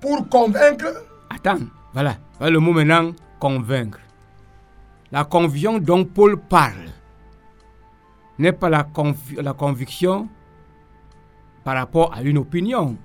pour 0.00 0.28
convaincre, 0.28 1.04
Attends, 1.30 1.58
voilà. 1.92 2.16
Voilà 2.38 2.52
le 2.52 2.60
mot 2.60 2.72
maintenant, 2.72 3.12
convaincre. 3.38 3.98
La 5.12 5.24
conviction 5.24 5.78
dont 5.78 6.04
Paul 6.04 6.38
parle 6.38 6.86
n'est 8.38 8.52
pas 8.52 8.68
la, 8.70 8.82
convi- 8.84 9.40
la 9.40 9.52
conviction 9.52 10.28
par 11.64 11.74
rapport 11.76 12.14
à 12.14 12.22
une 12.22 12.38
opinion. 12.38 12.96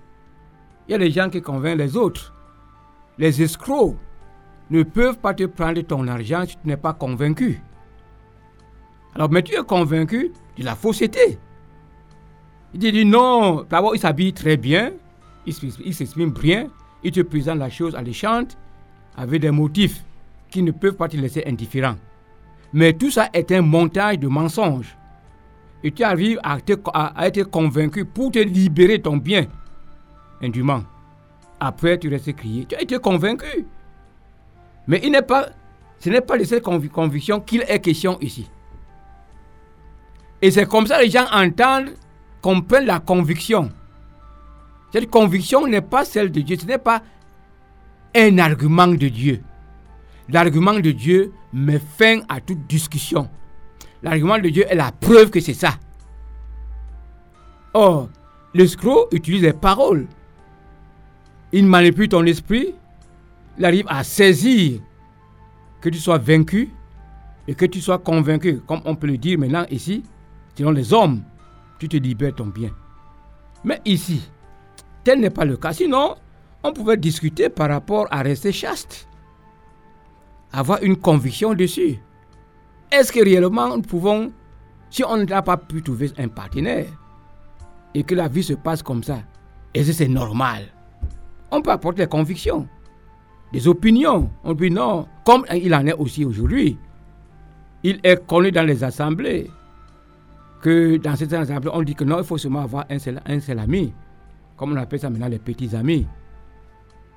Il 0.88 0.92
y 0.92 0.96
a 0.96 0.98
des 1.00 1.12
gens 1.12 1.30
qui 1.30 1.42
convainquent 1.42 1.78
les 1.80 1.98
autres. 1.98 2.34
Les 3.18 3.42
escrocs 3.42 3.96
ne 4.74 4.84
peuvent 4.84 5.20
pas 5.20 5.34
te 5.34 5.44
prendre 5.44 5.80
ton 5.82 6.08
argent 6.08 6.44
si 6.48 6.58
tu 6.58 6.68
n'es 6.68 6.78
pas 6.78 6.94
convaincu. 6.94 7.62
Alors, 9.16 9.30
mais 9.30 9.44
tu 9.44 9.54
es 9.54 9.64
convaincu 9.64 10.32
de 10.58 10.64
la 10.64 10.76
fausseté. 10.76 11.38
Il 12.74 12.80
te 12.80 12.88
dit 12.88 13.06
non, 13.06 13.66
d'abord 13.70 13.96
il 13.96 14.00
s'habille 14.00 14.34
très 14.34 14.58
bien, 14.58 14.92
il 15.46 15.54
s'exprime 15.94 16.32
bien, 16.32 16.70
il 17.04 17.12
te 17.12 17.22
présente 17.22 17.60
la 17.60 17.70
chose 17.70 17.96
alléchante 17.96 18.58
avec 19.16 19.42
des 19.42 19.52
motifs 19.52 20.04
qui 20.50 20.64
ne 20.64 20.72
peuvent 20.72 20.96
pas 20.96 21.08
te 21.08 21.18
laisser 21.18 21.44
indifférent. 21.46 21.96
Mais 22.74 22.94
tout 22.94 23.12
ça 23.12 23.30
est 23.34 23.52
un 23.52 23.62
montage 23.62 24.18
de 24.18 24.28
mensonges. 24.28 24.98
Et 25.84 25.92
tu 25.92 26.04
arrives 26.04 26.40
à, 26.42 26.58
être 27.26 27.44
convaincu 27.44 28.06
pour 28.06 28.32
te 28.32 28.40
libérer 28.40 29.00
ton 29.00 29.18
bien 29.18 29.46
indûment. 30.42 30.84
Après, 31.60 32.00
tu 32.00 32.10
restes 32.10 32.34
crier. 32.34 32.66
Tu 32.66 32.76
as 32.76 32.82
été 32.82 32.98
convaincu. 32.98 33.68
Mais 34.88 35.02
il 35.04 35.12
n'est 35.12 35.22
pas, 35.22 35.50
ce 36.00 36.10
n'est 36.10 36.22
pas 36.22 36.38
de 36.38 36.44
cette 36.44 36.64
conviction 36.64 37.40
qu'il 37.40 37.64
est 37.68 37.80
question 37.80 38.18
ici. 38.20 38.50
Et 40.42 40.52
c'est 40.52 40.66
comme 40.66 40.88
ça 40.88 40.98
que 40.98 41.04
les 41.04 41.10
gens 41.10 41.26
entendent, 41.32 41.94
comprennent 42.42 42.86
la 42.86 43.00
conviction. 43.00 43.72
Cette 44.92 45.10
conviction 45.10 45.66
n'est 45.68 45.82
pas 45.82 46.06
celle 46.06 46.32
de 46.32 46.42
Dieu, 46.42 46.58
ce 46.60 46.66
n'est 46.66 46.78
pas 46.78 47.02
un 48.16 48.38
argument 48.38 48.88
de 48.88 49.08
Dieu. 49.08 49.42
L'argument 50.30 50.74
de 50.74 50.92
Dieu 50.92 51.34
met 51.52 51.80
fin 51.80 52.20
à 52.30 52.40
toute 52.40 52.68
discussion. 52.68 53.30
L'argument 54.02 54.38
de 54.38 54.50
Dieu 54.50 54.66
est 54.70 54.76
la 54.76 54.92
preuve 54.92 55.30
que 55.30 55.40
c'est 55.40 55.54
ça. 55.54 55.76
Or, 57.74 58.10
l'escroc 58.54 59.08
utilise 59.12 59.42
les 59.42 59.54
paroles. 59.54 60.08
Il 61.52 61.66
manipule 61.66 62.10
ton 62.10 62.26
esprit. 62.26 62.76
Il 63.58 63.66
arrive 63.66 63.86
à 63.88 64.04
saisir 64.04 64.82
que 65.82 65.90
tu 65.90 66.00
sois 66.00 66.18
vaincu 66.18 66.72
et 67.48 67.54
que 67.54 67.66
tu 67.66 67.82
sois 67.82 68.00
convaincu, 68.00 68.62
comme 68.62 68.82
on 68.86 68.96
peut 68.96 69.08
le 69.08 69.18
dire 69.18 69.38
maintenant 69.38 69.66
ici, 69.70 70.04
selon 70.58 70.72
les 70.72 70.94
hommes, 70.94 71.24
tu 71.78 71.88
te 71.90 71.98
libères 71.98 72.34
ton 72.34 72.48
bien. 72.48 72.72
Mais 73.64 73.82
ici, 73.86 74.30
tel 75.04 75.20
n'est 75.20 75.30
pas 75.30 75.46
le 75.46 75.58
cas. 75.58 75.74
Sinon, 75.74 76.16
on 76.64 76.72
pouvait 76.72 76.98
discuter 76.98 77.50
par 77.50 77.70
rapport 77.70 78.08
à 78.12 78.22
rester 78.22 78.52
chaste. 78.52 79.08
Avoir 80.52 80.82
une 80.82 80.96
conviction 80.96 81.54
dessus. 81.54 82.00
Est-ce 82.92 83.12
que 83.12 83.24
réellement 83.24 83.76
nous 83.76 83.82
pouvons, 83.82 84.32
si 84.90 85.04
on 85.04 85.18
n'a 85.18 85.42
pas 85.42 85.58
pu 85.58 85.82
trouver 85.82 86.12
un 86.18 86.28
partenaire 86.28 86.88
et 87.94 88.04
que 88.04 88.16
la 88.16 88.28
vie 88.28 88.44
se 88.44 88.54
passe 88.54 88.84
comme 88.84 89.04
ça, 89.04 89.20
est-ce 89.74 89.88
que 89.88 89.94
c'est 89.94 90.08
normal? 90.08 90.66
On 91.52 91.62
peut 91.62 91.72
apporter 91.72 92.04
des 92.04 92.10
convictions, 92.10 92.68
des 93.54 93.68
opinions. 93.68 94.30
On 94.44 94.54
dit 94.54 94.72
non, 94.72 95.08
comme 95.24 95.46
il 95.54 95.74
en 95.74 95.86
est 95.86 95.94
aussi 95.94 96.26
aujourd'hui. 96.26 96.78
Il 97.84 98.00
est 98.04 98.26
connu 98.26 98.52
dans 98.52 98.64
les 98.66 98.84
assemblées 98.84 99.50
que 100.62 100.98
dans 100.98 101.16
ces 101.16 101.32
assemblées, 101.34 101.72
on 101.74 101.84
dit 101.84 101.94
que 101.94 102.04
non, 102.04 102.18
il 102.20 102.24
faut 102.24 102.38
seulement 102.38 102.62
avoir 102.62 102.86
un 102.90 102.98
seul, 102.98 103.20
ami, 103.60 103.94
comme 104.58 104.74
on 104.74 104.78
appelle 104.78 105.00
ça 105.00 105.10
maintenant 105.10 105.28
les 105.28 105.40
petits 105.40 105.76
amis. 105.76 106.08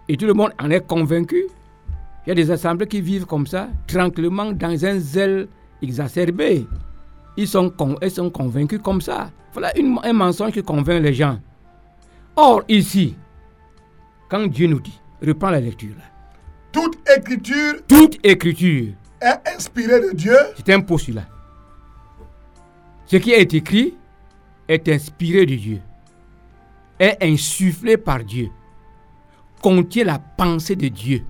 Et 0.09 0.16
tout 0.16 0.27
le 0.27 0.35
monde 0.35 0.51
en 0.61 0.70
est 0.70 0.87
convaincu. 0.87 1.44
Il 2.27 2.31
y 2.31 2.33
a 2.33 2.35
des 2.35 2.51
assemblées 2.51 2.88
qui 2.88 3.01
vivent 3.01 3.27
comme 3.27 3.46
ça, 3.46 3.68
tranquillement, 3.87 4.53
dans 4.53 4.85
un 4.85 4.99
zèle 4.99 5.49
exacerbé. 5.81 6.66
Ils 7.37 7.49
sont, 7.49 7.72
sont 8.09 8.31
convaincus 8.31 8.81
comme 8.83 9.01
ça. 9.01 9.31
Voilà 9.53 9.72
un 10.03 10.12
mensonge 10.12 10.53
qui 10.53 10.62
convainc 10.62 11.03
les 11.03 11.14
gens. 11.14 11.38
Or, 12.35 12.62
ici, 12.68 13.14
quand 14.29 14.46
Dieu 14.49 14.66
nous 14.66 14.81
dit, 14.81 15.01
reprends 15.25 15.51
la 15.51 15.61
lecture. 15.61 15.94
Toute 16.77 17.09
écriture, 17.09 17.87
toute 17.89 18.19
écriture 18.23 18.93
est 19.23 19.49
inspirée 19.57 19.99
de 19.99 20.15
Dieu. 20.15 20.37
C'est 20.57 20.75
un 20.75 20.81
postulat. 20.81 21.27
Ce 23.07 23.17
qui 23.17 23.33
est 23.33 23.55
écrit 23.55 23.97
est 24.69 24.87
inspiré 24.91 25.47
de 25.47 25.55
Dieu, 25.55 25.81
est 26.99 27.17
insufflé 27.23 27.97
par 27.97 28.23
Dieu, 28.23 28.51
contient 29.62 30.05
la 30.05 30.19
pensée 30.19 30.77
de 30.77 30.89
Dieu. 30.89 31.25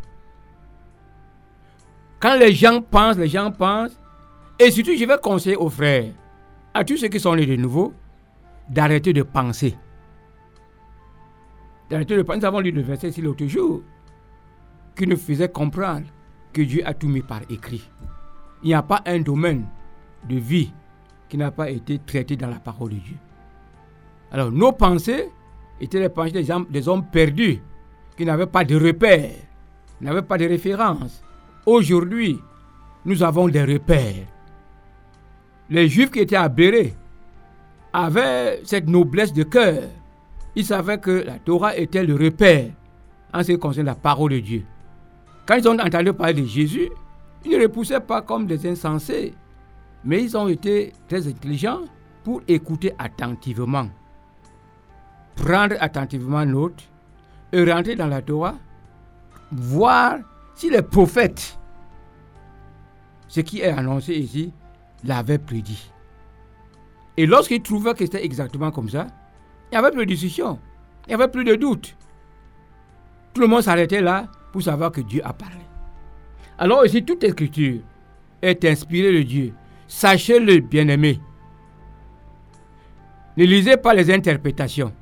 Quand 2.18 2.34
les 2.34 2.52
gens 2.52 2.82
pensent, 2.82 3.16
les 3.16 3.28
gens 3.28 3.52
pensent, 3.52 3.96
et 4.58 4.72
surtout 4.72 4.96
je 4.98 5.04
vais 5.04 5.18
conseiller 5.22 5.54
aux 5.54 5.70
frères, 5.70 6.10
à 6.74 6.82
tous 6.82 6.96
ceux 6.96 7.06
qui 7.06 7.20
sont 7.20 7.36
nés 7.36 7.46
de 7.46 7.54
nouveau, 7.54 7.94
d'arrêter 8.68 9.12
de 9.12 9.22
penser. 9.22 9.76
D'arrêter 11.88 12.16
de 12.16 12.22
penser. 12.22 12.40
Nous 12.40 12.46
avons 12.46 12.58
lu 12.58 12.72
le 12.72 12.82
verset 12.82 13.10
ici 13.10 13.22
l'autre 13.22 13.46
jour, 13.46 13.82
qui 14.96 15.06
nous 15.06 15.16
faisait 15.16 15.48
comprendre 15.48 16.06
que 16.52 16.62
Dieu 16.62 16.82
a 16.86 16.94
tout 16.94 17.08
mis 17.08 17.22
par 17.22 17.42
écrit. 17.50 17.88
Il 18.62 18.68
n'y 18.68 18.74
a 18.74 18.82
pas 18.82 19.02
un 19.06 19.20
domaine 19.20 19.66
de 20.28 20.36
vie 20.36 20.72
qui 21.28 21.36
n'a 21.36 21.50
pas 21.50 21.70
été 21.70 21.98
traité 21.98 22.36
dans 22.36 22.48
la 22.48 22.58
parole 22.58 22.90
de 22.90 22.96
Dieu. 22.96 23.16
Alors, 24.32 24.50
nos 24.50 24.72
pensées 24.72 25.30
étaient 25.80 26.00
les 26.00 26.08
pensées 26.08 26.32
des 26.32 26.88
hommes, 26.88 27.06
perdus, 27.06 27.60
qui 28.16 28.24
n'avaient 28.24 28.46
pas 28.46 28.64
de 28.64 28.76
repères, 28.76 29.36
n'avaient 30.00 30.22
pas 30.22 30.38
de 30.38 30.46
références. 30.46 31.22
Aujourd'hui, 31.66 32.38
nous 33.04 33.22
avons 33.22 33.48
des 33.48 33.62
repères. 33.62 34.26
Les 35.68 35.88
Juifs 35.88 36.10
qui 36.10 36.20
étaient 36.20 36.36
à 36.36 36.50
avaient 37.92 38.60
cette 38.64 38.88
noblesse 38.88 39.32
de 39.32 39.42
cœur. 39.42 39.82
Ils 40.54 40.64
savaient 40.64 40.98
que 40.98 41.10
la 41.10 41.38
Torah 41.38 41.76
était 41.76 42.04
le 42.04 42.14
repère 42.14 42.70
en 43.32 43.42
ce 43.42 43.52
qui 43.52 43.58
concerne 43.58 43.86
la 43.86 43.94
parole 43.94 44.32
de 44.32 44.40
Dieu. 44.40 44.64
Quand 45.46 45.54
ils 45.54 45.68
ont 45.68 45.78
entendu 45.78 46.12
parler 46.12 46.34
de 46.34 46.44
Jésus, 46.44 46.90
ils 47.44 47.52
ne 47.52 47.62
repoussaient 47.62 48.00
pas 48.00 48.22
comme 48.22 48.46
des 48.46 48.66
insensés. 48.68 49.32
Mais 50.04 50.22
ils 50.22 50.36
ont 50.36 50.48
été 50.48 50.92
très 51.08 51.26
intelligents 51.26 51.80
pour 52.24 52.42
écouter 52.48 52.92
attentivement, 52.98 53.88
prendre 55.36 55.76
attentivement 55.80 56.44
note 56.44 56.88
et 57.52 57.70
rentrer 57.72 57.94
dans 57.94 58.08
la 58.08 58.22
Torah, 58.22 58.56
voir 59.52 60.18
si 60.54 60.70
les 60.70 60.82
prophètes, 60.82 61.58
ce 63.28 63.40
qui 63.40 63.60
est 63.60 63.70
annoncé 63.70 64.14
ici, 64.14 64.52
l'avaient 65.04 65.38
prédit. 65.38 65.90
Et 67.16 67.26
lorsqu'ils 67.26 67.62
trouvaient 67.62 67.94
que 67.94 68.04
c'était 68.04 68.24
exactement 68.24 68.70
comme 68.70 68.88
ça, 68.88 69.06
il 69.70 69.78
n'y 69.78 69.84
avait 69.84 69.90
plus 69.92 70.06
de 70.06 70.10
discussion, 70.10 70.58
il 71.06 71.08
n'y 71.08 71.14
avait 71.14 71.30
plus 71.30 71.44
de 71.44 71.54
doute. 71.54 71.96
Tout 73.34 73.40
le 73.40 73.46
monde 73.46 73.62
s'arrêtait 73.62 74.00
là 74.00 74.26
pour 74.56 74.62
savoir 74.62 74.90
que 74.90 75.02
Dieu 75.02 75.20
a 75.22 75.34
parlé. 75.34 75.60
Alors 76.56 76.86
ici, 76.86 77.04
toute 77.04 77.22
écriture 77.24 77.82
est 78.40 78.64
inspirée 78.64 79.12
de 79.12 79.22
Dieu 79.22 79.52
Sachez-le, 79.86 80.60
bien-aimé. 80.60 81.20
Ne 83.36 83.44
lisez 83.44 83.76
pas 83.76 83.92
les 83.92 84.10
interprétations. 84.10 84.94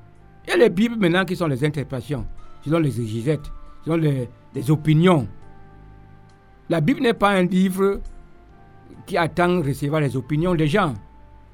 Il 0.44 0.50
y 0.50 0.52
a 0.54 0.56
les 0.56 0.70
Bibles 0.70 0.96
maintenant 0.96 1.24
qui 1.24 1.36
sont 1.36 1.46
les 1.46 1.64
interprétations, 1.64 2.26
selon 2.64 2.80
les 2.80 3.00
exégètes, 3.00 3.48
selon 3.84 3.94
les, 3.94 4.28
les 4.56 4.70
opinions. 4.72 5.28
La 6.68 6.80
Bible 6.80 7.02
n'est 7.02 7.14
pas 7.14 7.30
un 7.30 7.44
livre 7.44 8.00
qui 9.06 9.16
attend 9.16 9.62
recevoir 9.62 10.00
les 10.00 10.16
opinions 10.16 10.56
des 10.56 10.66
gens. 10.66 10.94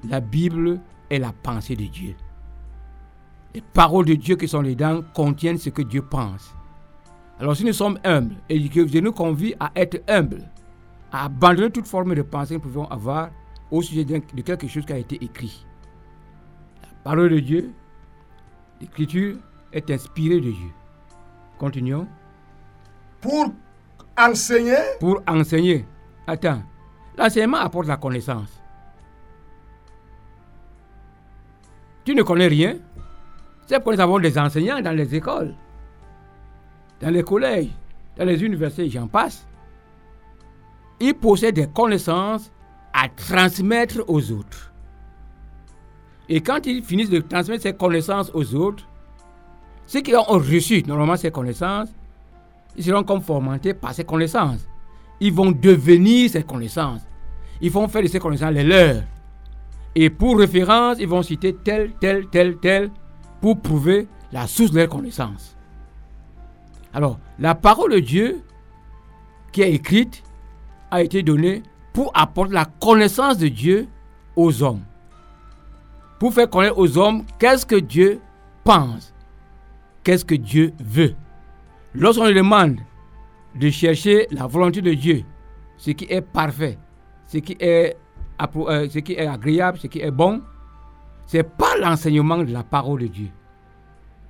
La 0.09 0.21
Bible 0.21 0.79
est 1.07 1.19
la 1.19 1.33
pensée 1.33 1.75
de 1.75 1.85
Dieu. 1.85 2.15
Les 3.53 3.61
paroles 3.61 4.05
de 4.05 4.15
Dieu 4.15 4.37
qui 4.37 4.47
sont 4.47 4.63
dedans 4.63 5.03
contiennent 5.13 5.59
ce 5.59 5.69
que 5.69 5.83
Dieu 5.83 6.01
pense. 6.01 6.55
Alors 7.41 7.57
si 7.57 7.65
nous 7.65 7.73
sommes 7.73 7.97
humbles 8.03 8.35
et 8.49 8.69
que 8.69 8.81
Dieu 8.81 9.01
nous 9.01 9.13
convie 9.13 9.55
à 9.59 9.71
être 9.75 10.03
humbles, 10.07 10.43
à 11.11 11.25
abandonner 11.25 11.71
toute 11.71 11.87
forme 11.87 12.13
de 12.13 12.21
pensée 12.21 12.49
que 12.49 12.59
nous 12.59 12.69
pouvons 12.69 12.85
avoir 12.85 13.31
au 13.71 13.81
sujet 13.81 14.05
de 14.05 14.19
quelque 14.19 14.67
chose 14.67 14.85
qui 14.85 14.93
a 14.93 14.99
été 14.99 15.15
écrit. 15.23 15.65
La 16.83 16.89
parole 17.03 17.31
de 17.31 17.39
Dieu, 17.39 17.71
l'écriture 18.79 19.37
est 19.73 19.89
inspirée 19.89 20.35
de 20.35 20.51
Dieu. 20.51 20.69
Continuons. 21.57 22.07
Pour 23.21 23.51
enseigner. 24.15 24.77
Pour 24.99 25.23
enseigner. 25.27 25.87
Attends. 26.27 26.61
L'enseignement 27.17 27.57
apporte 27.57 27.87
la 27.87 27.97
connaissance. 27.97 28.61
Tu 32.05 32.13
ne 32.13 32.21
connais 32.21 32.47
rien. 32.47 32.75
C'est 33.65 33.77
pourquoi 33.77 33.95
nous 33.95 34.01
avons 34.01 34.19
des 34.19 34.37
enseignants 34.37 34.79
dans 34.79 34.95
les 34.95 35.15
écoles, 35.15 35.55
dans 37.01 37.09
les 37.09 37.23
collèges, 37.23 37.69
dans 38.17 38.25
les 38.25 38.43
universités, 38.43 38.89
j'en 38.89 39.07
passe 39.07 39.45
ils 41.01 41.15
possèdent 41.15 41.55
des 41.55 41.67
connaissances 41.67 42.51
à 42.93 43.09
transmettre 43.09 44.03
aux 44.07 44.31
autres. 44.31 44.71
Et 46.29 46.41
quand 46.41 46.65
ils 46.65 46.83
finissent 46.83 47.09
de 47.09 47.19
transmettre 47.19 47.63
ces 47.63 47.73
connaissances 47.73 48.31
aux 48.33 48.55
autres, 48.55 48.87
ceux 49.87 50.01
qui 50.01 50.15
ont 50.15 50.23
reçu 50.23 50.83
normalement 50.87 51.17
ces 51.17 51.31
connaissances, 51.31 51.89
ils 52.77 52.83
seront 52.83 53.03
comme 53.03 53.21
formatés 53.21 53.73
par 53.73 53.93
ces 53.93 54.05
connaissances. 54.05 54.65
Ils 55.19 55.33
vont 55.33 55.51
devenir 55.51 56.29
ces 56.29 56.43
connaissances. 56.43 57.01
Ils 57.59 57.71
vont 57.71 57.87
faire 57.87 58.03
de 58.03 58.07
ces 58.07 58.19
connaissances 58.19 58.53
les 58.53 58.63
leurs. 58.63 59.03
Et 59.93 60.09
pour 60.09 60.39
référence, 60.39 60.97
ils 60.99 61.07
vont 61.07 61.21
citer 61.21 61.55
tel, 61.55 61.91
tel, 61.99 62.27
tel, 62.31 62.57
tel, 62.57 62.91
pour 63.41 63.59
prouver 63.59 64.07
la 64.31 64.47
source 64.47 64.71
de 64.71 64.77
leurs 64.77 64.89
connaissances. 64.89 65.57
Alors, 66.93 67.19
la 67.39 67.55
parole 67.55 67.93
de 67.93 67.99
Dieu 67.99 68.41
qui 69.51 69.61
est 69.61 69.73
écrite 69.73 70.23
a 70.89 71.01
été 71.01 71.23
donnée 71.23 71.63
pour 71.93 72.11
apporter 72.13 72.53
la 72.53 72.65
connaissance 72.65 73.37
de 73.37 73.47
Dieu 73.47 73.87
aux 74.35 74.63
hommes. 74.63 74.81
Pour 76.19 76.33
faire 76.33 76.49
connaître 76.49 76.77
aux 76.77 76.97
hommes 76.97 77.23
qu'est-ce 77.39 77.65
que 77.65 77.75
Dieu 77.75 78.19
pense, 78.63 79.13
qu'est-ce 80.03 80.25
que 80.25 80.35
Dieu 80.35 80.73
veut. 80.79 81.15
Lorsqu'on 81.93 82.27
lui 82.27 82.35
demande 82.35 82.77
de 83.55 83.69
chercher 83.69 84.27
la 84.31 84.47
volonté 84.47 84.81
de 84.81 84.93
Dieu, 84.93 85.23
ce 85.77 85.91
qui 85.91 86.05
est 86.09 86.21
parfait, 86.21 86.77
ce 87.27 87.37
qui 87.39 87.57
est, 87.59 87.97
euh, 88.55 88.89
ce 88.89 88.99
qui 88.99 89.13
est 89.13 89.27
agréable, 89.27 89.77
ce 89.79 89.87
qui 89.87 89.99
est 89.99 90.11
bon, 90.11 90.41
c'est 91.25 91.43
pas 91.43 91.77
l'enseignement 91.77 92.37
de 92.37 92.51
la 92.51 92.63
parole 92.63 93.01
de 93.01 93.07
Dieu. 93.07 93.29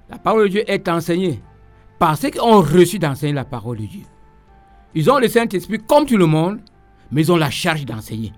La 0.10 0.18
parole 0.18 0.44
de 0.44 0.50
Dieu 0.50 0.64
est 0.68 0.88
enseignée 0.88 1.42
par 2.02 2.18
ceux 2.18 2.32
qui 2.32 2.40
ont 2.40 2.62
reçu 2.62 2.98
d'enseigner 2.98 3.34
la 3.34 3.46
parole 3.46 3.78
de 3.78 3.86
Dieu. 3.86 4.02
Ils 4.96 5.08
ont 5.12 5.20
le 5.20 5.28
Saint-Esprit 5.28 5.78
comme 5.88 6.08
tout 6.08 6.18
le 6.18 6.26
monde, 6.26 6.60
mais 7.12 7.22
ils 7.22 7.32
ont 7.32 7.38
la 7.38 7.52
charge 7.52 7.86
d'enseigner. 7.86 8.34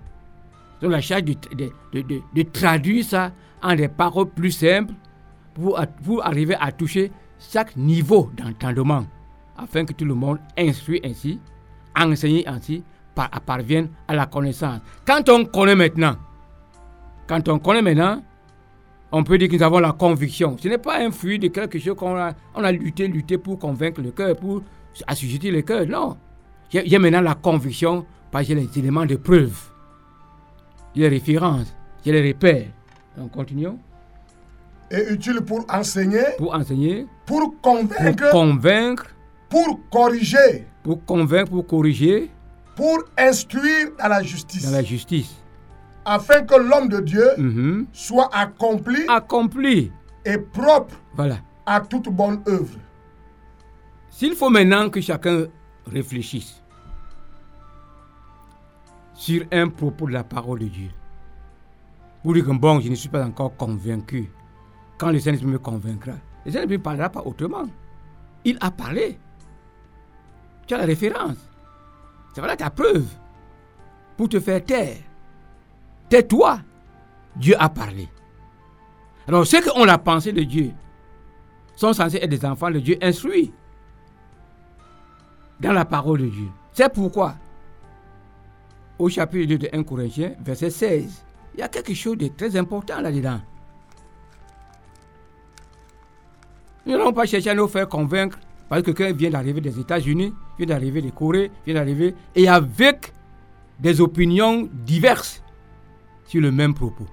Ils 0.82 0.86
ont 0.86 0.90
la 0.90 1.00
charge 1.00 1.24
de, 1.24 1.34
de- 1.56 2.02
de- 2.02 2.20
de- 2.34 2.42
traduire 2.42 3.02
ça 3.06 3.32
en 3.62 3.74
des 3.74 3.88
paroles 3.88 4.28
plus 4.28 4.50
simples 4.52 4.92
pour, 5.54 5.80
pour 6.04 6.26
arriver 6.26 6.56
à 6.60 6.72
toucher 6.72 7.10
chaque 7.38 7.74
niveau 7.74 8.30
d'entendement, 8.36 9.06
afin 9.56 9.86
que 9.86 9.94
tout 9.94 10.04
le 10.04 10.14
monde 10.14 10.40
instruit 10.58 11.00
ainsi, 11.02 11.40
enseigné 11.98 12.46
ainsi, 12.46 12.82
par- 13.14 13.30
parvienne 13.30 13.88
à 14.08 14.14
la 14.14 14.26
connaissance. 14.26 14.80
Quand 15.06 15.26
on 15.30 15.46
connaît 15.46 15.74
maintenant, 15.74 16.16
quand 17.26 17.48
on 17.48 17.58
connaît 17.58 17.80
maintenant, 17.80 18.22
on 19.12 19.22
peut 19.22 19.38
dire 19.38 19.48
que 19.48 19.56
nous 19.56 19.62
avons 19.62 19.78
la 19.78 19.92
conviction. 19.92 20.56
Ce 20.58 20.68
n'est 20.68 20.78
pas 20.78 20.98
un 20.98 21.10
fruit 21.10 21.38
de 21.38 21.48
quelque 21.48 21.78
chose 21.78 21.96
qu'on 21.96 22.16
a, 22.16 22.32
on 22.54 22.64
a 22.64 22.72
lutté, 22.72 23.06
lutté 23.06 23.38
pour 23.38 23.58
convaincre 23.58 24.00
le 24.00 24.10
cœur, 24.10 24.36
pour 24.36 24.62
assujettir 25.06 25.52
le 25.52 25.62
cœur. 25.62 25.86
Non. 25.86 26.16
J'ai 26.70 26.98
maintenant 26.98 27.20
la 27.20 27.34
conviction 27.34 28.04
parce 28.30 28.48
que 28.48 28.54
j'ai 28.54 28.60
les 28.60 28.78
éléments 28.78 29.06
de 29.06 29.16
preuve. 29.16 29.56
J'ai 30.94 31.02
les 31.02 31.08
références, 31.08 31.74
j'ai 32.04 32.12
les 32.12 32.32
repères. 32.32 32.66
Donc 33.16 33.30
continuons. 33.30 33.78
est 34.90 35.12
utile 35.12 35.40
pour 35.46 35.64
enseigner, 35.68 36.24
Pour 36.38 36.54
enseigner, 36.54 37.06
pour 37.26 37.54
pour 37.54 37.60
convaincre, 37.60 38.30
convaincre, 38.30 39.06
pour 39.48 39.80
corriger, 39.90 40.66
pour 40.82 41.04
convaincre, 41.04 41.50
pour 41.50 41.66
corriger 41.66 42.30
pour 42.76 43.04
instruire 43.16 43.90
dans 43.98 44.08
la 44.08 44.22
justice, 44.22 44.64
dans 44.64 44.72
la 44.72 44.82
justice. 44.82 45.34
Afin 46.04 46.42
que 46.42 46.54
l'homme 46.54 46.88
de 46.88 47.00
Dieu 47.00 47.28
Mhm. 47.38 47.86
soit 47.92 48.28
accompli 48.32 49.04
Accompli. 49.08 49.90
et 50.24 50.38
propre 50.38 50.94
Voilà. 51.14 51.36
à 51.66 51.80
toute 51.80 52.08
bonne 52.08 52.42
œuvre. 52.48 52.78
S'il 54.10 54.34
faut 54.34 54.50
maintenant 54.50 54.88
que 54.90 55.00
chacun 55.00 55.46
réfléchisse 55.86 56.62
sur 59.14 59.44
un 59.52 59.68
propos 59.68 60.06
de 60.06 60.12
la 60.12 60.24
parole 60.24 60.60
de 60.60 60.66
Dieu, 60.66 60.90
pour 62.22 62.34
dire 62.34 62.44
que 62.44 62.50
bon, 62.52 62.80
je 62.80 62.88
ne 62.88 62.94
suis 62.94 63.08
pas 63.08 63.24
encore 63.24 63.56
convaincu. 63.56 64.30
Quand 64.98 65.10
le 65.10 65.18
Saint-Esprit 65.18 65.48
me 65.50 65.58
convaincra, 65.58 66.12
le 66.44 66.52
Saint-Esprit 66.52 66.78
ne 66.78 66.82
parlera 66.82 67.08
pas 67.10 67.22
autrement. 67.24 67.64
Il 68.44 68.56
a 68.60 68.70
parlé. 68.70 69.18
Tu 70.66 70.74
as 70.74 70.78
la 70.78 70.84
référence. 70.86 71.36
C'est 72.34 72.40
voilà 72.40 72.56
ta 72.56 72.70
preuve. 72.70 73.06
Pour 74.16 74.28
te 74.28 74.38
faire 74.40 74.64
taire. 74.64 74.96
Tais-toi. 76.08 76.60
Dieu 77.36 77.54
a 77.58 77.68
parlé. 77.68 78.08
Alors, 79.26 79.46
ceux 79.46 79.60
qui 79.60 79.70
ont 79.74 79.84
la 79.84 79.98
pensée 79.98 80.32
de 80.32 80.42
Dieu 80.42 80.72
sont 81.76 81.92
censés 81.92 82.18
être 82.18 82.30
des 82.30 82.44
enfants 82.44 82.70
de 82.70 82.78
Dieu 82.78 82.96
instruits 83.02 83.52
dans 85.60 85.72
la 85.72 85.84
parole 85.84 86.20
de 86.20 86.26
Dieu. 86.26 86.48
C'est 86.72 86.92
pourquoi, 86.92 87.34
au 88.98 89.08
chapitre 89.08 89.48
2 89.48 89.58
de 89.58 89.68
1 89.72 89.82
Corinthiens, 89.82 90.34
verset 90.44 90.70
16, 90.70 91.24
il 91.54 91.60
y 91.60 91.62
a 91.62 91.68
quelque 91.68 91.94
chose 91.94 92.18
de 92.18 92.28
très 92.28 92.56
important 92.56 93.00
là-dedans. 93.00 93.40
Nous 96.86 96.92
n'allons 96.92 97.12
pas 97.12 97.24
chercher 97.26 97.50
à 97.50 97.54
nous 97.54 97.68
faire 97.68 97.88
convaincre 97.88 98.38
parce 98.68 98.82
que 98.82 98.90
quelqu'un 98.90 99.16
vient 99.16 99.30
d'arriver 99.30 99.60
des 99.60 99.78
États-Unis, 99.78 100.34
vient 100.58 100.66
d'arriver 100.66 101.00
de 101.00 101.10
Corée, 101.10 101.50
vient 101.64 101.74
d'arriver, 101.74 102.14
et 102.34 102.48
avec 102.48 103.12
des 103.78 104.00
opinions 104.00 104.68
diverses 104.72 105.43
sur 106.26 106.40
le 106.40 106.50
même 106.50 106.74
propos. 106.74 107.06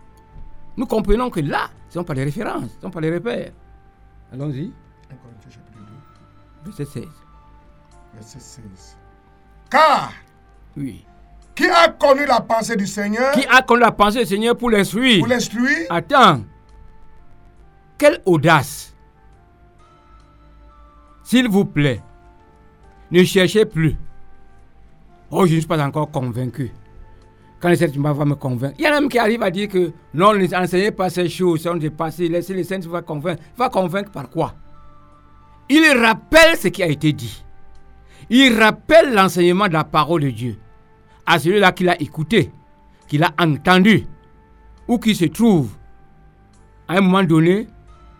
Nous 0.77 0.85
comprenons 0.85 1.29
que 1.29 1.39
là, 1.41 1.69
ce 1.89 1.97
ne 1.97 2.01
sont 2.01 2.05
pas 2.05 2.13
des 2.13 2.23
références, 2.23 2.71
ce 2.71 2.75
ne 2.77 2.81
sont 2.81 2.89
pas 2.91 3.01
des 3.01 3.13
repères. 3.13 3.51
Allons-y, 4.31 4.71
1 5.11 5.15
Corinthiens 5.15 5.49
chapitre 5.51 5.79
2, 6.65 6.71
verset 6.71 6.85
16. 6.85 7.03
verset 8.15 8.39
16. 8.39 8.97
Car 9.69 10.11
Oui. 10.77 11.05
qui 11.55 11.65
a 11.67 11.89
connu 11.89 12.25
la 12.25 12.39
pensée 12.41 12.75
du 12.75 12.87
Seigneur 12.87 13.31
Qui 13.33 13.45
a 13.47 13.61
connu 13.61 13.81
la 13.81 13.91
pensée 13.91 14.19
du 14.19 14.25
Seigneur 14.25 14.57
pour 14.57 14.69
l'instruire? 14.69 15.19
Pour 15.19 15.27
l'instruire? 15.27 15.87
Attends. 15.89 16.43
Quelle 17.97 18.21
audace. 18.25 18.95
S'il 21.23 21.47
vous 21.47 21.65
plaît, 21.65 22.01
ne 23.11 23.23
cherchez 23.23 23.65
plus. 23.65 23.95
Oh, 25.29 25.45
je 25.45 25.55
ne 25.55 25.59
suis 25.59 25.67
pas 25.67 25.81
encore 25.85 26.09
convaincu. 26.11 26.71
Quand 27.61 27.69
le 27.69 27.75
Saint-Esprit 27.75 28.01
va 28.01 28.25
me 28.25 28.35
convaincre. 28.35 28.75
Il 28.79 28.85
y 28.85 28.87
en 28.87 28.91
a 28.91 28.99
même 28.99 29.09
qui 29.09 29.19
arrivent 29.19 29.43
à 29.43 29.51
dire 29.51 29.67
que 29.67 29.91
non, 30.13 30.33
ne 30.33 30.55
enseignez 30.55 30.91
pas 30.91 31.09
ces 31.09 31.29
choses, 31.29 31.61
sont 31.61 31.75
dépassées, 31.75 32.27
laissez 32.27 32.53
le 32.53 32.63
Saint-Esprit 32.63 32.91
va 32.91 33.01
convaincre. 33.01 33.41
Va 33.55 33.69
convaincre 33.69 34.11
par 34.11 34.29
quoi? 34.29 34.55
Il 35.69 35.85
rappelle 35.99 36.57
ce 36.57 36.69
qui 36.69 36.81
a 36.81 36.87
été 36.87 37.13
dit. 37.13 37.43
Il 38.29 38.59
rappelle 38.59 39.13
l'enseignement 39.13 39.67
de 39.67 39.73
la 39.73 39.83
parole 39.83 40.21
de 40.21 40.29
Dieu 40.31 40.57
à 41.25 41.37
celui-là 41.37 41.71
qui 41.71 41.83
l'a 41.83 42.01
écouté, 42.01 42.51
qui 43.07 43.17
l'a 43.17 43.31
entendu, 43.39 44.05
ou 44.87 44.97
qui 44.97 45.13
se 45.13 45.25
trouve 45.25 45.69
à 46.87 46.97
un 46.97 47.01
moment 47.01 47.23
donné 47.23 47.67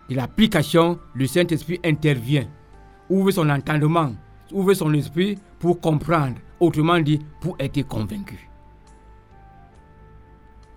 de 0.08 0.16
l'application, 0.16 0.98
le 1.14 1.26
Saint-Esprit 1.26 1.80
intervient, 1.84 2.46
ouvre 3.10 3.30
son 3.30 3.50
entendement, 3.50 4.12
ouvre 4.52 4.72
son 4.72 4.92
esprit 4.94 5.36
pour 5.58 5.80
comprendre, 5.80 6.36
autrement 6.60 7.00
dit, 7.00 7.18
pour 7.40 7.56
être 7.58 7.82
convaincu. 7.82 8.51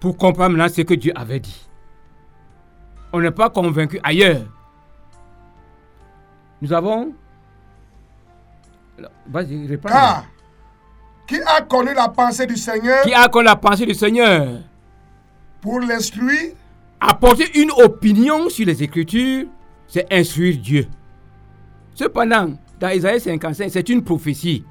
Pour 0.06 0.18
comprendre 0.18 0.52
maintenant 0.56 0.72
ce 0.72 0.84
que 0.84 0.94
Dieu 0.94 1.12
avait 1.16 1.40
dit. 1.40 1.68
On 3.12 3.20
n'est 3.20 3.32
pas 3.32 3.50
convaincu 3.50 4.00
ailleurs. 4.04 4.44
Nous 6.62 6.72
avons. 6.72 7.12
Alors, 9.00 9.10
Vas-y, 9.28 9.66
réponds. 9.66 9.90
Car 9.90 10.26
qui 11.26 11.42
a 11.42 11.60
connu 11.64 11.96
la 11.96 12.10
pensée 12.10 12.46
du 12.46 12.56
Seigneur 12.56 13.02
Qui 13.02 13.16
a 13.16 13.28
connu 13.30 13.46
la 13.46 13.56
pensée 13.56 13.88
du 13.88 13.96
Seigneur 13.96 14.60
pour 15.60 15.80
l'instruire 15.80 16.54
Apporter 17.02 17.60
une 17.60 17.72
opinion 17.72 18.48
sur 18.50 18.68
les 18.68 18.84
Écritures, 18.84 19.48
c'est 19.88 20.06
instruire 20.14 20.60
Dieu. 20.60 20.88
Cependant, 21.96 22.54
dans 22.80 22.90
Isaïe 22.90 23.20
55, 23.20 23.70
c'est 23.72 23.90
une 23.90 24.04
prophétie. 24.04 24.64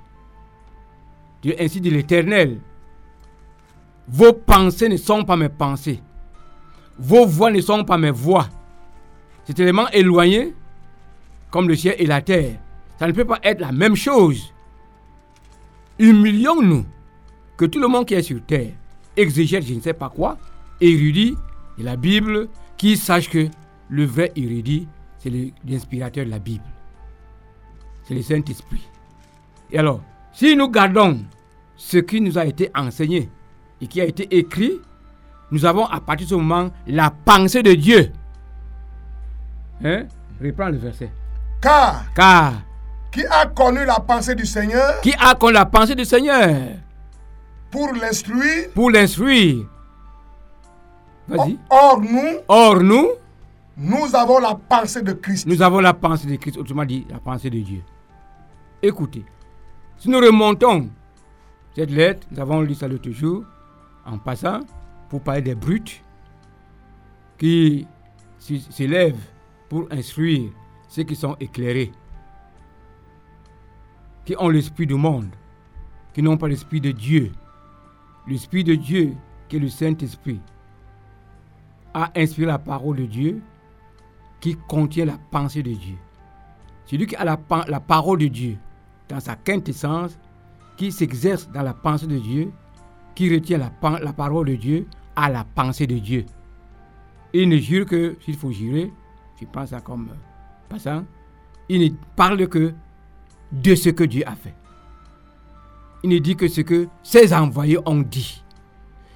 Dieu 1.42 1.56
ainsi 1.58 1.80
dit 1.80 1.90
l'Éternel. 1.90 2.60
Vos 4.08 4.32
pensées 4.32 4.88
ne 4.88 4.96
sont 4.96 5.24
pas 5.24 5.36
mes 5.36 5.48
pensées. 5.48 6.00
Vos 6.98 7.26
voix 7.26 7.50
ne 7.50 7.60
sont 7.60 7.84
pas 7.84 7.98
mes 7.98 8.10
voix. 8.10 8.48
C'est 9.44 9.54
tellement 9.54 9.88
éloigné 9.90 10.54
comme 11.50 11.68
le 11.68 11.76
ciel 11.76 11.96
et 11.98 12.06
la 12.06 12.20
terre. 12.20 12.58
Ça 12.98 13.06
ne 13.06 13.12
peut 13.12 13.24
pas 13.24 13.40
être 13.42 13.60
la 13.60 13.72
même 13.72 13.96
chose. 13.96 14.52
Humilions-nous 15.98 16.84
que 17.56 17.64
tout 17.64 17.78
le 17.78 17.88
monde 17.88 18.06
qui 18.06 18.14
est 18.14 18.22
sur 18.22 18.44
terre, 18.44 18.72
exégète 19.16 19.64
je 19.64 19.74
ne 19.74 19.80
sais 19.80 19.94
pas 19.94 20.08
quoi, 20.08 20.36
érudit 20.80 21.36
de 21.78 21.84
la 21.84 21.96
Bible, 21.96 22.48
qui 22.76 22.96
sache 22.96 23.30
que 23.30 23.48
le 23.88 24.04
vrai 24.04 24.32
érudit, 24.36 24.88
c'est 25.18 25.30
l'inspirateur 25.66 26.24
de 26.24 26.30
la 26.30 26.38
Bible. 26.38 26.64
C'est 28.04 28.14
le 28.14 28.22
Saint-Esprit. 28.22 28.88
Et 29.70 29.78
alors, 29.78 30.00
si 30.32 30.56
nous 30.56 30.68
gardons 30.68 31.20
ce 31.76 31.98
qui 31.98 32.20
nous 32.20 32.38
a 32.38 32.44
été 32.44 32.70
enseigné 32.74 33.30
et 33.84 33.86
qui 33.86 34.00
a 34.00 34.04
été 34.06 34.34
écrit, 34.34 34.80
nous 35.50 35.66
avons 35.66 35.84
à 35.84 36.00
partir 36.00 36.26
de 36.26 36.30
ce 36.30 36.34
moment 36.34 36.70
la 36.86 37.10
pensée 37.10 37.62
de 37.62 37.74
Dieu. 37.74 38.10
Hein? 39.84 40.04
Reprends 40.42 40.68
le 40.70 40.78
verset. 40.78 41.10
Car 41.60 42.04
Car 42.14 42.54
qui 43.12 43.24
a 43.26 43.46
connu 43.46 43.84
la 43.84 44.00
pensée 44.00 44.34
du 44.34 44.44
Seigneur 44.46 45.00
qui 45.02 45.12
a 45.20 45.34
connu 45.34 45.52
la 45.52 45.66
pensée 45.66 45.94
du 45.94 46.04
Seigneur? 46.04 46.50
pour 47.70 47.92
l'instruire 47.92 48.70
pour 48.74 48.90
l'instruire 48.90 49.66
Vas-y. 51.28 51.58
Or 51.70 52.00
nous, 52.00 52.38
Or, 52.48 52.80
nous, 52.82 53.08
nous 53.76 54.14
avons 54.14 54.38
la 54.40 54.54
pensée 54.54 55.02
de 55.02 55.12
Christ. 55.12 55.46
nous 55.46 55.60
avons 55.62 55.80
la 55.80 55.94
pensée 55.94 56.26
de 56.26 56.36
Christ, 56.36 56.56
autrement 56.58 56.84
dit, 56.84 57.06
la 57.10 57.18
pensée 57.18 57.48
de 57.50 57.58
Dieu. 57.60 57.82
Écoutez, 58.82 59.24
si 59.98 60.08
nous 60.10 60.18
remontons 60.18 60.88
cette 61.74 61.90
lettre, 61.90 62.26
nous 62.30 62.40
avons 62.40 62.60
lu 62.60 62.74
ça 62.74 62.86
l'autre 62.88 63.10
jour, 63.10 63.42
en 64.06 64.18
passant, 64.18 64.60
pour 65.08 65.22
parler 65.22 65.42
des 65.42 65.54
brutes 65.54 66.02
qui 67.38 67.86
s'élèvent 68.38 69.24
pour 69.68 69.86
instruire 69.90 70.50
ceux 70.88 71.02
qui 71.02 71.16
sont 71.16 71.36
éclairés, 71.40 71.92
qui 74.24 74.34
ont 74.38 74.48
l'esprit 74.48 74.86
du 74.86 74.94
monde. 74.94 75.30
qui 76.14 76.22
n'ont 76.22 76.36
pas 76.38 76.48
l'Esprit 76.48 76.80
de 76.80 76.92
Dieu. 76.92 77.32
L'Esprit 78.26 78.64
de 78.64 78.76
Dieu, 78.76 79.14
qui 79.48 79.56
est 79.56 79.58
le 79.58 79.68
Saint-Esprit, 79.68 80.40
a 81.92 82.10
inspiré 82.16 82.46
la 82.46 82.58
parole 82.58 82.96
de 82.96 83.06
Dieu 83.06 83.42
qui 84.40 84.56
contient 84.68 85.06
la 85.06 85.18
pensée 85.30 85.62
de 85.62 85.72
Dieu. 85.72 85.96
Celui 86.86 87.06
qui 87.06 87.16
a 87.16 87.24
la, 87.24 87.38
la 87.66 87.80
parole 87.80 88.18
de 88.18 88.28
Dieu 88.28 88.56
dans 89.08 89.20
sa 89.20 89.34
quintessence, 89.36 90.18
qui 90.76 90.92
s'exerce 90.92 91.50
dans 91.50 91.62
la 91.62 91.74
pensée 91.74 92.06
de 92.06 92.18
Dieu, 92.18 92.52
qui 93.14 93.32
retient 93.32 93.58
la, 93.58 93.70
parole 94.12 94.48
de 94.48 94.54
Dieu, 94.56 94.86
a 95.16 95.30
la 95.30 95.44
pensée 95.44 95.86
de 95.86 95.98
Dieu. 95.98 96.24
Il 97.32 97.48
ne 97.48 97.56
jure 97.58 97.86
que, 97.86 98.16
s'il 98.24 98.36
faut 98.36 98.52
jurer, 98.52 98.92
je 99.40 99.46
pense 99.46 99.70
ça 99.70 99.80
comme 99.80 100.08
euh, 100.10 100.14
passant, 100.68 101.04
il 101.68 101.80
ne 101.80 101.96
parle 102.16 102.46
que 102.48 102.72
de 103.52 103.74
ce 103.74 103.90
que 103.90 104.04
Dieu 104.04 104.22
a 104.26 104.34
fait. 104.34 104.54
Il 106.02 106.10
ne 106.10 106.18
dit 106.18 106.36
que 106.36 106.48
ce 106.48 106.60
que 106.60 106.88
ses 107.02 107.32
envoyés 107.32 107.78
ont 107.86 108.02
dit, 108.02 108.42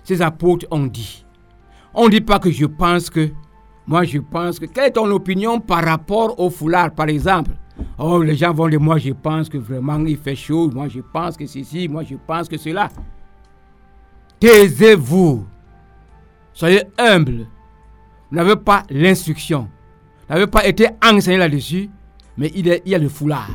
ses 0.05 0.23
apôtres 0.23 0.67
ont 0.71 0.87
dit. 0.87 1.25
On 1.95 2.05
ne 2.07 2.11
dit 2.11 2.21
pas 2.21 2.39
que 2.39 2.51
je 2.51 2.67
pense 2.67 3.11
que, 3.11 3.31
moi 3.87 4.05
je 4.05 4.19
pense 4.19 4.59
que, 4.59 4.67
quelle 4.67 4.87
est 4.87 4.93
ton 4.93 5.11
opinion 5.11 5.61
par 5.61 5.85
rapport 5.85 6.39
au 6.41 6.51
foulard, 6.51 6.93
par 6.93 7.09
exemple? 7.09 7.53
Oh, 7.99 8.23
les 8.23 8.37
gens 8.37 8.53
vont 8.53 8.69
dire, 8.69 8.81
moi 8.81 8.99
je 8.99 9.13
pense 9.13 9.49
que 9.49 9.59
vraiment 9.59 9.99
il 10.05 10.17
fait 10.17 10.35
chaud, 10.35 10.71
moi 10.71 10.89
je 10.89 11.01
pense 11.01 11.37
que 11.37 11.47
ceci, 11.47 11.89
moi 11.89 12.03
je 12.05 12.17
pense 12.27 12.49
que 12.49 12.57
cela. 12.57 12.89
Taisez-vous. 14.41 15.47
Soyez 16.53 16.83
humble. 16.99 17.47
Vous 18.31 18.37
n'avez 18.37 18.57
pas 18.57 18.83
l'instruction. 18.91 19.69
Vous 20.29 20.35
n'avez 20.35 20.47
pas 20.47 20.67
été 20.67 20.89
enseigné 21.05 21.39
là-dessus, 21.39 21.89
mais 22.37 22.51
il, 22.55 22.67
y 22.85 22.95
a 22.95 22.99
le 22.99 23.09
foulard. 23.09 23.51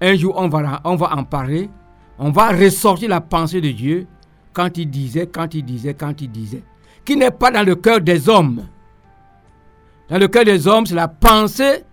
Un 0.00 0.14
jour, 0.16 0.34
on 0.36 0.48
va, 0.48 0.80
on 0.84 0.96
va 0.96 1.16
en 1.16 1.24
parler. 1.24 1.70
On 2.18 2.30
va 2.30 2.50
ressortir 2.50 3.08
la 3.08 3.20
pensée 3.20 3.60
de 3.60 3.70
Dieu 3.70 4.06
quand 4.52 4.76
il 4.76 4.90
disait, 4.90 5.26
quand 5.26 5.54
il 5.54 5.64
disait, 5.64 5.94
quand 5.94 6.20
il 6.20 6.30
disait. 6.30 6.62
Qui 7.04 7.16
n'est 7.16 7.30
pas 7.30 7.50
dans 7.50 7.64
le 7.64 7.74
cœur 7.74 8.00
des 8.00 8.28
hommes. 8.28 8.66
Dans 10.08 10.18
le 10.18 10.28
cœur 10.28 10.44
des 10.44 10.68
hommes, 10.68 10.86
c'est 10.86 10.94
la 10.94 11.08
pensée, 11.08 11.84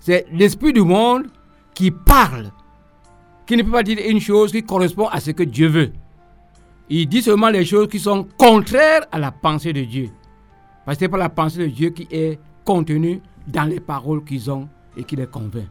c'est 0.00 0.26
l'esprit 0.32 0.72
du 0.72 0.82
monde 0.82 1.26
qui 1.72 1.90
parle. 1.90 2.50
Qui 3.46 3.56
ne 3.56 3.62
peut 3.62 3.70
pas 3.70 3.82
dire 3.82 3.98
une 4.06 4.20
chose 4.20 4.52
qui 4.52 4.62
correspond 4.62 5.06
à 5.08 5.20
ce 5.20 5.30
que 5.30 5.42
Dieu 5.42 5.68
veut. 5.68 5.92
Il 6.88 7.08
dit 7.08 7.22
seulement 7.22 7.48
les 7.48 7.64
choses 7.64 7.88
qui 7.88 7.98
sont 7.98 8.26
contraires 8.36 9.06
à 9.10 9.18
la 9.18 9.32
pensée 9.32 9.72
de 9.72 9.82
Dieu. 9.82 10.10
Parce 10.84 10.96
que 10.96 11.00
ce 11.00 11.04
n'est 11.04 11.10
pas 11.10 11.18
la 11.18 11.30
pensée 11.30 11.58
de 11.58 11.66
Dieu 11.66 11.90
qui 11.90 12.06
est 12.10 12.38
contenue 12.64 13.20
dans 13.46 13.64
les 13.64 13.80
paroles 13.80 14.24
qu'ils 14.24 14.50
ont 14.50 14.68
et 14.96 15.04
qui 15.04 15.16
les 15.16 15.26
convainc. 15.26 15.66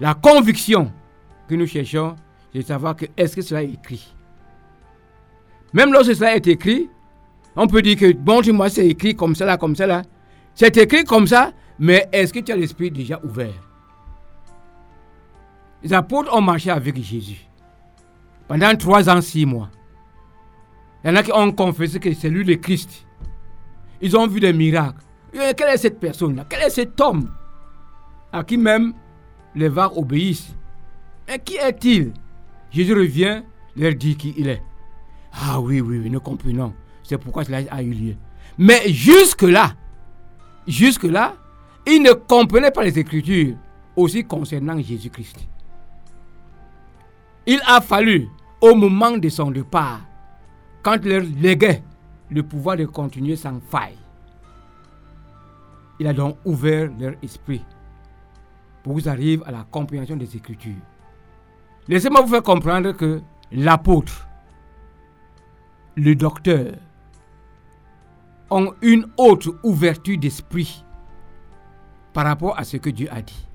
La 0.00 0.14
conviction 0.14 0.92
que 1.48 1.54
nous 1.54 1.66
cherchons, 1.66 2.16
c'est 2.52 2.60
de 2.60 2.64
savoir 2.64 2.96
que 2.96 3.06
est-ce 3.16 3.36
que 3.36 3.42
cela 3.42 3.62
est 3.62 3.72
écrit. 3.72 4.14
Même 5.72 5.92
lorsque 5.92 6.14
cela 6.14 6.34
est 6.34 6.46
écrit, 6.46 6.88
on 7.56 7.66
peut 7.66 7.82
dire 7.82 7.96
que, 7.96 8.12
bon, 8.12 8.40
tu 8.40 8.52
moi, 8.52 8.70
c'est 8.70 8.86
écrit 8.86 9.14
comme 9.14 9.34
là, 9.38 9.56
comme 9.56 9.74
là. 9.74 10.02
C'est 10.54 10.76
écrit 10.76 11.04
comme 11.04 11.26
ça, 11.26 11.52
mais 11.78 12.08
est-ce 12.12 12.32
que 12.32 12.40
tu 12.40 12.52
as 12.52 12.56
l'esprit 12.56 12.90
déjà 12.90 13.20
ouvert? 13.22 13.54
Les 15.82 15.92
apôtres 15.92 16.34
ont 16.34 16.40
marché 16.40 16.70
avec 16.70 17.00
Jésus 17.00 17.46
pendant 18.48 18.74
trois 18.76 19.08
ans, 19.08 19.20
six 19.20 19.46
mois. 19.46 19.68
Il 21.04 21.08
y 21.08 21.10
en 21.12 21.16
a 21.16 21.22
qui 21.22 21.32
ont 21.32 21.52
confessé 21.52 22.00
que 22.00 22.12
c'est 22.12 22.28
lui 22.28 22.44
le 22.44 22.56
Christ. 22.56 23.06
Ils 24.00 24.16
ont 24.16 24.26
vu 24.26 24.40
des 24.40 24.52
miracles. 24.52 25.02
Et 25.32 25.54
Quelle 25.56 25.74
est 25.74 25.76
cette 25.76 26.00
personne-là? 26.00 26.46
Quel 26.48 26.62
est 26.62 26.70
cet 26.70 27.00
homme? 27.00 27.30
À 28.32 28.44
qui 28.44 28.56
même 28.56 28.92
les 29.54 29.68
vagues 29.68 29.96
obéissent 29.96 30.54
Mais 31.26 31.38
qui 31.38 31.56
est-il? 31.56 32.12
Jésus 32.70 32.94
revient, 32.94 33.42
leur 33.76 33.94
dit 33.94 34.16
qui 34.16 34.34
il 34.36 34.48
est. 34.48 34.62
Ah 35.32 35.60
oui, 35.60 35.80
oui, 35.80 35.98
oui, 35.98 36.10
nous 36.10 36.20
comprenons. 36.20 36.74
C'est 37.02 37.18
pourquoi 37.18 37.44
cela 37.44 37.60
a 37.70 37.82
eu 37.82 37.92
lieu. 37.92 38.16
Mais 38.58 38.88
jusque-là, 38.88 39.74
jusque-là, 40.66 41.36
ils 41.86 42.02
ne 42.02 42.12
comprenaient 42.12 42.70
pas 42.70 42.82
les 42.82 42.98
Écritures 42.98 43.56
aussi 43.96 44.24
concernant 44.24 44.78
Jésus-Christ. 44.80 45.48
Il 47.46 47.60
a 47.66 47.80
fallu, 47.80 48.28
au 48.60 48.74
moment 48.74 49.16
de 49.16 49.28
son 49.28 49.50
départ, 49.50 50.00
quand 50.82 51.04
leur 51.04 51.22
léguait 51.22 51.82
le 52.30 52.42
pouvoir 52.42 52.76
de 52.76 52.84
continuer 52.84 53.36
sans 53.36 53.60
faille, 53.60 53.98
il 55.98 56.06
a 56.06 56.12
donc 56.12 56.36
ouvert 56.44 56.90
leur 56.98 57.14
esprit 57.22 57.64
pour 58.82 58.96
qu'ils 58.96 59.08
arrivent 59.08 59.42
à 59.46 59.50
la 59.50 59.66
compréhension 59.70 60.16
des 60.16 60.36
Écritures. 60.36 60.80
Laissez-moi 61.88 62.22
vous 62.22 62.28
faire 62.28 62.42
comprendre 62.42 62.92
que 62.92 63.20
l'apôtre, 63.50 64.28
le 65.96 66.14
docteur, 66.14 66.74
ont 68.50 68.72
une 68.82 69.06
autre 69.16 69.58
ouverture 69.62 70.18
d'esprit 70.18 70.84
par 72.12 72.24
rapport 72.24 72.58
à 72.58 72.64
ce 72.64 72.76
que 72.76 72.90
Dieu 72.90 73.08
a 73.10 73.20
dit. 73.20 73.46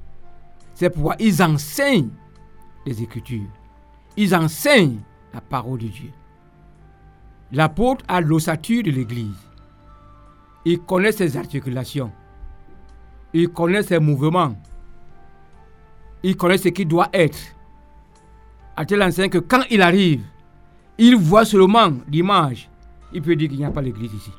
C'est 0.75 0.89
pourquoi 0.89 1.15
ils 1.19 1.41
enseignent 1.41 2.11
les 2.85 3.01
Écritures. 3.01 3.49
Ils 4.17 4.35
enseignent 4.35 4.99
la 5.33 5.41
parole 5.41 5.79
de 5.79 5.87
Dieu. 5.87 6.11
L'apôtre 7.53 8.03
a 8.07 8.19
l'ossature 8.19 8.81
de 8.81 8.89
l'Église. 8.89 9.37
Il 10.65 10.79
connaît 10.79 11.11
ses 11.11 11.37
articulations. 11.37 12.11
Il 13.31 13.49
connaît 13.49 13.83
ses 13.83 13.99
mouvements. 13.99 14.55
Il 16.23 16.35
connaît 16.35 16.57
ce 16.57 16.69
qui 16.69 16.83
doit 16.83 17.09
être. 17.13 17.37
À 18.75 18.85
tel 18.85 19.03
enseigne 19.03 19.29
que 19.29 19.37
quand 19.37 19.61
il 19.69 19.83
arrive, 19.83 20.23
il 20.97 21.15
voit 21.15 21.45
seulement 21.45 21.91
l'image. 22.07 22.71
Il 23.13 23.21
peut 23.21 23.35
dire 23.35 23.49
qu'il 23.49 23.59
n'y 23.59 23.65
a 23.65 23.69
pas 23.71 23.83
l'église 23.83 24.13
ici. 24.15 24.31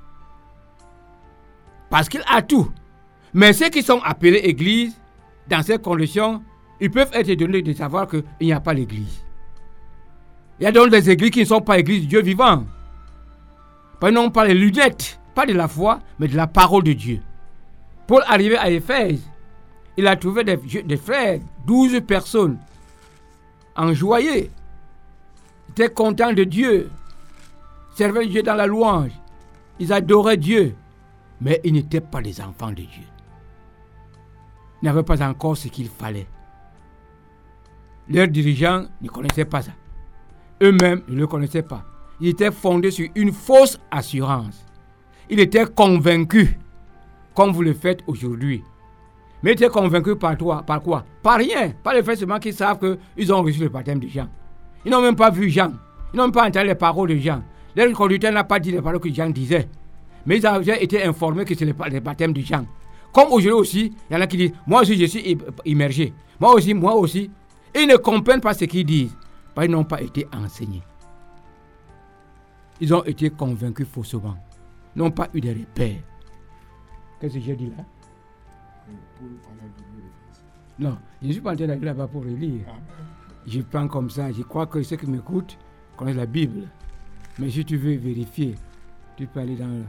Parce 1.90 2.08
qu'il 2.08 2.22
a 2.26 2.42
tout. 2.42 2.68
Mais 3.32 3.52
ceux 3.52 3.68
qui 3.68 3.84
sont 3.84 4.00
appelés 4.02 4.38
église, 4.38 5.00
dans 5.48 5.62
ces 5.62 5.78
conditions, 5.78 6.42
ils 6.80 6.90
peuvent 6.90 7.10
être 7.12 7.28
étonnés 7.28 7.62
de 7.62 7.72
savoir 7.74 8.08
qu'il 8.08 8.24
n'y 8.40 8.52
a 8.52 8.58
pas 8.58 8.74
l'église. 8.74 9.24
Il 10.58 10.64
y 10.64 10.66
a 10.66 10.72
donc 10.72 10.90
des 10.90 11.10
églises 11.10 11.30
qui 11.30 11.40
ne 11.40 11.44
sont 11.44 11.60
pas 11.60 11.78
églises 11.78 12.08
Dieu 12.08 12.20
vivant. 12.20 12.64
Non 14.12 14.30
pas 14.30 14.44
les 14.44 14.54
lunettes, 14.54 15.18
pas 15.34 15.46
de 15.46 15.52
la 15.52 15.68
foi, 15.68 16.00
mais 16.18 16.28
de 16.28 16.36
la 16.36 16.46
parole 16.46 16.84
de 16.84 16.92
Dieu. 16.92 17.20
Paul 18.06 18.22
arrivé 18.26 18.56
à 18.56 18.70
Éphèse, 18.70 19.22
il 19.96 20.06
a 20.06 20.16
trouvé 20.16 20.44
des, 20.44 20.96
frères, 20.96 21.40
12 21.66 22.00
personnes, 22.06 22.58
enjoyés. 23.76 24.50
Ils 25.68 25.70
étaient 25.70 25.92
contents 25.92 26.32
de 26.32 26.44
Dieu, 26.44 26.90
servaient 27.94 28.26
Dieu 28.26 28.42
dans 28.42 28.54
la 28.54 28.66
louange. 28.66 29.12
Ils 29.78 29.92
adoraient 29.92 30.36
Dieu, 30.36 30.74
mais 31.40 31.60
ils 31.64 31.72
n'étaient 31.72 32.00
pas 32.00 32.20
des 32.20 32.40
enfants 32.40 32.70
de 32.70 32.74
Dieu. 32.82 33.06
Ils 34.82 34.86
n'avaient 34.86 35.02
pas 35.02 35.26
encore 35.26 35.56
ce 35.56 35.68
qu'il 35.68 35.88
fallait. 35.88 36.26
Leurs 38.08 38.28
dirigeants 38.28 38.84
ne 39.00 39.08
connaissaient 39.08 39.46
pas 39.46 39.62
ça. 39.62 39.72
Eux-mêmes 40.62 41.02
ne 41.08 41.16
le 41.16 41.26
connaissaient 41.26 41.62
pas. 41.62 41.84
Ils 42.20 42.28
étaient 42.28 42.50
fondés 42.50 42.90
sur 42.90 43.08
une 43.14 43.32
fausse 43.32 43.78
assurance. 43.90 44.64
Ils 45.28 45.40
étaient 45.40 45.66
convaincus, 45.66 46.50
comme 47.34 47.52
vous 47.52 47.62
le 47.62 47.72
faites 47.74 48.00
aujourd'hui. 48.06 48.62
Mais 49.42 49.50
ils 49.50 49.54
étaient 49.54 49.68
convaincus 49.68 50.16
par 50.18 50.36
toi, 50.36 50.62
par 50.66 50.80
quoi? 50.82 51.04
Par 51.22 51.38
rien. 51.38 51.72
Par 51.82 51.94
le 51.94 52.02
fait 52.02 52.16
seulement 52.16 52.38
qu'ils 52.38 52.54
savent 52.54 52.78
qu'ils 53.16 53.32
ont 53.32 53.42
reçu 53.42 53.60
le 53.60 53.68
baptême 53.68 53.98
de 54.00 54.08
Jean. 54.08 54.28
Ils 54.84 54.90
n'ont 54.90 55.02
même 55.02 55.16
pas 55.16 55.30
vu 55.30 55.50
Jean. 55.50 55.72
Ils 56.12 56.16
n'ont 56.16 56.24
même 56.24 56.32
pas 56.32 56.46
entendu 56.46 56.66
les 56.68 56.74
paroles 56.74 57.10
de 57.10 57.16
Jean. 57.16 57.42
Leur 57.76 57.90
conducteur 57.92 58.32
n'a 58.32 58.44
pas 58.44 58.58
dit 58.58 58.70
les 58.70 58.80
paroles 58.80 59.00
que 59.00 59.12
Jean 59.12 59.28
disait. 59.30 59.68
Mais 60.26 60.38
ils 60.38 60.46
avaient 60.46 60.82
été 60.82 61.02
informés 61.04 61.44
que 61.44 61.54
c'est 61.54 61.64
le, 61.64 61.74
le 61.90 62.00
baptême 62.00 62.32
de 62.32 62.40
Jean. 62.40 62.64
Comme 63.12 63.32
aujourd'hui 63.32 63.52
aussi, 63.52 63.92
il 64.10 64.14
y 64.14 64.16
en 64.16 64.20
a 64.20 64.26
qui 64.26 64.36
disent 64.36 64.52
Moi 64.66 64.82
aussi, 64.82 64.96
je 64.98 65.04
suis 65.06 65.36
immergé. 65.64 66.12
Moi 66.40 66.54
aussi, 66.54 66.72
moi 66.74 66.94
aussi. 66.94 67.30
Ils 67.74 67.86
ne 67.86 67.96
comprennent 67.96 68.40
pas 68.40 68.54
ce 68.54 68.64
qu'ils 68.64 68.86
disent. 68.86 69.16
Parce 69.54 69.66
qu'ils 69.66 69.74
n'ont 69.74 69.84
pas 69.84 70.00
été 70.00 70.26
enseignés. 70.32 70.82
Ils 72.80 72.92
ont 72.94 73.04
été 73.04 73.30
convaincus 73.30 73.86
faussement. 73.86 74.36
Ils 74.94 74.98
n'ont 74.98 75.10
pas 75.10 75.28
eu 75.32 75.40
de 75.40 75.50
repères. 75.50 76.02
Qu'est-ce 77.20 77.34
que 77.34 77.40
j'ai 77.40 77.56
dit 77.56 77.70
là? 77.76 77.84
Non, 80.78 80.98
je 81.22 81.28
ne 81.28 81.32
suis 81.32 81.40
pas 81.40 81.52
en 81.52 81.56
train 81.56 81.66
d'aller 81.66 81.84
là-bas 81.84 82.08
pour 82.08 82.22
relire. 82.22 82.66
Je 83.46 83.60
prends 83.60 83.86
comme 83.86 84.10
ça. 84.10 84.32
Je 84.32 84.42
crois 84.42 84.66
que 84.66 84.82
ceux 84.82 84.96
qui 84.96 85.06
m'écoutent 85.06 85.56
connaissent 85.96 86.16
la 86.16 86.26
Bible. 86.26 86.68
Mais 87.38 87.50
si 87.50 87.64
tu 87.64 87.76
veux 87.76 87.96
vérifier, 87.96 88.54
tu 89.16 89.26
peux 89.26 89.40
aller 89.40 89.56
dans 89.56 89.82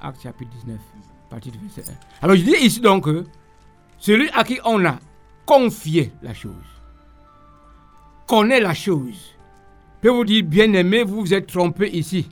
Acte 0.00 0.22
chapitre 0.22 0.50
19, 0.50 0.78
partie 1.28 1.50
du 1.50 1.58
verset 1.58 1.84
1. 1.90 1.94
Alors 2.22 2.36
je 2.36 2.42
dis 2.42 2.56
ici 2.60 2.80
donc 2.80 3.04
que 3.04 3.24
celui 3.98 4.30
à 4.30 4.44
qui 4.44 4.58
on 4.64 4.84
a 4.84 4.98
confié 5.44 6.12
la 6.22 6.34
chose 6.34 6.52
connaît 8.26 8.60
la 8.60 8.74
chose. 8.74 9.35
Peut 10.00 10.10
vous 10.10 10.24
dire, 10.24 10.44
bien 10.44 10.72
aimé, 10.72 11.02
vous 11.02 11.20
vous 11.20 11.34
êtes 11.34 11.46
trompé 11.46 11.88
ici. 11.88 12.28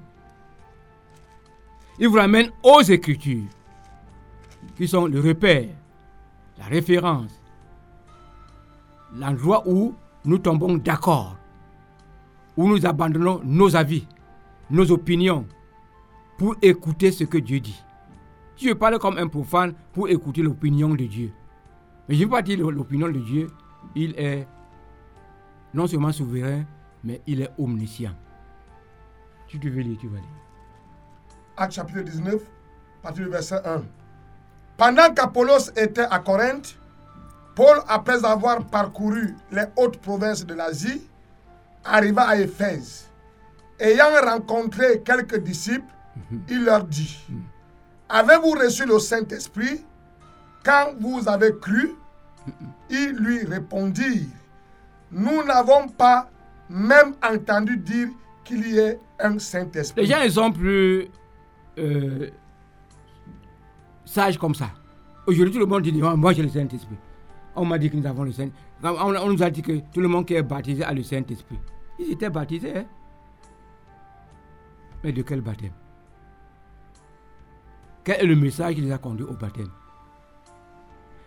Il 1.98 2.08
vous 2.08 2.16
ramène 2.16 2.50
aux 2.62 2.82
Écritures, 2.82 3.44
qui 4.76 4.88
sont 4.88 5.06
le 5.06 5.20
repère, 5.20 5.68
la 6.58 6.64
référence, 6.66 7.40
l'endroit 9.16 9.62
où 9.66 9.94
nous 10.24 10.38
tombons 10.38 10.76
d'accord. 10.76 11.36
où 12.56 12.68
nous 12.68 12.86
abandonnons 12.86 13.40
nos 13.44 13.74
avis, 13.76 14.06
nos 14.70 14.90
opinions, 14.92 15.46
pour 16.38 16.56
écouter 16.62 17.10
ce 17.12 17.24
que 17.24 17.38
Dieu 17.38 17.60
dit. 17.60 17.82
Je 18.56 18.72
parle 18.72 18.98
comme 18.98 19.18
un 19.18 19.26
profane 19.28 19.74
pour 19.92 20.08
écouter 20.08 20.42
l'opinion 20.42 20.90
de 20.90 21.04
Dieu. 21.04 21.32
Mais 22.08 22.14
je 22.14 22.20
ne 22.20 22.24
veux 22.26 22.30
pas 22.30 22.42
dire 22.42 22.58
l'opinion 22.70 23.08
de 23.08 23.18
Dieu, 23.18 23.50
il 23.94 24.14
est 24.18 24.46
non 25.72 25.86
seulement 25.86 26.12
souverain, 26.12 26.64
mais 27.04 27.20
il 27.26 27.42
est 27.42 27.50
omniscient. 27.58 28.14
Tu 29.46 29.58
veux 29.58 29.82
lire, 29.82 29.98
tu 30.00 30.08
vas 30.08 30.16
lire. 30.16 30.28
Acte 31.56 31.74
chapitre 31.74 32.00
19, 32.00 32.34
partir 33.02 33.24
du 33.24 33.30
verset 33.30 33.60
1. 33.64 33.82
Pendant 34.76 35.14
qu'Apollos 35.14 35.70
était 35.76 36.06
à 36.10 36.18
Corinthe, 36.18 36.76
Paul, 37.54 37.78
après 37.86 38.24
avoir 38.24 38.64
parcouru 38.66 39.36
les 39.52 39.66
hautes 39.76 39.98
provinces 39.98 40.44
de 40.44 40.54
l'Asie, 40.54 41.08
arriva 41.84 42.22
à 42.22 42.36
Éphèse. 42.36 43.08
Ayant 43.78 44.20
rencontré 44.24 45.02
quelques 45.02 45.38
disciples, 45.38 45.84
il 46.48 46.64
leur 46.64 46.84
dit, 46.84 47.24
Avez-vous 48.08 48.52
reçu 48.52 48.86
le 48.86 48.98
Saint-Esprit? 48.98 49.84
Quand 50.64 50.94
vous 50.98 51.28
avez 51.28 51.56
cru? 51.60 51.94
Ils 52.90 53.12
lui 53.12 53.44
répondirent, 53.44 54.26
Nous 55.12 55.42
n'avons 55.44 55.88
pas 55.88 56.28
même 56.68 57.14
entendu 57.22 57.76
dire 57.76 58.08
qu'il 58.44 58.66
y 58.66 58.78
ait 58.78 58.98
un 59.18 59.38
Saint-Esprit. 59.38 60.02
Les 60.02 60.06
gens, 60.06 60.22
ils 60.22 60.32
sont 60.32 60.52
plus 60.52 61.08
euh, 61.78 62.30
sages 64.04 64.38
comme 64.38 64.54
ça. 64.54 64.70
Aujourd'hui, 65.26 65.52
tout 65.52 65.60
le 65.60 65.66
monde 65.66 65.82
dit, 65.82 65.92
moi 65.92 66.32
j'ai 66.32 66.42
le 66.42 66.48
Saint-Esprit. 66.48 66.96
On 67.56 67.64
m'a 67.64 67.78
dit 67.78 67.90
que 67.90 67.96
nous 67.96 68.06
avons 68.06 68.24
le 68.24 68.32
Saint-Esprit. 68.32 68.60
On, 68.82 69.32
nous 69.32 69.42
a 69.42 69.50
dit 69.50 69.62
que 69.62 69.80
tout 69.92 70.00
le 70.00 70.08
monde 70.08 70.26
qui 70.26 70.34
est 70.34 70.42
baptisé 70.42 70.84
a 70.84 70.92
le 70.92 71.02
Saint-Esprit. 71.02 71.58
Ils 71.98 72.12
étaient 72.12 72.30
baptisés, 72.30 72.76
hein? 72.76 72.84
Mais 75.02 75.12
de 75.12 75.22
quel 75.22 75.40
baptême? 75.40 75.72
Quel 78.02 78.20
est 78.20 78.26
le 78.26 78.36
message 78.36 78.74
qui 78.74 78.80
les 78.82 78.92
a 78.92 78.98
conduits 78.98 79.26
au 79.26 79.34
baptême? 79.34 79.70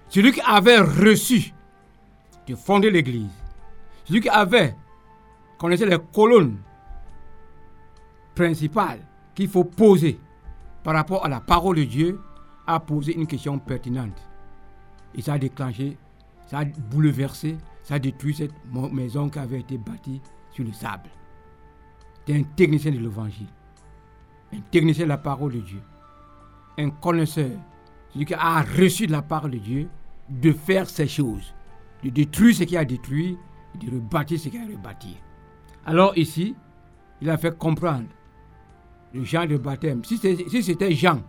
Celui 0.10 0.32
qui 0.32 0.42
avait 0.42 0.80
reçu 0.80 1.54
de 2.48 2.56
fonder 2.56 2.92
l'église, 2.92 3.32
celui 4.06 4.22
qui 4.22 4.30
avait, 4.30 4.76
connaissait 5.58 5.86
les 5.86 5.97
colonnes 6.14 6.58
principales 8.36 8.99
qu'il 9.34 9.47
faut 9.49 9.64
poser 9.64 10.20
par 10.84 10.95
rapport 10.95 11.26
à 11.26 11.30
la 11.30 11.41
parole 11.41 11.78
de 11.78 11.84
Dieu, 11.84 12.22
a 12.66 12.80
posé 12.80 13.16
une 13.16 13.28
question 13.28 13.58
pertinente. 13.60 14.22
Et 15.16 15.22
ça 15.22 15.34
a 15.34 15.38
déclenché, 15.38 15.97
ça 16.47 16.60
a 16.60 16.66
bouleversé, 16.66 17.58
ça 17.84 17.95
a 17.95 17.99
détruit 17.99 18.34
cette 18.36 18.53
maison 18.91 19.30
qui 19.30 19.39
avait 19.39 19.62
été 19.62 19.78
bâtie 19.78 20.22
sur 20.51 20.64
le 20.64 20.72
sable. 20.72 21.10
C'est 22.26 22.36
un 22.36 22.43
technicien 22.43 22.91
de 22.91 22.99
l'évangile, 22.99 23.47
un 24.53 24.60
technicien 24.72 25.05
de 25.05 25.10
la 25.10 25.18
parole 25.18 25.53
de 25.53 25.60
Dieu, 25.60 25.82
un 26.78 26.89
connaisseur, 26.89 27.51
celui 28.14 28.26
qui 28.26 28.34
a 28.34 28.62
reçu 28.62 29.08
de 29.08 29.12
la 29.12 29.22
parole 29.22 29.51
de 29.51 29.58
Dieu 29.58 29.89
de 30.30 30.51
faire 30.51 30.89
ces 30.89 31.08
choses, 31.08 31.53
de 32.03 32.10
détruire 32.10 32.55
ce 32.55 32.64
qui 32.64 32.78
a 32.78 32.86
détruit, 32.86 33.38
de 33.76 33.91
rebâtir 33.91 34.39
ce 34.39 34.49
qui 34.49 34.58
a 34.58 34.66
rebâti. 34.66 35.18
Alors 35.88 36.18
ici, 36.18 36.54
il 37.22 37.30
a 37.30 37.38
fait 37.38 37.58
comprendre 37.58 38.08
le 39.14 39.24
Jean 39.24 39.46
de 39.46 39.56
baptême. 39.56 40.04
Si 40.04 40.18
c'était 40.18 40.92
Jean, 40.92 41.22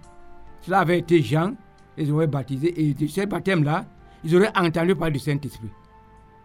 cela 0.60 0.80
avait 0.80 0.98
été 0.98 1.22
Jean, 1.22 1.54
ils 1.96 2.10
auraient 2.12 2.26
baptisé, 2.26 2.74
et 2.80 2.92
de 2.92 3.06
ce 3.06 3.24
baptême-là, 3.24 3.86
ils 4.24 4.34
auraient 4.36 4.52
entendu 4.58 4.96
parler 4.96 5.12
du 5.12 5.20
Saint-Esprit. 5.20 5.70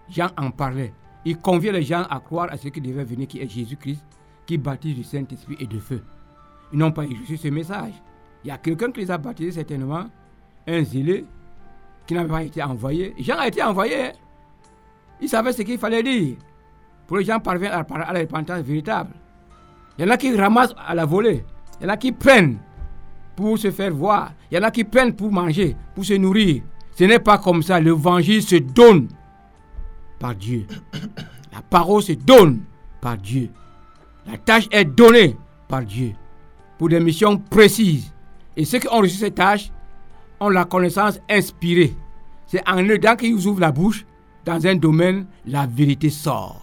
Jean 0.09 0.29
en 0.37 0.51
parlait. 0.51 0.93
Il 1.25 1.37
convient 1.39 1.71
les 1.71 1.81
gens 1.81 2.03
à 2.07 2.19
croire 2.19 2.49
à 2.51 2.57
ce 2.57 2.67
qui 2.67 2.81
devait 2.81 3.03
venir, 3.03 3.27
qui 3.27 3.39
est 3.39 3.49
Jésus-Christ, 3.49 4.03
qui 4.45 4.59
baptise 4.59 4.95
du 4.95 5.03
Saint-Esprit 5.03 5.55
et 5.59 5.65
de 5.65 5.79
feu. 5.79 6.03
Ils 6.71 6.77
n'ont 6.77 6.91
pas 6.91 7.03
reçu 7.03 7.35
ce 7.35 7.47
message. 7.47 7.93
Il 8.43 8.49
y 8.49 8.51
a 8.51 8.57
quelqu'un 8.59 8.91
qui 8.91 9.01
les 9.01 9.09
a 9.09 9.17
baptisés 9.17 9.53
certainement, 9.53 10.05
un 10.67 10.83
zélé, 10.83 11.25
qui 12.05 12.13
n'avait 12.13 12.29
pas 12.29 12.43
été 12.43 12.61
envoyé. 12.61 13.15
Jean 13.17 13.39
a 13.39 13.47
été 13.47 13.63
envoyé. 13.63 14.07
Hein. 14.07 14.11
Il 15.19 15.29
savait 15.29 15.53
ce 15.53 15.63
qu'il 15.63 15.79
fallait 15.79 16.03
dire. 16.03 16.35
Pour 17.07 17.17
les 17.17 17.25
gens 17.25 17.39
parviennent 17.39 17.71
à, 17.71 17.85
la 18.13 18.19
repentance 18.19 18.61
véritable. 18.61 19.11
Il 19.97 20.05
y 20.05 20.07
en 20.07 20.11
a 20.11 20.17
qui 20.17 20.35
ramassent 20.35 20.75
à 20.87 20.95
la 20.95 21.05
volée. 21.05 21.45
Il 21.79 21.83
y 21.83 21.89
en 21.89 21.93
a 21.93 21.97
qui 21.97 22.11
prennent 22.11 22.57
pour 23.35 23.57
se 23.57 23.71
faire 23.71 23.93
voir. 23.93 24.31
Il 24.51 24.55
y 24.55 24.59
en 24.59 24.63
a 24.63 24.71
qui 24.71 24.83
prennent 24.83 25.13
pour 25.13 25.31
manger, 25.31 25.75
pour 25.93 26.05
se 26.05 26.13
nourrir. 26.13 26.63
Ce 26.95 27.03
n'est 27.03 27.19
pas 27.19 27.37
comme 27.37 27.63
ça. 27.63 27.79
L'évangile 27.79 28.41
se 28.41 28.55
donne 28.55 29.07
par 30.19 30.35
Dieu. 30.35 30.65
La 31.51 31.61
parole 31.61 32.01
se 32.01 32.13
donne 32.13 32.61
par 33.01 33.17
Dieu. 33.17 33.49
La 34.25 34.37
tâche 34.37 34.67
est 34.71 34.85
donnée 34.85 35.35
par 35.67 35.83
Dieu 35.83 36.13
pour 36.77 36.89
des 36.89 36.99
missions 36.99 37.37
précises. 37.37 38.13
Et 38.55 38.65
ceux 38.65 38.79
qui 38.79 38.87
ont 38.87 38.99
reçu 38.99 39.17
cette 39.17 39.35
tâche 39.35 39.71
ont 40.39 40.49
la 40.49 40.65
connaissance 40.65 41.19
inspirée. 41.29 41.93
C'est 42.47 42.67
en 42.69 42.81
dedans 42.81 43.15
qu'ils 43.15 43.47
ouvrent 43.47 43.61
la 43.61 43.71
bouche, 43.71 44.05
dans 44.45 44.65
un 44.67 44.75
domaine, 44.75 45.25
la 45.45 45.65
vérité 45.65 46.09
sort. 46.09 46.62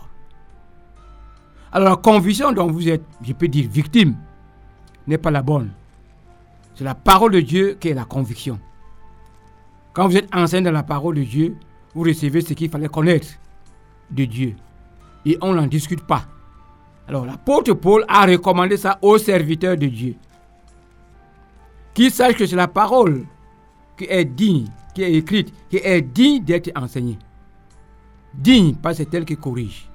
Alors 1.72 1.90
la 1.90 1.96
conviction 1.96 2.52
dont 2.52 2.70
vous 2.70 2.88
êtes, 2.88 3.04
je 3.22 3.32
peux 3.32 3.48
dire, 3.48 3.68
victime, 3.70 4.16
n'est 5.06 5.18
pas 5.18 5.30
la 5.30 5.42
bonne. 5.42 5.70
C'est 6.74 6.84
la 6.84 6.94
parole 6.94 7.32
de 7.32 7.40
Dieu 7.40 7.76
qui 7.78 7.88
est 7.88 7.94
la 7.94 8.04
conviction. 8.04 8.58
Quand 9.92 10.08
vous 10.08 10.16
êtes 10.16 10.34
enceinte 10.34 10.64
dans 10.64 10.72
la 10.72 10.82
parole 10.82 11.16
de 11.16 11.22
Dieu, 11.24 11.56
vous 11.94 12.02
recevez 12.02 12.40
ce 12.40 12.54
qu'il 12.54 12.70
fallait 12.70 12.88
connaître 12.88 13.28
de 14.10 14.24
Dieu. 14.24 14.56
Et 15.26 15.36
on 15.42 15.52
n'en 15.52 15.66
discute 15.66 16.02
pas. 16.02 16.24
Alors 17.06 17.26
l'apôtre 17.26 17.74
Paul 17.74 18.04
a 18.08 18.24
recommandé 18.24 18.76
ça 18.76 18.98
aux 19.02 19.18
serviteurs 19.18 19.76
de 19.76 19.86
Dieu. 19.86 20.14
Qu'ils 21.92 22.12
sachent 22.12 22.36
que 22.36 22.46
c'est 22.46 22.56
la 22.56 22.68
parole 22.68 23.26
qui 23.96 24.04
est 24.04 24.24
digne, 24.24 24.68
qui 24.94 25.02
est 25.02 25.12
écrite, 25.12 25.52
qui 25.68 25.78
est 25.78 26.00
digne 26.02 26.42
d'être 26.42 26.70
enseignée. 26.76 27.18
Digne 28.32 28.74
parce 28.74 28.98
que 28.98 29.04
c'est 29.04 29.14
elle 29.14 29.24
qui 29.24 29.36
corrige. 29.36 29.89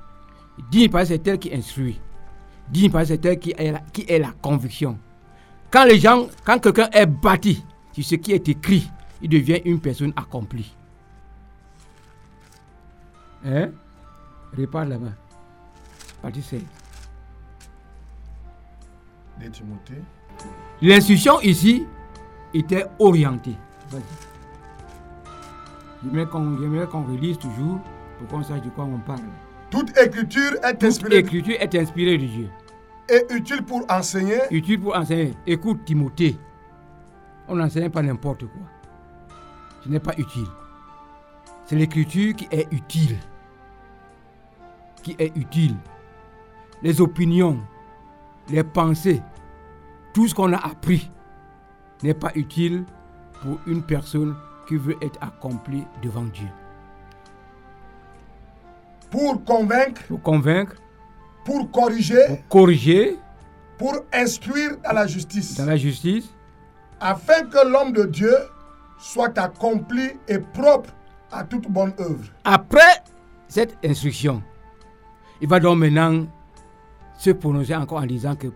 Digne 0.71 0.89
parce 0.89 1.09
que 1.09 1.15
c'est 1.15 1.27
elle 1.27 1.39
qui 1.39 1.53
instruit. 1.53 1.99
Digne 2.69 2.91
parce 2.91 3.09
que 3.09 3.15
c'est 3.15 3.25
elle 3.25 3.39
qui 3.39 3.53
est, 3.57 3.71
la, 3.71 3.79
qui 3.79 4.05
est 4.07 4.19
la 4.19 4.31
conviction. 4.41 4.97
Quand 5.71 5.85
les 5.85 5.99
gens, 5.99 6.27
quand 6.45 6.59
quelqu'un 6.59 6.89
est 6.91 7.05
bâti 7.05 7.63
sur 7.91 8.03
ce 8.03 8.15
qui 8.15 8.31
est 8.31 8.47
écrit, 8.47 8.89
il 9.21 9.29
devient 9.29 9.61
une 9.65 9.79
personne 9.79 10.13
accomplie. 10.15 10.75
Hein? 13.45 13.69
Répare 14.53 14.85
là-bas. 14.85 15.11
Partie 16.21 16.41
16. 16.41 16.61
L'instruction 20.81 21.41
ici 21.41 21.85
était 22.53 22.85
orientée. 22.99 23.55
J'aimerais 26.03 26.27
qu'on 26.87 27.03
relise 27.03 27.37
toujours 27.37 27.79
pour 28.19 28.27
qu'on 28.27 28.43
sache 28.43 28.61
de 28.61 28.69
quoi 28.69 28.85
on 28.85 28.97
parle. 28.99 29.21
Toute 29.69 29.97
écriture 29.97 30.53
est 30.63 30.83
inspirée. 30.83 31.23
Toute 31.23 31.33
écriture 31.33 31.55
est 31.59 31.75
inspirée 31.75 32.17
de 32.17 32.25
Dieu. 32.25 32.49
Et 33.09 33.33
utile 33.33 33.63
pour 33.63 33.85
enseigner. 33.89 34.39
Utile 34.51 34.79
pour 34.79 34.95
enseigner. 34.95 35.33
Écoute 35.45 35.85
Timothée. 35.85 36.37
On 37.47 37.55
n'enseigne 37.55 37.89
pas 37.89 38.01
n'importe 38.01 38.45
quoi. 38.45 38.61
Ce 39.83 39.89
n'est 39.89 39.99
pas 39.99 40.13
utile. 40.17 40.47
C'est 41.65 41.75
l'écriture 41.75 42.35
qui 42.35 42.47
est 42.51 42.67
utile. 42.71 43.17
Qui 45.03 45.15
est 45.19 45.35
utile. 45.35 45.75
Les 46.81 47.01
opinions, 47.01 47.59
les 48.49 48.63
pensées, 48.63 49.21
tout 50.13 50.27
ce 50.27 50.33
qu'on 50.33 50.53
a 50.53 50.57
appris 50.57 51.11
n'est 52.03 52.13
pas 52.13 52.31
utile 52.35 52.85
pour 53.41 53.59
une 53.67 53.83
personne 53.83 54.35
qui 54.67 54.77
veut 54.77 54.95
être 55.01 55.19
accomplie 55.21 55.85
devant 56.01 56.23
Dieu. 56.23 56.47
Pour 59.15 59.45
convaincre. 59.45 60.01
Pour 60.09 60.21
convaincre. 60.21 60.75
Pour 61.45 61.71
corriger. 61.71 62.27
Pour 62.27 62.47
corriger. 62.49 63.17
Pour 63.77 63.93
instruire 64.11 64.71
dans 64.83 64.91
la 64.91 65.07
justice. 65.07 65.55
Dans 65.55 65.65
la 65.65 65.77
justice. 65.77 66.29
Afin 66.99 67.45
que 67.45 67.65
l'homme 67.65 67.93
de 67.93 68.03
Dieu 68.03 68.35
soit 68.97 69.37
accompli 69.37 70.09
et 70.27 70.39
propre 70.39 70.89
à 71.31 71.45
toute 71.45 71.71
bonne 71.71 71.93
œuvre. 71.97 72.25
Après 72.43 73.03
cette 73.47 73.77
instruction, 73.85 74.43
il 75.39 75.47
va 75.47 75.61
donc 75.61 75.77
maintenant 75.77 76.27
se 77.17 77.29
prononcer 77.29 77.73
encore 77.73 77.99
en 77.99 78.05
disant 78.05 78.35
que 78.35 78.47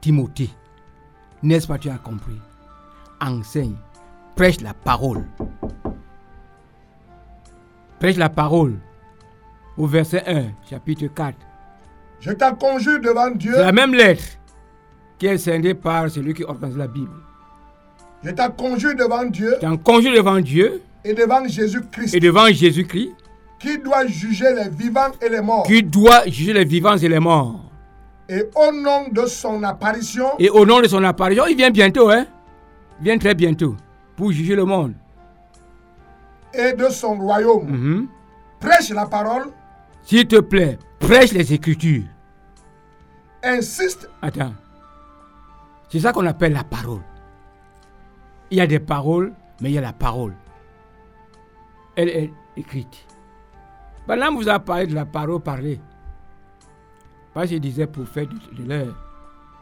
Timothée, 0.00 0.50
n'est-ce 1.42 1.66
pas, 1.66 1.78
tu 1.78 1.90
as 1.90 1.98
compris? 1.98 2.40
Enseigne, 3.20 3.74
prêche 4.36 4.60
la 4.60 4.74
parole. 4.74 5.24
Prêche 7.98 8.16
la 8.16 8.28
parole. 8.28 8.78
Au 9.80 9.86
verset 9.86 10.22
1, 10.26 10.42
chapitre 10.68 11.06
4. 11.06 11.34
Je 12.20 12.32
t'en 12.32 12.54
conjure 12.54 13.00
devant 13.00 13.30
Dieu. 13.30 13.52
C'est 13.54 13.62
la 13.64 13.72
même 13.72 13.94
lettre 13.94 14.22
qui 15.18 15.26
est 15.26 15.38
scindée 15.38 15.72
par 15.72 16.10
celui 16.10 16.34
qui 16.34 16.44
organise 16.44 16.76
la 16.76 16.86
Bible. 16.86 17.14
Je 18.22 18.30
t'en 18.30 18.50
conjure 18.50 18.94
devant 18.94 19.24
Dieu. 19.24 19.54
Je 19.56 19.60
t'en 19.66 19.78
conjure 19.78 20.12
devant 20.14 20.38
Dieu. 20.38 20.82
Et 21.02 21.14
devant 21.14 21.48
Jésus-Christ. 21.48 22.14
Et 22.14 22.20
devant 22.20 22.46
Jésus-Christ. 22.48 23.12
qui 23.58 23.78
doit 23.78 24.06
juger 24.06 24.52
les 24.54 24.68
vivants 24.68 25.12
et 25.22 25.28
les 25.30 25.40
morts. 25.40 25.64
qui 25.66 25.82
doit 25.82 26.24
juger 26.26 26.52
les 26.52 26.64
vivants 26.66 26.98
et 26.98 27.08
les 27.08 27.18
morts. 27.18 27.60
Et 28.28 28.44
au 28.54 28.72
nom 28.72 29.08
de 29.10 29.24
son 29.24 29.62
apparition, 29.62 30.26
Et 30.38 30.50
au 30.50 30.66
nom 30.66 30.80
de 30.82 30.88
son 30.88 31.02
apparition, 31.04 31.44
il 31.48 31.56
vient 31.56 31.70
bientôt, 31.70 32.10
hein 32.10 32.26
Il 33.00 33.04
vient 33.04 33.16
très 33.18 33.34
bientôt 33.34 33.76
pour 34.14 34.30
juger 34.30 34.54
le 34.56 34.64
monde. 34.66 34.92
et 36.52 36.72
de 36.74 36.88
son 36.90 37.14
royaume, 37.16 37.66
Mhm. 37.70 38.06
prêche 38.60 38.90
la 38.90 39.06
parole, 39.06 39.44
S'il 40.02 40.26
te 40.26 40.40
plaît, 40.40 40.78
prêche 40.98 41.32
les 41.32 41.52
Écritures. 41.52 42.04
insiste 43.42 44.10
Attends. 44.22 44.54
C'est 45.88 46.00
ça 46.00 46.12
qu'on 46.12 46.26
appelle 46.26 46.52
la 46.52 46.64
parole. 46.64 47.02
Il 48.50 48.58
y 48.58 48.60
a 48.60 48.66
des 48.66 48.80
paroles, 48.80 49.32
mais 49.60 49.70
il 49.70 49.74
y 49.74 49.78
a 49.78 49.82
la 49.82 49.92
parole. 49.92 50.34
Elle 51.96 52.08
est 52.08 52.32
écrite. 52.56 53.06
Maintenant, 54.06 54.34
vous 54.34 54.48
a 54.48 54.58
parlé 54.58 54.86
de 54.86 54.94
la 54.94 55.04
parole 55.04 55.40
parlée. 55.40 55.80
Parce 57.34 57.48
que 57.48 57.54
je 57.54 57.60
disais 57.60 57.86
pour 57.86 58.06
faire 58.08 58.26
de, 58.26 58.62
de 58.62 58.68
l'heure. 58.68 58.96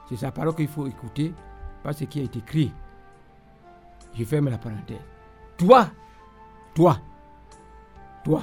C'est 0.09 0.17
sa 0.17 0.31
parole 0.31 0.55
qu'il 0.55 0.69
faut 0.69 0.87
écouter, 0.87 1.35
pas 1.83 1.93
ce 1.93 2.05
qui 2.05 2.21
est 2.21 2.37
écrit. 2.37 2.73
Je 4.15 4.25
ferme 4.25 4.49
la 4.49 4.59
parenthèse. 4.59 4.97
Toi, 5.59 5.89
toi, 6.75 6.99
toi, 8.25 8.43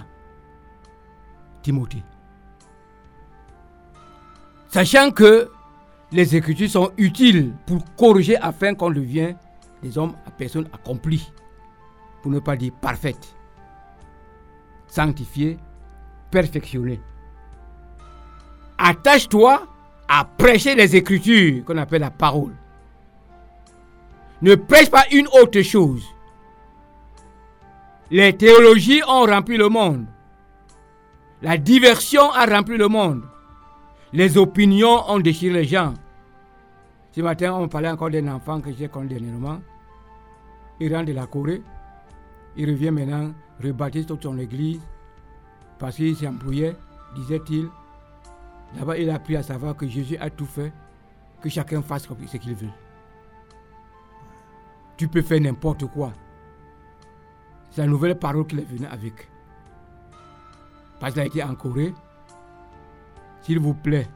Sachant 4.69 5.11
que 5.11 5.49
les 6.11 6.35
Écritures 6.35 6.69
sont 6.69 6.91
utiles 6.97 7.53
pour 7.65 7.83
corriger 7.95 8.37
afin 8.37 8.73
qu'on 8.75 8.91
devienne 8.91 9.37
des 9.81 9.97
hommes 9.97 10.15
à 10.25 10.31
personnes 10.31 10.67
accomplies, 10.73 11.31
pour 12.21 12.31
ne 12.31 12.39
pas 12.39 12.55
dire 12.55 12.73
parfaites, 12.81 13.35
sanctifiés, 14.87 15.57
perfectionnés. 16.31 17.01
Attache-toi 18.77 19.65
à 20.07 20.25
prêcher 20.25 20.75
les 20.75 20.95
Écritures 20.95 21.63
qu'on 21.65 21.77
appelle 21.77 22.01
la 22.01 22.11
parole. 22.11 22.53
Ne 24.41 24.55
prêche 24.55 24.89
pas 24.91 25.05
une 25.11 25.27
autre 25.27 25.61
chose. 25.61 26.03
Les 28.11 28.35
théologies 28.35 29.01
ont 29.07 29.25
rempli 29.25 29.57
le 29.57 29.69
monde. 29.69 30.05
La 31.45 31.59
diversion 31.59 32.31
a 32.31 32.47
rempli 32.47 32.75
le 32.75 32.87
monde. 32.87 33.21
Les 34.11 34.35
opinions 34.35 35.07
ont 35.07 35.19
déchiré 35.19 35.53
les 35.53 35.63
gens. 35.65 35.93
Ce 37.11 37.21
matin, 37.21 37.53
on 37.53 37.67
parlait 37.67 37.91
encore 37.91 38.09
d'un 38.09 38.27
enfant 38.29 38.59
que 38.59 38.71
j'ai 38.73 38.87
connu 38.87 39.09
dernièrement. 39.09 39.59
Il 40.79 40.91
rentre 40.91 41.05
de 41.05 41.13
la 41.13 41.27
Corée. 41.27 41.61
Il 42.57 42.67
revient 42.67 42.89
maintenant 42.89 43.31
rebâtir 43.63 44.07
toute 44.07 44.23
son 44.23 44.39
église 44.39 44.81
parce 45.77 45.97
qu'il 45.97 46.15
s'embrouillait, 46.15 46.75
disait-il. 47.13 47.69
Là-bas, 48.79 48.97
il 48.97 49.07
a 49.11 49.13
appris 49.13 49.35
à 49.35 49.43
savoir 49.43 49.75
que 49.75 49.87
Jésus 49.87 50.17
a 50.17 50.31
tout 50.31 50.47
fait, 50.47 50.73
que 51.43 51.49
chacun 51.49 51.83
fasse 51.83 52.07
ce 52.25 52.37
qu'il 52.37 52.55
veut. 52.55 52.73
Tu 54.97 55.07
peux 55.07 55.21
faire 55.21 55.41
n'importe 55.41 55.85
quoi. 55.91 56.11
C'est 57.69 57.81
la 57.81 57.87
nouvelle 57.87 58.17
parole 58.17 58.47
qu'il 58.47 58.61
est 58.61 58.63
venu 58.67 58.87
avec. 58.87 59.29
Parce 61.05 61.13
qu'il 61.13 61.21
a 61.21 61.25
été 61.27 61.43
en 61.43 61.53
Corée. 61.53 61.93
S'il 63.43 63.59
vous 63.59 63.75
plaît, 63.75 64.07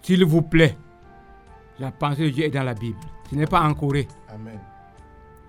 s'il 0.00 0.24
vous 0.24 0.40
plaît, 0.40 0.78
la 1.78 1.92
pensée 1.92 2.22
de 2.22 2.30
Dieu 2.30 2.44
est 2.44 2.50
dans 2.50 2.62
la 2.62 2.72
Bible. 2.72 2.96
Ce 3.28 3.34
n'est 3.34 3.44
pas 3.46 3.60
en 3.60 3.74
Corée, 3.74 4.08
Amen. 4.34 4.58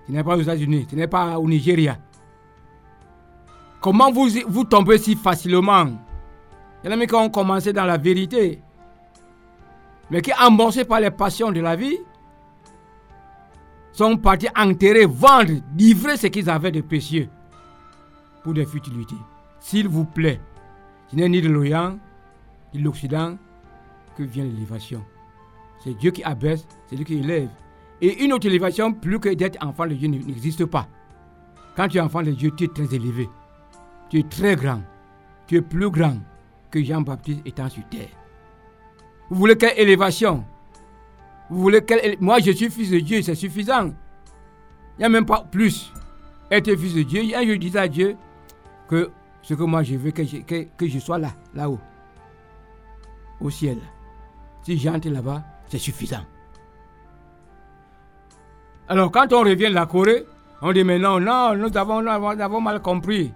ce 0.06 0.12
n'est 0.12 0.22
pas 0.22 0.36
aux 0.36 0.42
États-Unis, 0.42 0.86
ce 0.90 0.94
n'est 0.94 1.06
pas 1.06 1.38
au 1.38 1.48
Nigeria. 1.48 1.96
Comment 3.80 4.12
vous, 4.12 4.28
vous 4.46 4.64
tombez 4.64 4.98
si 4.98 5.16
facilement? 5.16 5.86
Il 6.84 6.90
y 6.90 6.94
en 6.94 7.00
a 7.00 7.06
qui 7.06 7.14
ont 7.14 7.30
commencé 7.30 7.72
dans 7.72 7.86
la 7.86 7.96
vérité, 7.96 8.60
mais 10.10 10.20
qui, 10.20 10.32
emborsés 10.38 10.84
par 10.84 11.00
les 11.00 11.10
passions 11.10 11.50
de 11.50 11.60
la 11.60 11.76
vie, 11.76 11.96
sont 13.90 14.18
partis 14.18 14.48
enterrer, 14.54 15.06
vendre, 15.06 15.62
livrer 15.78 16.18
ce 16.18 16.26
qu'ils 16.26 16.50
avaient 16.50 16.72
de 16.72 16.82
précieux 16.82 17.30
pour 18.44 18.52
des 18.52 18.66
futilités. 18.66 19.16
S'il 19.66 19.88
vous 19.88 20.04
plaît, 20.04 20.40
ce 21.10 21.16
n'est 21.16 21.28
ni 21.28 21.42
de 21.42 21.48
l'Orient, 21.48 21.98
ni 22.72 22.78
de 22.78 22.84
l'Occident 22.84 23.36
que 24.16 24.22
vient 24.22 24.44
l'élévation. 24.44 25.04
C'est 25.82 25.94
Dieu 25.94 26.12
qui 26.12 26.22
abaisse, 26.22 26.68
c'est 26.86 26.94
Dieu 26.94 27.04
qui 27.04 27.14
élève. 27.14 27.48
Et 28.00 28.22
une 28.22 28.32
autre 28.32 28.46
élévation, 28.46 28.92
plus 28.92 29.18
que 29.18 29.28
d'être 29.30 29.58
enfant 29.66 29.88
de 29.88 29.94
Dieu, 29.94 30.06
n'existe 30.06 30.66
pas. 30.66 30.86
Quand 31.76 31.88
tu 31.88 31.98
es 31.98 32.00
enfant 32.00 32.22
de 32.22 32.30
Dieu, 32.30 32.52
tu 32.56 32.62
es 32.62 32.68
très 32.68 32.94
élevé. 32.94 33.28
Tu 34.08 34.20
es 34.20 34.22
très 34.22 34.54
grand. 34.54 34.82
Tu 35.48 35.56
es 35.56 35.62
plus 35.62 35.90
grand 35.90 36.18
que 36.70 36.80
Jean-Baptiste 36.80 37.40
étant 37.44 37.68
sur 37.68 37.82
terre. 37.88 38.10
Vous 39.30 39.36
voulez 39.36 39.56
quelle 39.56 39.76
élévation? 39.80 40.44
Vous 41.50 41.60
voulez 41.60 41.84
quelle... 41.84 42.16
Moi, 42.20 42.38
je 42.38 42.52
suis 42.52 42.70
fils 42.70 42.90
de 42.90 43.00
Dieu, 43.00 43.20
c'est 43.20 43.34
suffisant. 43.34 43.86
Il 43.86 45.00
n'y 45.00 45.04
a 45.06 45.08
même 45.08 45.26
pas 45.26 45.42
plus. 45.42 45.92
Être 46.52 46.72
fils 46.76 46.94
de 46.94 47.02
Dieu, 47.02 47.22
un 47.34 47.42
jour, 47.42 47.54
je 47.54 47.58
disais 47.58 47.80
à 47.80 47.88
Dieu 47.88 48.16
que 48.88 49.10
ce 49.46 49.54
que 49.54 49.62
moi 49.62 49.84
je 49.84 49.94
veux, 49.94 50.10
que 50.10 50.24
je, 50.24 50.38
que, 50.38 50.64
que 50.76 50.88
je 50.88 50.98
sois 50.98 51.18
là, 51.18 51.30
là-haut, 51.54 51.78
au 53.40 53.48
ciel. 53.48 53.78
Si 54.62 54.76
j'entre 54.76 55.08
là-bas, 55.08 55.44
c'est 55.68 55.78
suffisant. 55.78 56.24
Alors, 58.88 59.12
quand 59.12 59.32
on 59.32 59.44
revient 59.44 59.68
de 59.68 59.74
la 59.74 59.86
Corée, 59.86 60.26
on 60.62 60.72
dit 60.72 60.82
mais 60.82 60.98
non, 60.98 61.20
non, 61.20 61.54
nous 61.54 61.76
avons, 61.76 62.02
nous 62.02 62.08
avons, 62.10 62.60
mal 62.60 62.82
compris. 62.82 63.32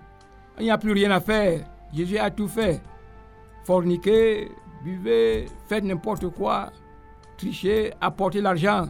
Il 0.58 0.64
n'y 0.64 0.70
a 0.72 0.78
plus 0.78 0.92
rien 0.92 1.12
à 1.12 1.20
faire. 1.20 1.64
Jésus 1.94 2.18
a 2.18 2.28
tout 2.32 2.48
fait. 2.48 2.82
Forniquer, 3.64 4.50
buvez, 4.82 5.46
faites 5.68 5.84
n'importe 5.84 6.28
quoi, 6.30 6.72
tricher, 7.38 7.92
apporter 8.00 8.40
l'argent. 8.40 8.88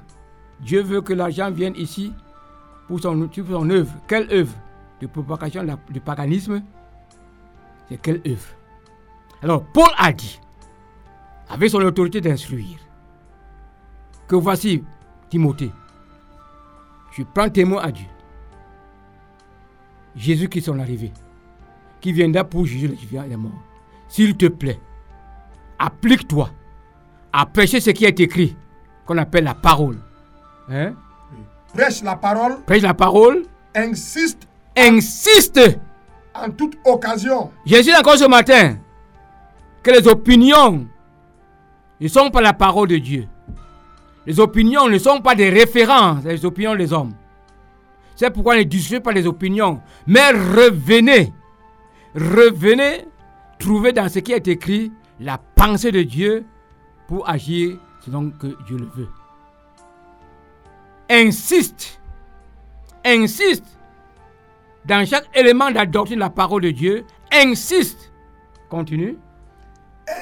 Dieu 0.60 0.82
veut 0.82 1.02
que 1.02 1.12
l'argent 1.12 1.50
vienne 1.50 1.74
ici 1.76 2.14
pour 2.88 2.98
son, 3.00 3.28
pour 3.28 3.46
son 3.46 3.68
œuvre. 3.68 3.92
Quelle 4.08 4.32
œuvre? 4.32 4.54
De 5.02 5.06
propagation 5.06 5.66
du 5.90 6.00
paganisme? 6.00 6.62
C'est 7.91 8.01
quelle 8.01 8.20
œuvre 8.26 8.49
Alors, 9.43 9.64
Paul 9.64 9.88
a 9.99 10.12
dit, 10.12 10.41
avec 11.49 11.70
son 11.70 11.80
autorité 11.80 12.20
d'instruire, 12.20 12.78
que 14.28 14.36
voici 14.36 14.84
Timothée, 15.28 15.72
je 17.12 17.22
prends 17.24 17.49
témoin 17.49 17.82
à 17.82 17.91
Dieu. 17.91 18.07
Jésus 20.14 20.49
qui 20.49 20.61
son 20.61 20.78
arrivé, 20.78 21.12
qui 22.01 22.12
viendra 22.12 22.45
pour 22.45 22.64
juger 22.64 22.88
les 22.88 22.95
vivants 22.95 23.24
et 23.24 23.28
les 23.28 23.36
morts. 23.36 23.62
S'il 24.09 24.36
te 24.36 24.47
plaît, 24.47 24.80
applique-toi 25.78 26.51
à 27.32 27.47
prêcher 27.47 27.80
ce 27.80 27.91
qui 27.91 28.05
est 28.05 28.20
écrit, 28.20 28.57
qu'on 29.07 29.18
appelle 29.18 29.45
la 29.45 29.55
parole. 29.55 29.99
Hein? 30.68 30.95
Prêche 31.74 32.03
la 32.03 32.16
parole, 32.16 32.62
Prêche 32.64 32.82
la 32.82 32.95
parole, 32.95 33.45
insiste 33.74 34.49
insiste. 34.76 35.61
En 36.41 36.51
toute 36.51 36.76
occasion. 36.84 37.51
J'ai 37.64 37.82
dit 37.82 37.95
encore 37.95 38.16
ce 38.16 38.26
matin 38.26 38.76
que 39.82 39.91
les 39.91 40.07
opinions 40.07 40.86
ne 42.01 42.09
sont 42.09 42.30
pas 42.30 42.41
la 42.41 42.53
parole 42.53 42.88
de 42.88 42.97
Dieu. 42.97 43.26
Les 44.26 44.38
opinions 44.38 44.88
ne 44.88 44.99
sont 44.99 45.20
pas 45.20 45.34
des 45.34 45.51
références, 45.51 46.24
les 46.24 46.45
opinions 46.45 46.74
des 46.76 46.93
hommes. 46.93 47.14
C'est 48.16 48.30
pourquoi 48.30 48.57
ne 48.57 48.62
discutez 48.62 49.01
pas 49.01 49.12
les 49.12 49.26
opinions, 49.26 49.80
mais 50.07 50.30
revenez, 50.30 51.32
revenez, 52.14 53.07
trouvez 53.59 53.93
dans 53.93 54.09
ce 54.09 54.18
qui 54.18 54.32
est 54.32 54.47
écrit 54.47 54.93
la 55.20 55.38
pensée 55.38 55.91
de 55.91 56.03
Dieu 56.03 56.45
pour 57.09 57.28
agir 57.28 57.78
selon 58.05 58.30
que 58.30 58.49
Dieu 58.66 58.76
le 58.76 58.91
veut. 58.95 59.09
Insiste, 61.09 62.01
insiste 63.05 63.64
dans 64.84 65.06
chaque 65.06 65.28
élément 65.34 65.68
de 65.70 65.74
la 65.74 65.86
doctrine 65.86 66.16
de 66.16 66.20
la 66.20 66.30
parole 66.30 66.62
de 66.62 66.70
Dieu, 66.70 67.04
insiste. 67.32 68.12
Continue. 68.68 69.18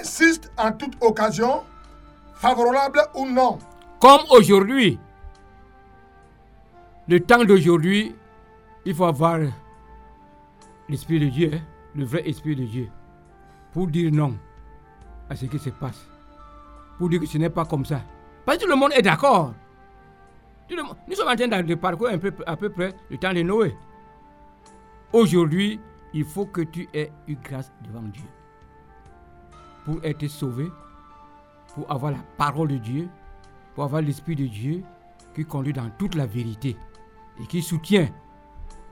Insiste 0.00 0.50
en 0.56 0.72
toute 0.72 0.96
occasion, 1.00 1.62
favorable 2.34 3.00
ou 3.14 3.26
non. 3.26 3.58
Comme 4.00 4.20
aujourd'hui. 4.30 4.98
Le 7.08 7.20
temps 7.20 7.44
d'aujourd'hui, 7.44 8.14
il 8.84 8.94
faut 8.94 9.06
avoir 9.06 9.38
l'Esprit 10.88 11.20
de 11.20 11.26
Dieu, 11.26 11.50
hein, 11.54 11.60
le 11.94 12.04
vrai 12.04 12.28
Esprit 12.28 12.54
de 12.54 12.64
Dieu, 12.64 12.88
pour 13.72 13.86
dire 13.86 14.12
non 14.12 14.36
à 15.30 15.36
ce 15.36 15.46
qui 15.46 15.58
se 15.58 15.70
passe. 15.70 16.06
Pour 16.98 17.08
dire 17.08 17.20
que 17.20 17.26
ce 17.26 17.38
n'est 17.38 17.50
pas 17.50 17.64
comme 17.64 17.84
ça. 17.84 18.00
Parce 18.44 18.58
que 18.58 18.64
tout 18.64 18.70
le 18.70 18.76
monde 18.76 18.92
est 18.94 19.02
d'accord. 19.02 19.54
Nous 20.70 21.14
sommes 21.14 21.28
en 21.28 21.36
train 21.36 21.62
de 21.62 21.74
parcourir 21.74 22.14
un 22.14 22.18
peu, 22.18 22.32
à 22.46 22.56
peu 22.56 22.68
près 22.70 22.94
le 23.10 23.16
temps 23.16 23.32
de 23.32 23.40
Noé. 23.42 23.74
Aujourd'hui, 25.12 25.80
il 26.12 26.24
faut 26.24 26.46
que 26.46 26.60
tu 26.60 26.88
aies 26.94 27.12
eu 27.26 27.36
grâce 27.36 27.72
devant 27.86 28.02
Dieu. 28.02 28.24
Pour 29.84 30.04
être 30.04 30.26
sauvé, 30.28 30.68
pour 31.74 31.90
avoir 31.90 32.12
la 32.12 32.18
parole 32.36 32.68
de 32.68 32.76
Dieu, 32.76 33.08
pour 33.74 33.84
avoir 33.84 34.02
l'Esprit 34.02 34.36
de 34.36 34.46
Dieu 34.46 34.82
qui 35.34 35.44
conduit 35.44 35.72
dans 35.72 35.88
toute 35.98 36.14
la 36.14 36.26
vérité 36.26 36.76
et 37.40 37.46
qui 37.46 37.62
soutient 37.62 38.08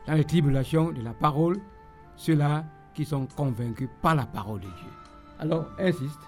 dans 0.07 0.15
les 0.15 0.25
tribulations 0.25 0.91
de 0.93 1.03
la 1.03 1.13
parole 1.13 1.59
ceux-là 2.17 2.65
qui 2.95 3.05
sont 3.05 3.27
convaincus 3.37 3.89
par 4.01 4.15
la 4.15 4.25
parole 4.25 4.61
de 4.61 4.67
Dieu. 4.69 4.91
Alors, 5.39 5.67
insiste. 5.79 6.21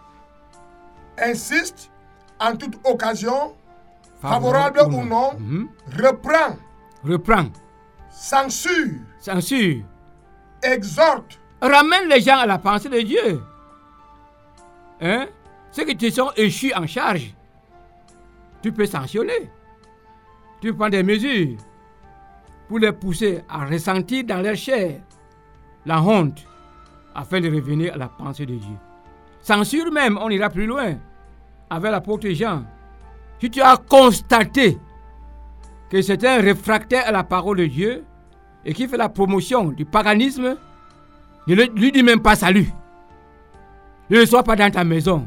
Insiste 1.18 1.90
en 2.40 2.56
toute 2.56 2.78
occasion, 2.84 3.54
favorable 4.20 4.80
ou 4.86 5.04
non, 5.04 5.32
Mhm. 5.38 5.68
reprend, 5.96 6.56
Reprends. 7.04 7.46
Censure, 8.10 9.00
Censure. 9.20 9.82
exhorte, 10.62 11.38
Ramène 11.60 12.08
les 12.08 12.20
gens 12.20 12.38
à 12.38 12.46
la 12.46 12.58
pensée 12.58 12.88
de 12.88 13.00
Dieu. 13.00 13.42
Hein? 15.00 15.26
Ceux 15.72 15.84
qui 15.84 15.96
te 15.96 16.10
sont 16.10 16.30
échus 16.36 16.72
en 16.74 16.86
charge, 16.86 17.34
tu 18.62 18.72
peux 18.72 18.86
sanctionner. 18.86 19.50
Tu 20.60 20.72
prends 20.74 20.88
des 20.88 21.02
mesures 21.02 21.56
pour 22.68 22.78
les 22.78 22.92
pousser 22.92 23.42
à 23.48 23.64
ressentir 23.64 24.24
dans 24.24 24.40
leur 24.42 24.56
chair 24.56 25.00
la 25.86 26.02
honte 26.02 26.44
afin 27.14 27.40
de 27.40 27.48
revenir 27.48 27.94
à 27.94 27.96
la 27.96 28.08
pensée 28.08 28.46
de 28.46 28.54
Dieu. 28.54 28.76
Censure 29.40 29.90
même, 29.92 30.18
on 30.20 30.30
ira 30.30 30.50
plus 30.50 30.66
loin 30.66 30.94
avec 31.70 31.90
l'apôtre 31.90 32.28
Jean. 32.30 32.64
Si 33.40 33.50
tu 33.50 33.60
as 33.62 33.76
constaté 33.76 34.78
que 35.90 36.02
c'est 36.02 36.24
un 36.24 36.40
réfractaire 36.40 37.06
à 37.06 37.12
la 37.12 37.24
parole 37.24 37.58
de 37.58 37.66
Dieu 37.66 38.04
et 38.64 38.74
qui 38.74 38.86
fait 38.88 38.96
la 38.96 39.08
promotion 39.08 39.68
du 39.70 39.84
paganisme, 39.84 40.56
ne 41.46 41.54
lui 41.54 41.92
dis 41.92 42.02
même 42.02 42.20
pas 42.20 42.36
salut. 42.36 42.70
Ne 44.10 44.18
le 44.18 44.26
sois 44.26 44.42
pas 44.42 44.56
dans 44.56 44.70
ta 44.70 44.84
maison. 44.84 45.26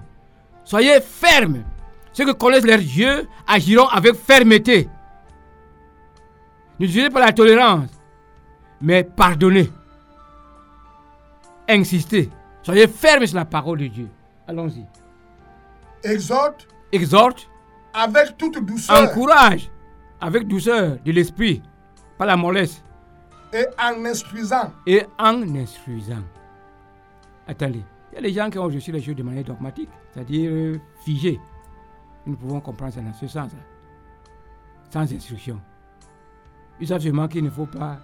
Soyez 0.63 0.99
ferme. 1.01 1.63
Ceux 2.13 2.25
qui 2.25 2.35
connaissent 2.35 2.65
leur 2.65 2.79
Dieu 2.79 3.27
agiront 3.47 3.87
avec 3.87 4.15
fermeté. 4.15 4.89
N'utilisez 6.79 7.09
pas 7.09 7.19
la 7.19 7.31
tolérance, 7.31 7.89
mais 8.81 9.03
pardonnez. 9.03 9.69
Insistez. 11.69 12.29
Soyez 12.63 12.87
ferme 12.87 13.25
sur 13.25 13.37
la 13.37 13.45
parole 13.45 13.79
de 13.79 13.87
Dieu. 13.87 14.09
Allons-y. 14.47 14.85
exhorte 16.03 16.67
Exhorte, 16.91 17.49
avec 17.93 18.37
toute 18.37 18.63
douceur 18.65 19.01
encourage 19.01 19.69
avec 20.21 20.47
douceur 20.47 20.97
de 21.03 21.11
l'esprit, 21.11 21.61
pas 22.17 22.25
la 22.25 22.37
mollesse, 22.37 22.83
et 23.51 23.65
en 23.79 24.05
instruisant. 24.05 24.71
et 24.85 25.03
en 25.19 25.41
instruisant. 25.55 26.23
Attendez, 27.47 27.83
il 28.11 28.15
y 28.15 28.17
a 28.19 28.21
des 28.21 28.33
gens 28.33 28.49
qui 28.49 28.57
ont 28.59 28.65
reçu 28.65 28.91
les 28.91 29.01
choses 29.01 29.15
de 29.15 29.23
manière 29.23 29.43
dogmatique, 29.43 29.89
c'est-à-dire 30.13 30.51
euh, 30.53 30.79
figées. 31.03 31.39
Nous 32.25 32.37
pouvons 32.37 32.61
comprendre 32.61 32.93
ça 32.93 33.01
dans 33.01 33.13
ce 33.13 33.27
sens, 33.27 33.51
sans 34.91 35.11
instruction. 35.11 35.59
Ils 36.79 36.87
savent 36.87 37.01
seulement 37.01 37.27
qu'il 37.27 37.43
ne 37.43 37.49
faut 37.49 37.65
pas 37.65 37.99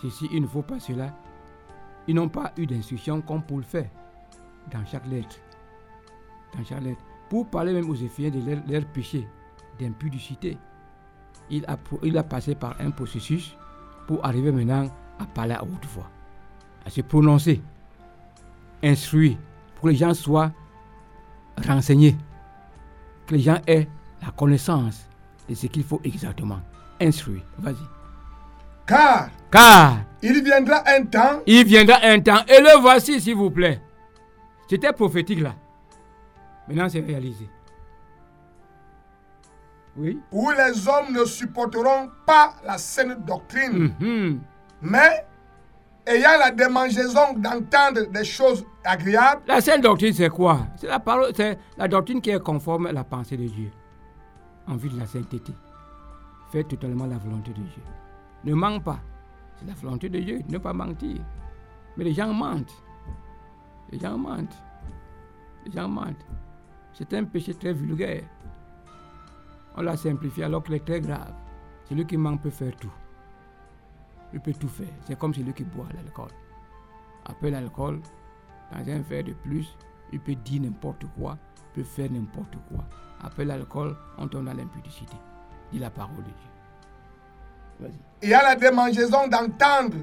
ceci, 0.00 0.28
il 0.32 0.42
ne 0.42 0.46
faut 0.46 0.62
pas 0.62 0.80
cela. 0.80 1.12
Ils 2.06 2.14
n'ont 2.14 2.28
pas 2.28 2.52
eu 2.56 2.66
d'instruction 2.66 3.20
comme 3.20 3.42
pour 3.42 3.58
le 3.58 3.64
faire 3.64 3.88
dans 4.72 4.84
chaque 4.86 5.06
lettre. 5.06 5.36
Dans 6.56 6.64
chaque 6.64 6.82
lettre. 6.82 7.02
Pour 7.28 7.46
parler 7.48 7.72
même 7.72 7.88
aux 7.88 7.94
Éphésiens 7.94 8.30
de 8.30 8.40
leur, 8.48 8.60
leur 8.66 8.84
péché 8.86 9.28
d'impudicité, 9.78 10.56
il 11.50 11.64
a, 11.66 11.76
pro- 11.76 12.00
il 12.02 12.16
a 12.16 12.22
passé 12.22 12.54
par 12.54 12.76
un 12.80 12.90
processus 12.90 13.54
pour 14.06 14.24
arriver 14.24 14.52
maintenant 14.52 14.88
à 15.18 15.26
parler 15.26 15.54
à 15.54 15.62
haute 15.62 15.86
voix, 15.94 16.08
à 16.86 16.90
se 16.90 17.00
prononcer, 17.00 17.60
instruire, 18.82 19.36
pour 19.74 19.84
que 19.84 19.88
les 19.88 19.96
gens 19.96 20.14
soient 20.14 20.52
renseignés, 21.66 22.16
que 23.26 23.34
les 23.34 23.40
gens 23.40 23.58
aient 23.66 23.88
la 24.22 24.30
connaissance 24.30 25.06
de 25.48 25.54
ce 25.54 25.66
qu'il 25.66 25.84
faut 25.84 26.00
exactement. 26.04 26.60
Instruire, 27.00 27.42
vas-y. 27.58 27.76
Car 28.86 29.30
Car 29.50 29.98
il 30.22 30.42
viendra 30.44 30.82
un 30.86 31.04
temps 31.04 31.40
il 31.46 31.64
viendra 31.64 31.96
un 32.02 32.20
temps, 32.20 32.44
et 32.48 32.60
le 32.60 32.80
voici 32.80 33.20
s'il 33.20 33.36
vous 33.36 33.50
plaît. 33.50 33.80
C'était 34.68 34.92
prophétique 34.92 35.40
là. 35.40 35.54
Maintenant 36.68 36.88
c'est 36.88 37.00
réalisé. 37.00 37.48
Oui. 39.96 40.18
où 40.32 40.50
les 40.50 40.88
hommes 40.88 41.12
ne 41.12 41.24
supporteront 41.24 42.08
pas 42.24 42.54
la 42.64 42.78
saine 42.78 43.16
doctrine, 43.26 43.92
Mhm. 44.00 44.40
mais 44.82 45.26
ayant 46.06 46.38
la 46.38 46.50
démangeaison 46.52 47.34
d'entendre 47.36 48.06
des 48.10 48.24
choses 48.24 48.64
agréables, 48.84 49.42
La 49.46 49.60
sainte 49.60 49.82
doctrine, 49.82 50.12
c'est 50.14 50.28
quoi? 50.30 50.60
C'est 50.76 50.86
la 50.86 51.00
parole, 51.00 51.32
c'est 51.34 51.58
la 51.76 51.88
doctrine 51.88 52.20
qui 52.20 52.30
est 52.30 52.40
conforme 52.42 52.86
à 52.86 52.92
la 52.92 53.04
pensée 53.04 53.36
de 53.36 53.46
Dieu, 53.46 53.70
en 54.66 54.76
vue 54.76 54.88
de 54.88 54.98
la 54.98 55.06
sainteté. 55.06 55.52
Faites 56.52 56.68
totalement 56.68 57.06
la 57.06 57.18
volonté 57.18 57.50
de 57.50 57.56
Dieu. 57.62 57.82
Ne 58.44 58.54
ment 58.54 58.80
pas. 58.80 59.00
C'est 59.56 59.66
la 59.66 59.74
volonté 59.74 60.08
de 60.08 60.18
Dieu, 60.20 60.40
ne 60.48 60.58
pas 60.58 60.72
mentir. 60.72 61.20
Mais 61.96 62.04
les 62.04 62.14
gens 62.14 62.32
mentent. 62.32 62.72
Les 63.90 63.98
gens 63.98 64.16
mentent. 64.16 64.56
Les 65.66 65.72
gens 65.72 65.88
mentent. 65.88 66.24
C'est 66.92 67.12
un 67.14 67.24
péché 67.24 67.54
très 67.54 67.72
vulgaire. 67.72 68.22
On 69.80 69.82
l'a 69.82 69.96
simplifié 69.96 70.44
alors 70.44 70.62
qu'il 70.62 70.74
est 70.74 70.84
très 70.84 71.00
grave. 71.00 71.32
Celui 71.88 72.04
qui 72.06 72.18
ment 72.18 72.36
peut 72.36 72.50
faire 72.50 72.76
tout. 72.76 72.92
Il 74.34 74.40
peut 74.40 74.52
tout 74.52 74.68
faire. 74.68 74.86
C'est 75.06 75.18
comme 75.18 75.32
celui 75.32 75.54
qui 75.54 75.64
boit 75.64 75.86
l'alcool. 75.94 76.28
Après 77.24 77.50
l'alcool, 77.50 78.00
dans 78.72 78.92
un 78.92 78.98
verre 79.00 79.24
de 79.24 79.32
plus, 79.32 79.74
il 80.12 80.20
peut 80.20 80.34
dire 80.34 80.60
n'importe 80.60 81.04
quoi, 81.18 81.38
il 81.56 81.82
peut 81.82 81.88
faire 81.88 82.10
n'importe 82.12 82.56
quoi. 82.68 82.84
Après 83.22 83.46
l'alcool, 83.46 83.96
on 84.18 84.28
tombe 84.28 84.44
dans 84.44 84.52
l'impudicité. 84.52 85.16
Dit 85.72 85.78
la 85.78 85.88
parole 85.88 86.16
de 86.16 86.22
Dieu. 86.24 86.50
Vas-y. 87.80 88.26
ayant 88.28 88.42
la 88.42 88.54
démangeaison 88.56 89.28
d'entendre 89.28 89.96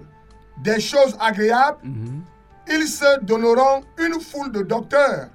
des 0.63 0.79
choses 0.79 1.15
agréables, 1.19 1.77
Mhm. 1.83 2.23
ils 2.69 2.87
se 2.87 3.19
donneront 3.23 3.83
une 3.99 4.19
foule 4.19 4.51
de 4.51 4.63
docteurs. 4.63 5.27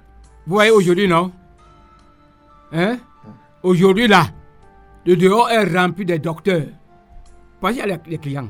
Vous 0.45 0.55
voyez 0.55 0.71
aujourd'hui, 0.71 1.07
non? 1.07 1.31
Hein? 2.73 2.97
Aujourd'hui, 3.63 4.07
là, 4.07 4.25
le 5.05 5.15
dehors 5.15 5.49
est 5.49 5.63
rempli 5.63 6.03
de 6.03 6.17
docteurs. 6.17 6.67
Parce 7.61 7.75
qu'il 7.75 7.87
y 7.87 7.89
a 7.89 7.97
les, 8.05 8.17
clients. 8.17 8.49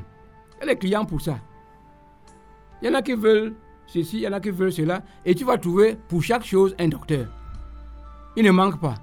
Il 0.56 0.60
y 0.60 0.62
a 0.64 0.66
les 0.72 0.78
clients 0.78 1.04
pour 1.04 1.20
ça. 1.20 1.38
Il 2.82 2.88
y 2.88 2.90
en 2.90 2.94
a 2.94 3.02
qui 3.02 3.14
veulent 3.14 3.54
ceci, 3.86 4.16
il 4.16 4.22
y 4.22 4.28
en 4.28 4.32
a 4.32 4.40
qui 4.40 4.50
veulent 4.50 4.72
cela. 4.72 5.02
Et 5.24 5.36
tu 5.36 5.44
vas 5.44 5.56
trouver 5.56 5.96
pour 6.08 6.20
chaque 6.20 6.44
chose 6.44 6.74
un 6.80 6.88
docteur. 6.88 7.28
Il 8.34 8.44
ne 8.44 8.50
manque 8.50 8.80
pas. 8.80 8.96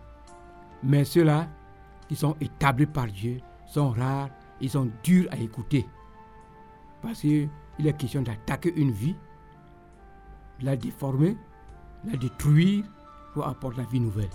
Mais 0.84 1.06
ceux-là, 1.06 1.48
qui 2.10 2.18
sont 2.18 2.36
établis 2.42 2.88
par 2.88 3.08
Dieu, 3.08 3.38
sont 3.66 3.92
rares, 3.92 4.30
ils 4.60 4.70
sont 4.70 4.90
durs 5.04 5.30
à 5.32 5.38
écouter. 5.38 5.88
Parce 7.02 7.22
qu'il 7.22 7.50
est 7.86 7.98
question 7.98 8.22
d'attaquer 8.22 8.74
une 8.76 8.92
vie, 8.92 9.16
de 10.60 10.66
la 10.66 10.76
déformer, 10.76 11.38
la 12.04 12.18
détruire 12.18 12.84
pour 13.34 13.48
apporter 13.48 13.78
la 13.78 13.88
vie 13.88 14.02
nouvelle. 14.02 14.30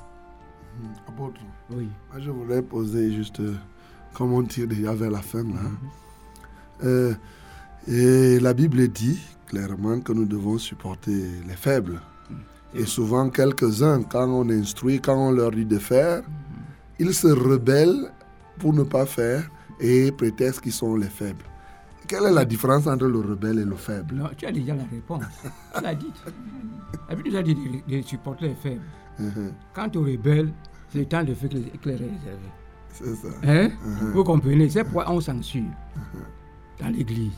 Apôtre, 1.08 1.40
Oui. 1.70 1.88
moi, 2.10 2.20
je 2.20 2.30
voulais 2.30 2.62
poser 2.62 3.12
juste, 3.12 3.40
euh, 3.40 3.54
comme 4.14 4.32
on 4.32 4.42
tire 4.42 4.66
déjà 4.68 4.94
vers 4.94 5.10
la 5.10 5.22
fin, 5.22 5.42
là. 5.44 5.60
Euh, 6.84 7.14
et 7.88 8.38
la 8.40 8.52
Bible 8.54 8.88
dit 8.88 9.20
clairement 9.46 10.00
que 10.00 10.12
nous 10.12 10.24
devons 10.26 10.58
supporter 10.58 11.24
les 11.46 11.54
faibles. 11.56 12.00
Et 12.74 12.84
souvent, 12.84 13.30
quelques-uns, 13.30 14.02
quand 14.02 14.28
on 14.28 14.48
instruit, 14.50 15.00
quand 15.00 15.16
on 15.16 15.30
leur 15.30 15.50
dit 15.52 15.64
de 15.64 15.78
faire, 15.78 16.22
ils 16.98 17.14
se 17.14 17.28
rebellent 17.28 18.12
pour 18.58 18.72
ne 18.74 18.82
pas 18.82 19.06
faire 19.06 19.48
et 19.80 20.10
prétextent 20.12 20.60
qu'ils 20.60 20.72
sont 20.72 20.96
les 20.96 21.08
faibles. 21.08 21.44
Quelle 22.06 22.24
est 22.26 22.32
la 22.32 22.44
différence 22.44 22.86
entre 22.86 23.06
le 23.06 23.18
rebelle 23.18 23.58
et 23.58 23.64
le 23.64 23.74
faible? 23.76 24.14
Non, 24.14 24.28
tu 24.36 24.46
as 24.46 24.52
déjà 24.52 24.74
la 24.74 24.84
réponse. 24.84 25.22
Tu 25.76 25.82
l'as 25.82 25.94
dit. 25.94 26.12
La 27.08 27.14
Bible 27.16 27.30
nous 27.30 27.36
a 27.36 27.42
dit 27.42 27.54
de, 27.54 27.96
de 27.96 28.02
supporter 28.02 28.48
les 28.48 28.54
faibles. 28.54 28.82
Mhm, 29.18 29.52
Quant 29.74 29.90
aux 29.96 30.02
rebelles, 30.02 30.52
c'est 30.90 30.98
le 31.00 31.06
temps 31.06 31.24
de 31.24 31.34
faire 31.34 31.48
que 31.50 31.88
les 31.88 31.94
réservé. 31.96 32.50
C'est 32.92 33.14
ça. 33.16 33.28
Hein? 33.44 33.70
Vous 34.14 34.24
comprenez 34.24 34.68
C'est 34.70 34.84
pourquoi 34.84 35.10
on 35.10 35.20
censure 35.20 35.64
dans 36.80 36.88
l'église. 36.88 37.32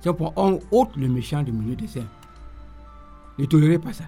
C'est 0.00 0.12
pourquoi 0.12 0.32
on 0.44 0.58
ôte 0.70 0.96
le 0.96 1.08
méchant 1.08 1.42
du 1.42 1.52
milieu 1.52 1.76
des 1.76 1.86
saints. 1.86 2.06
Ne 3.38 3.44
tolérez 3.46 3.78
pas 3.78 3.92
ça. 3.92 4.04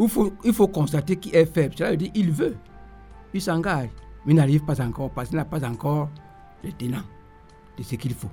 Il 0.00 0.08
faut, 0.08 0.32
il 0.44 0.52
faut 0.52 0.68
constater 0.68 1.16
qui 1.16 1.30
est 1.34 1.46
faible. 1.46 1.74
Cela 1.76 1.90
veut 1.90 1.96
dire 1.96 2.10
il 2.14 2.30
veut. 2.30 2.56
Il 3.34 3.40
s'engage. 3.40 3.88
Mais 4.26 4.32
il 4.32 4.36
n'arrive 4.36 4.64
pas 4.64 4.80
encore 4.82 5.10
parce 5.10 5.28
qu'il 5.28 5.36
n'a 5.38 5.44
pas 5.44 5.64
encore 5.68 6.08
le 6.62 6.70
tenant 6.72 7.02
de 7.76 7.82
ce 7.82 7.94
qu'il 7.96 8.14
faut. 8.14 8.30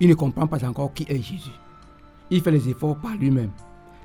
Il 0.00 0.08
ne 0.08 0.14
comprend 0.14 0.46
pas 0.46 0.64
encore 0.66 0.92
qui 0.94 1.04
est 1.08 1.22
Jésus. 1.22 1.52
Il 2.30 2.40
fait 2.40 2.50
les 2.50 2.68
efforts 2.68 2.96
par 2.96 3.14
lui-même. 3.16 3.50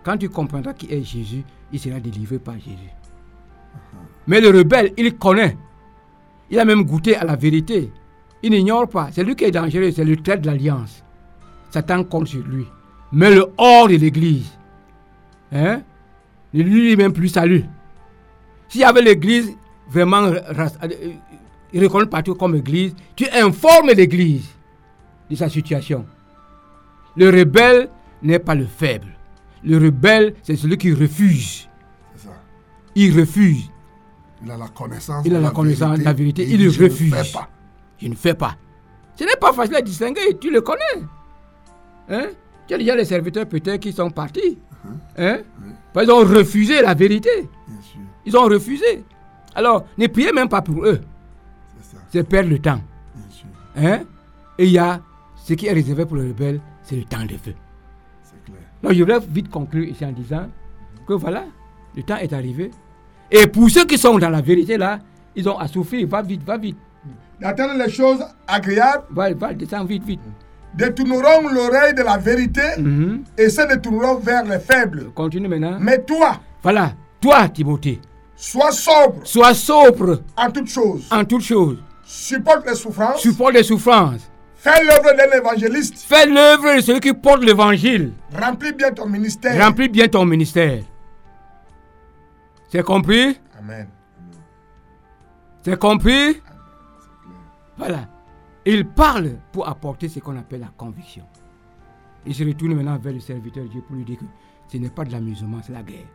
Quand 0.03 0.17
tu 0.17 0.29
comprendras 0.29 0.73
qui 0.73 0.91
est 0.91 1.03
Jésus, 1.03 1.43
il 1.71 1.79
sera 1.79 1.99
délivré 1.99 2.37
par 2.37 2.55
Jésus. 2.55 2.91
Mais 4.27 4.41
le 4.41 4.49
rebelle, 4.49 4.93
il 4.97 5.17
connaît. 5.17 5.57
Il 6.49 6.59
a 6.59 6.65
même 6.65 6.83
goûté 6.83 7.15
à 7.15 7.23
la 7.23 7.35
vérité. 7.35 7.91
Il 8.43 8.51
n'ignore 8.51 8.87
pas. 8.87 9.09
C'est 9.11 9.23
lui 9.23 9.35
qui 9.35 9.45
est 9.45 9.51
dangereux, 9.51 9.91
c'est 9.91 10.03
le 10.03 10.17
trait 10.17 10.37
de 10.37 10.47
l'alliance. 10.47 11.03
Satan 11.71 12.03
compte 12.03 12.27
sur 12.27 12.45
lui. 12.45 12.65
Mais 13.11 13.33
le 13.33 13.45
hors 13.57 13.87
de 13.87 13.95
l'église, 13.95 14.51
hein, 15.51 15.81
ne 16.53 16.63
lui 16.63 16.95
même 16.95 17.13
plus 17.13 17.29
salut. 17.29 17.65
S'il 18.67 18.81
y 18.81 18.83
avait 18.83 19.01
l'église 19.01 19.55
vraiment 19.89 20.23
euh, 20.23 20.41
reconnue 21.73 22.07
partout 22.07 22.35
comme 22.35 22.55
église, 22.55 22.95
tu 23.15 23.25
informes 23.29 23.91
l'église 23.91 24.54
de 25.29 25.35
sa 25.35 25.49
situation. 25.49 26.05
Le 27.15 27.29
rebelle 27.29 27.89
n'est 28.21 28.39
pas 28.39 28.55
le 28.55 28.65
faible. 28.65 29.07
Le 29.63 29.77
rebelle, 29.77 30.35
c'est 30.43 30.55
celui 30.55 30.77
qui 30.77 30.93
refuse. 30.93 31.67
Ça. 32.15 32.29
Il 32.95 33.17
refuse. 33.19 33.69
Il 34.43 34.51
a 34.51 34.57
la 34.57 34.67
connaissance. 34.67 35.23
Il 35.25 35.31
de 35.31 35.37
a 35.37 35.39
la 35.39 35.51
connaissance 35.51 35.97
de 35.99 36.03
la 36.03 36.13
vérité. 36.13 36.45
Il 36.47 36.61
ne 36.61 36.69
refuse. 36.69 37.13
fais 37.13 37.31
pas. 37.33 37.49
Je 38.01 38.07
ne 38.07 38.15
fais 38.15 38.33
pas. 38.33 38.55
Ce 39.15 39.23
n'est 39.23 39.37
pas 39.39 39.53
facile 39.53 39.75
à 39.77 39.81
distinguer, 39.81 40.37
tu 40.39 40.51
le 40.51 40.61
connais. 40.61 41.05
Hein? 42.09 42.27
Tu 42.67 42.73
as 42.73 42.77
déjà 42.77 42.95
les 42.95 43.05
serviteurs 43.05 43.47
peut-être 43.47 43.79
qui 43.79 43.93
sont 43.93 44.09
partis. 44.11 44.57
Hein? 45.17 45.39
Parce 45.93 46.05
qu'ils 46.05 46.13
ont 46.15 46.19
refusé 46.19 46.81
la 46.81 46.93
vérité. 46.93 47.29
Bien 47.67 47.81
sûr, 47.81 47.99
Ils 48.25 48.37
ont 48.37 48.43
refusé. 48.43 49.03
Alors, 49.55 49.85
ne 49.97 50.07
priez 50.07 50.33
même 50.33 50.49
pas 50.49 50.61
pour 50.61 50.85
eux. 50.85 50.99
C'est 52.11 52.27
perdre 52.27 52.49
le 52.49 52.59
temps. 52.59 52.81
Bien 53.15 53.25
sûr, 53.31 53.47
Hein? 53.77 54.03
Et 54.57 54.65
il 54.65 54.71
y 54.71 54.77
a 54.77 55.01
ce 55.47 55.53
qui 55.53 55.67
est 55.67 55.73
réservé 55.73 56.05
pour 56.05 56.17
les 56.17 56.29
rebelles, 56.29 56.59
c'est 56.81 56.95
le 56.95 57.03
temps 57.03 57.21
de 57.23 57.37
feu. 57.37 57.53
c'est 58.23 58.43
clair. 58.43 58.57
Donc 58.81 58.93
je 58.93 58.99
voudrais 59.03 59.19
vite 59.29 59.49
conclure 59.49 59.85
ici 59.87 60.03
en 60.03 60.11
disant 60.11 60.47
que 61.07 61.13
voilà, 61.13 61.43
le 61.95 62.01
temps 62.03 62.17
est 62.17 62.33
arrivé. 62.33 62.71
Et 63.29 63.45
pour 63.45 63.69
ceux 63.69 63.85
qui 63.85 63.97
sont 63.97 64.17
dans 64.17 64.29
la 64.29 64.41
vérité 64.41 64.75
là, 64.77 64.99
ils 65.35 65.47
ont 65.47 65.57
à 65.59 65.67
souffrir. 65.67 66.07
Va 66.07 66.21
vite, 66.23 66.43
va 66.43 66.57
vite. 66.57 66.77
D'attendre 67.39 67.75
les 67.77 67.91
choses 67.91 68.23
agréables, 68.47 69.03
Va, 69.11 69.31
va, 69.33 69.53
descends 69.53 69.85
vite, 69.85 70.03
vite. 70.03 70.21
détourneront 70.73 71.47
l'oreille 71.53 71.93
de 71.93 72.01
la 72.01 72.17
vérité 72.17 72.61
Mhm. 72.79 73.23
et 73.37 73.49
se 73.49 73.61
détourneront 73.67 74.19
vers 74.19 74.43
les 74.45 74.59
faibles. 74.59 75.11
Continue 75.13 75.47
maintenant. 75.47 75.77
Mais 75.79 76.01
toi, 76.03 76.39
Voilà, 76.63 76.93
toi, 77.21 77.47
Timothée, 77.49 77.99
sois 78.35 78.71
sobre 78.71 79.25
sois 79.27 79.53
sobre 79.53 80.21
en 80.37 80.49
toutes 80.49 80.69
choses. 80.69 81.07
en 81.11 81.23
toutes 81.23 81.43
choses. 81.43 81.77
Supporte 82.03 82.65
les 82.67 82.75
souffrances. 82.75 83.21
Supporte 83.21 83.53
les 83.53 83.63
souffrances. 83.63 84.29
Fais 84.65 84.83
l'œuvre 84.83 85.15
d'un 85.15 85.37
évangéliste. 85.37 85.95
Fais 85.99 86.25
l'œuvre 86.25 86.77
de 86.77 86.81
celui 86.81 86.99
qui 86.99 87.13
porte 87.13 87.43
l'évangile. 87.43 88.13
Remplis 88.33 88.73
bien 88.73 88.91
ton 88.91 89.05
ministère. 89.05 89.63
Remplis 89.63 89.89
bien 89.89 90.07
ton 90.07 90.25
ministère. 90.25 90.81
C'est 92.69 92.81
compris? 92.81 93.39
Amen. 93.59 93.87
C'est 95.61 95.77
compris? 95.77 96.41
Voilà. 97.77 98.09
Il 98.65 98.87
parle 98.87 99.37
pour 99.51 99.67
apporter 99.67 100.09
ce 100.09 100.19
qu'on 100.19 100.35
appelle 100.35 100.61
la 100.61 100.71
conviction. 100.75 101.27
Il 102.25 102.33
se 102.33 102.43
retourne 102.43 102.73
maintenant 102.73 102.97
vers 102.97 103.13
le 103.13 103.19
serviteur 103.19 103.65
de 103.65 103.69
Dieu 103.69 103.83
pour 103.85 103.95
lui 103.95 104.03
dire 104.03 104.17
que 104.17 104.25
ce 104.67 104.77
n'est 104.77 104.89
pas 104.89 105.05
de 105.05 105.11
l'amusement, 105.11 105.59
c'est 105.63 105.73
la 105.73 105.83
guerre. 105.83 106.09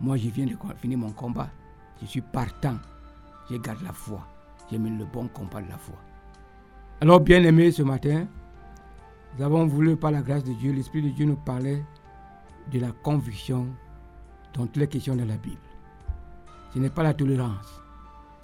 Moi, 0.00 0.16
je 0.16 0.30
viens 0.30 0.46
de 0.46 0.56
finir 0.80 0.96
mon 0.96 1.12
combat. 1.12 1.50
Je 2.00 2.06
suis 2.06 2.22
partant. 2.22 2.78
Je 3.50 3.56
garde 3.58 3.82
la 3.82 3.92
foi. 3.92 4.26
Je 4.72 4.78
mène 4.78 4.96
le 4.96 5.04
bon 5.04 5.28
combat 5.28 5.60
de 5.60 5.68
la 5.68 5.76
foi. 5.76 5.96
Alors, 7.00 7.20
bien 7.20 7.42
aimé, 7.42 7.70
ce 7.72 7.82
matin, 7.82 8.26
nous 9.36 9.44
avons 9.44 9.66
voulu, 9.66 9.96
par 9.96 10.10
la 10.10 10.22
grâce 10.22 10.44
de 10.44 10.52
Dieu, 10.54 10.72
l'Esprit 10.72 11.02
de 11.02 11.10
Dieu 11.10 11.26
nous 11.26 11.36
parlait 11.36 11.84
de 12.72 12.80
la 12.80 12.90
conviction 13.02 13.66
dans 14.54 14.66
toutes 14.66 14.76
les 14.76 14.88
questions 14.88 15.14
de 15.14 15.24
la 15.24 15.36
Bible. 15.36 15.56
Ce 16.72 16.78
n'est 16.78 16.90
pas 16.90 17.02
la 17.02 17.14
tolérance. 17.14 17.82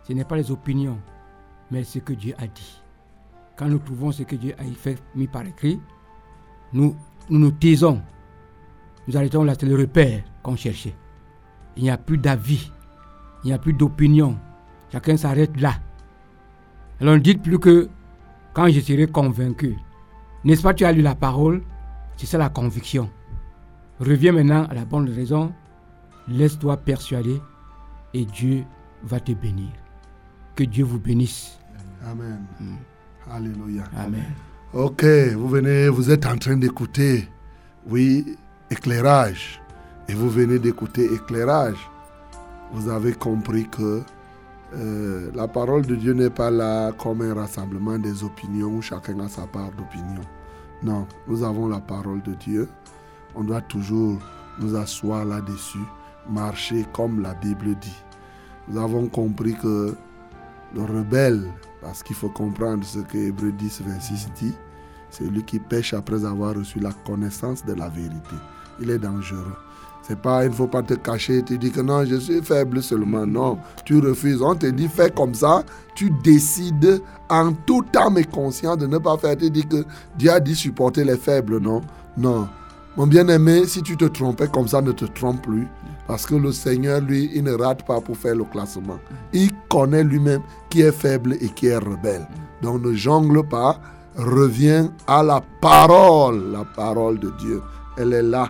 Ce 0.05 0.13
n'est 0.13 0.25
pas 0.25 0.37
les 0.37 0.51
opinions, 0.51 0.99
mais 1.71 1.85
ce 1.85 1.99
que 1.99 2.13
Dieu 2.13 2.35
a 2.39 2.47
dit. 2.47 2.83
Quand 3.57 3.69
nous 3.69 3.79
trouvons 3.79 4.13
ce 4.13 4.23
que 4.23 4.37
Dieu 4.37 4.55
a 4.59 4.65
fait, 4.75 4.99
mis 5.15 5.29
par 5.29 5.47
écrit, 5.47 5.81
nous 6.73 6.97
nous, 7.31 7.39
nous 7.39 7.53
taisons. 7.53 8.03
Nous 9.07 9.17
arrêtons 9.17 9.45
là, 9.45 9.55
c'est 9.59 9.67
le 9.67 9.77
repère 9.77 10.23
qu'on 10.43 10.57
cherchait. 10.57 10.95
Il 11.77 11.85
n'y 11.85 11.91
a 11.91 11.97
plus 11.97 12.19
d'avis, 12.19 12.71
il 13.43 13.49
n'y 13.49 13.53
a 13.53 13.59
plus 13.59 13.73
d'opinion. 13.73 14.39
Chacun 14.91 15.17
s'arrête 15.17 15.59
là. 15.61 15.75
Alors 17.01 17.15
ne 17.15 17.21
dites 17.21 17.43
plus 17.43 17.59
que 17.59 17.89
quand 18.55 18.69
je 18.69 18.81
serai 18.81 19.07
convaincu. 19.07 19.77
N'est-ce 20.45 20.63
pas, 20.63 20.75
tu 20.75 20.85
as 20.85 20.93
lu 20.93 21.03
la 21.03 21.15
parole 21.15 21.63
C'est 22.17 22.27
ça 22.27 22.39
la 22.39 22.49
conviction. 22.49 23.09
Reviens 24.01 24.33
maintenant 24.33 24.67
à 24.69 24.75
la 24.75 24.85
bonne 24.85 25.09
raison. 25.09 25.53
Laisse-toi 26.29 26.77
persuader 26.79 27.41
et 28.15 28.25
Dieu 28.25 28.65
va 29.05 29.21
te 29.21 29.33
bénir. 29.33 29.71
Que 30.55 30.65
Dieu 30.65 30.85
vous 30.85 30.99
bénisse. 30.99 31.59
Amen. 32.05 32.45
Alléluia. 33.31 33.85
Amen. 33.97 34.25
Ok, 34.73 35.05
vous 35.37 35.49
venez, 35.49 35.89
vous 35.89 36.11
êtes 36.11 36.27
en 36.27 36.37
train 36.37 36.57
d'écouter, 36.57 37.29
oui, 37.87 38.37
éclairage. 38.71 39.61
Et 40.09 40.15
vous 40.15 40.29
venez 40.31 40.59
d'écouter 40.59 41.05
éclairage. 41.13 41.79
Vous 42.73 42.89
avez 42.89 43.13
compris 43.13 43.69
que 43.69 44.03
euh, 44.75 45.31
la 45.35 45.49
parole 45.49 45.85
de 45.85 45.95
Dieu 45.95 46.15
n'est 46.15 46.31
pas 46.31 46.51
là 46.51 46.93
comme 46.93 47.21
un 47.21 47.35
rassemblement 47.35 47.99
des 47.99 48.25
opinions 48.25 48.69
où 48.69 48.83
chacun 48.83 49.19
a 49.21 49.29
sa 49.29 49.47
part 49.47 49.71
d'opinion. 49.73 50.23
Non, 50.83 51.07
nous 51.29 51.43
avons 51.45 51.69
la 51.69 51.81
parole 51.81 52.23
de 52.23 52.33
Dieu. 52.35 52.69
On 53.35 53.45
doit 53.45 53.61
toujours 53.61 54.19
nous 54.59 54.75
asseoir 54.75 55.25
là-dessus, 55.25 55.85
marcher 56.29 56.87
comme 56.93 57.21
la 57.21 57.35
Bible 57.35 57.75
dit. 57.81 58.03
Nous 58.69 58.81
avons 58.81 59.09
compris 59.09 59.55
que 59.55 59.95
le 60.75 60.83
rebelle, 60.83 61.51
parce 61.83 62.03
qu'il 62.03 62.17
faut 62.17 62.31
comprendre 62.31 62.85
ce 62.85 63.01
que 63.01 63.19
Hébreu 63.19 63.53
10, 63.53 63.83
26 63.83 64.29
dit, 64.35 64.55
c'est 65.11 65.25
lui 65.25 65.45
qui 65.45 65.59
pêche 65.59 65.93
après 65.93 66.25
avoir 66.25 66.55
reçu 66.55 66.81
la 66.81 66.93
connaissance 67.05 67.65
de 67.67 67.75
la 67.75 67.89
vérité. 67.89 68.37
Il 68.81 68.91
est 68.91 68.99
dangereux. 68.99 69.57
C'est 70.03 70.21
pas, 70.21 70.45
il 70.45 70.51
ne 70.51 70.55
faut 70.55 70.67
pas 70.67 70.83
te 70.83 70.95
cacher, 70.95 71.43
tu 71.43 71.57
dis 71.59 71.71
que 71.71 71.81
non, 71.81 72.05
je 72.05 72.17
suis 72.17 72.43
faible 72.43 72.83
seulement. 72.83 73.25
Non, 73.25 73.59
tu 73.85 74.01
refuses. 74.01 74.43
On 74.43 74.55
te 74.55 74.67
dit 74.67 74.89
fais 74.89 75.11
comme 75.11 75.35
ça, 75.35 75.63
tu 75.95 76.11
décides 76.25 77.01
en 77.31 77.53
tout 77.53 77.85
âme 77.97 78.19
et 78.19 78.25
conscience 78.25 78.79
de 78.79 78.87
ne 78.89 78.99
pas 78.99 79.17
faire. 79.17 79.37
Tu 79.37 79.49
dis 79.49 79.65
que 79.65 79.85
Dieu 80.19 80.31
a 80.33 80.41
dit 80.41 80.57
supporter 80.57 81.05
les 81.05 81.17
faibles, 81.17 81.59
non? 81.59 81.83
Non. 82.17 82.49
Mon 82.97 83.07
bien-aimé, 83.07 83.65
si 83.67 83.81
tu 83.83 83.97
te 83.97 84.05
trompais 84.05 84.49
comme 84.49 84.69
ça, 84.69 84.83
ne 84.83 84.93
te 84.93 85.05
trompe 85.05 85.43
plus. 85.43 85.67
Parce 86.07 86.27
que 86.27 86.35
le 86.35 86.53
Seigneur, 86.53 87.01
lui, 87.01 87.31
il 87.33 87.45
ne 87.45 87.53
rate 87.53 87.87
pas 87.87 88.01
pour 88.01 88.17
faire 88.17 88.35
le 88.35 88.45
classement. 88.45 88.99
Il 89.33 89.51
connaît 89.71 90.05
lui-même 90.05 90.43
qui 90.69 90.83
est 90.83 90.93
faible 90.93 91.37
et 91.41 91.49
qui 91.49 91.69
est 91.69 91.79
rebelle. 91.79 92.27
Donc 92.61 92.83
ne 92.83 92.93
jongle 92.93 93.49
pas, 93.49 93.79
reviens 94.17 94.93
à 95.07 95.23
la 95.23 95.41
parole, 95.61 96.51
la 96.53 96.65
parole 96.65 97.19
de 97.19 97.31
Dieu. 97.39 97.63
Elle 97.97 98.13
est 98.13 98.23
là 98.23 98.49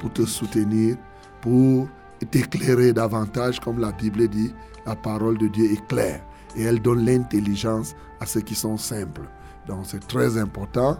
pour 0.00 0.12
te 0.12 0.24
soutenir, 0.24 0.96
pour 1.40 1.88
t'éclairer 2.30 2.92
davantage, 2.92 3.60
comme 3.60 3.78
la 3.78 3.92
Bible 3.92 4.28
dit, 4.28 4.52
la 4.86 4.96
parole 4.96 5.38
de 5.38 5.48
Dieu 5.48 5.72
est 5.72 5.86
claire 5.86 6.20
et 6.56 6.62
elle 6.62 6.80
donne 6.80 7.04
l'intelligence 7.04 7.94
à 8.20 8.26
ceux 8.26 8.40
qui 8.40 8.54
sont 8.54 8.76
simples. 8.76 9.22
Donc 9.66 9.80
c'est 9.84 10.06
très 10.06 10.36
important. 10.36 10.96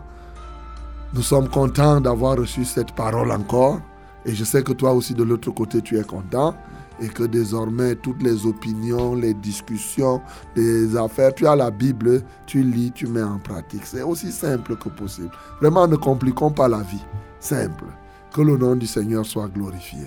Nous 1.12 1.22
sommes 1.22 1.48
contents 1.48 2.00
d'avoir 2.00 2.36
reçu 2.36 2.64
cette 2.64 2.92
parole 2.92 3.32
encore 3.32 3.80
et 4.24 4.34
je 4.34 4.44
sais 4.44 4.62
que 4.62 4.72
toi 4.72 4.92
aussi 4.92 5.14
de 5.14 5.24
l'autre 5.24 5.50
côté 5.50 5.82
tu 5.82 5.98
es 5.98 6.04
content 6.04 6.54
et 7.00 7.08
que 7.08 7.24
désormais 7.24 7.94
toutes 7.96 8.22
les 8.22 8.46
opinions, 8.46 9.14
les 9.14 9.34
discussions, 9.34 10.20
les 10.54 10.96
affaires, 10.96 11.34
tu 11.34 11.46
as 11.46 11.56
la 11.56 11.70
Bible, 11.70 12.22
tu 12.46 12.62
lis, 12.62 12.92
tu 12.92 13.06
mets 13.06 13.22
en 13.22 13.38
pratique. 13.38 13.82
C'est 13.84 14.02
aussi 14.02 14.30
simple 14.30 14.76
que 14.76 14.90
possible. 14.90 15.30
Vraiment 15.60 15.88
ne 15.88 15.96
compliquons 15.96 16.50
pas 16.50 16.68
la 16.68 16.82
vie. 16.82 17.04
Simple. 17.40 17.86
Que 18.32 18.40
le 18.40 18.56
nom 18.56 18.76
du 18.76 18.86
Seigneur 18.86 19.26
soit 19.26 19.48
glorifié. 19.48 20.06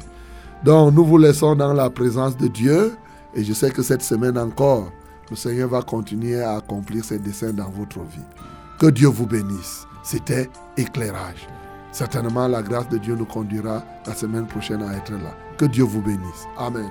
Donc, 0.63 0.93
nous 0.93 1.05
vous 1.05 1.17
laissons 1.17 1.55
dans 1.55 1.73
la 1.73 1.89
présence 1.89 2.37
de 2.37 2.47
Dieu. 2.47 2.95
Et 3.35 3.43
je 3.43 3.53
sais 3.53 3.71
que 3.71 3.81
cette 3.81 4.01
semaine 4.01 4.37
encore, 4.37 4.91
le 5.29 5.35
Seigneur 5.35 5.69
va 5.69 5.81
continuer 5.81 6.41
à 6.41 6.57
accomplir 6.57 7.03
ses 7.03 7.19
desseins 7.19 7.53
dans 7.53 7.69
votre 7.69 7.99
vie. 7.99 8.21
Que 8.79 8.87
Dieu 8.87 9.07
vous 9.07 9.25
bénisse. 9.25 9.85
C'était 10.03 10.49
éclairage. 10.77 11.47
Certainement, 11.91 12.47
la 12.47 12.61
grâce 12.61 12.89
de 12.89 12.97
Dieu 12.97 13.15
nous 13.15 13.25
conduira 13.25 13.83
la 14.05 14.15
semaine 14.15 14.47
prochaine 14.47 14.81
à 14.81 14.93
être 14.95 15.11
là. 15.11 15.35
Que 15.57 15.65
Dieu 15.65 15.83
vous 15.83 16.01
bénisse. 16.01 16.47
Amen. 16.57 16.89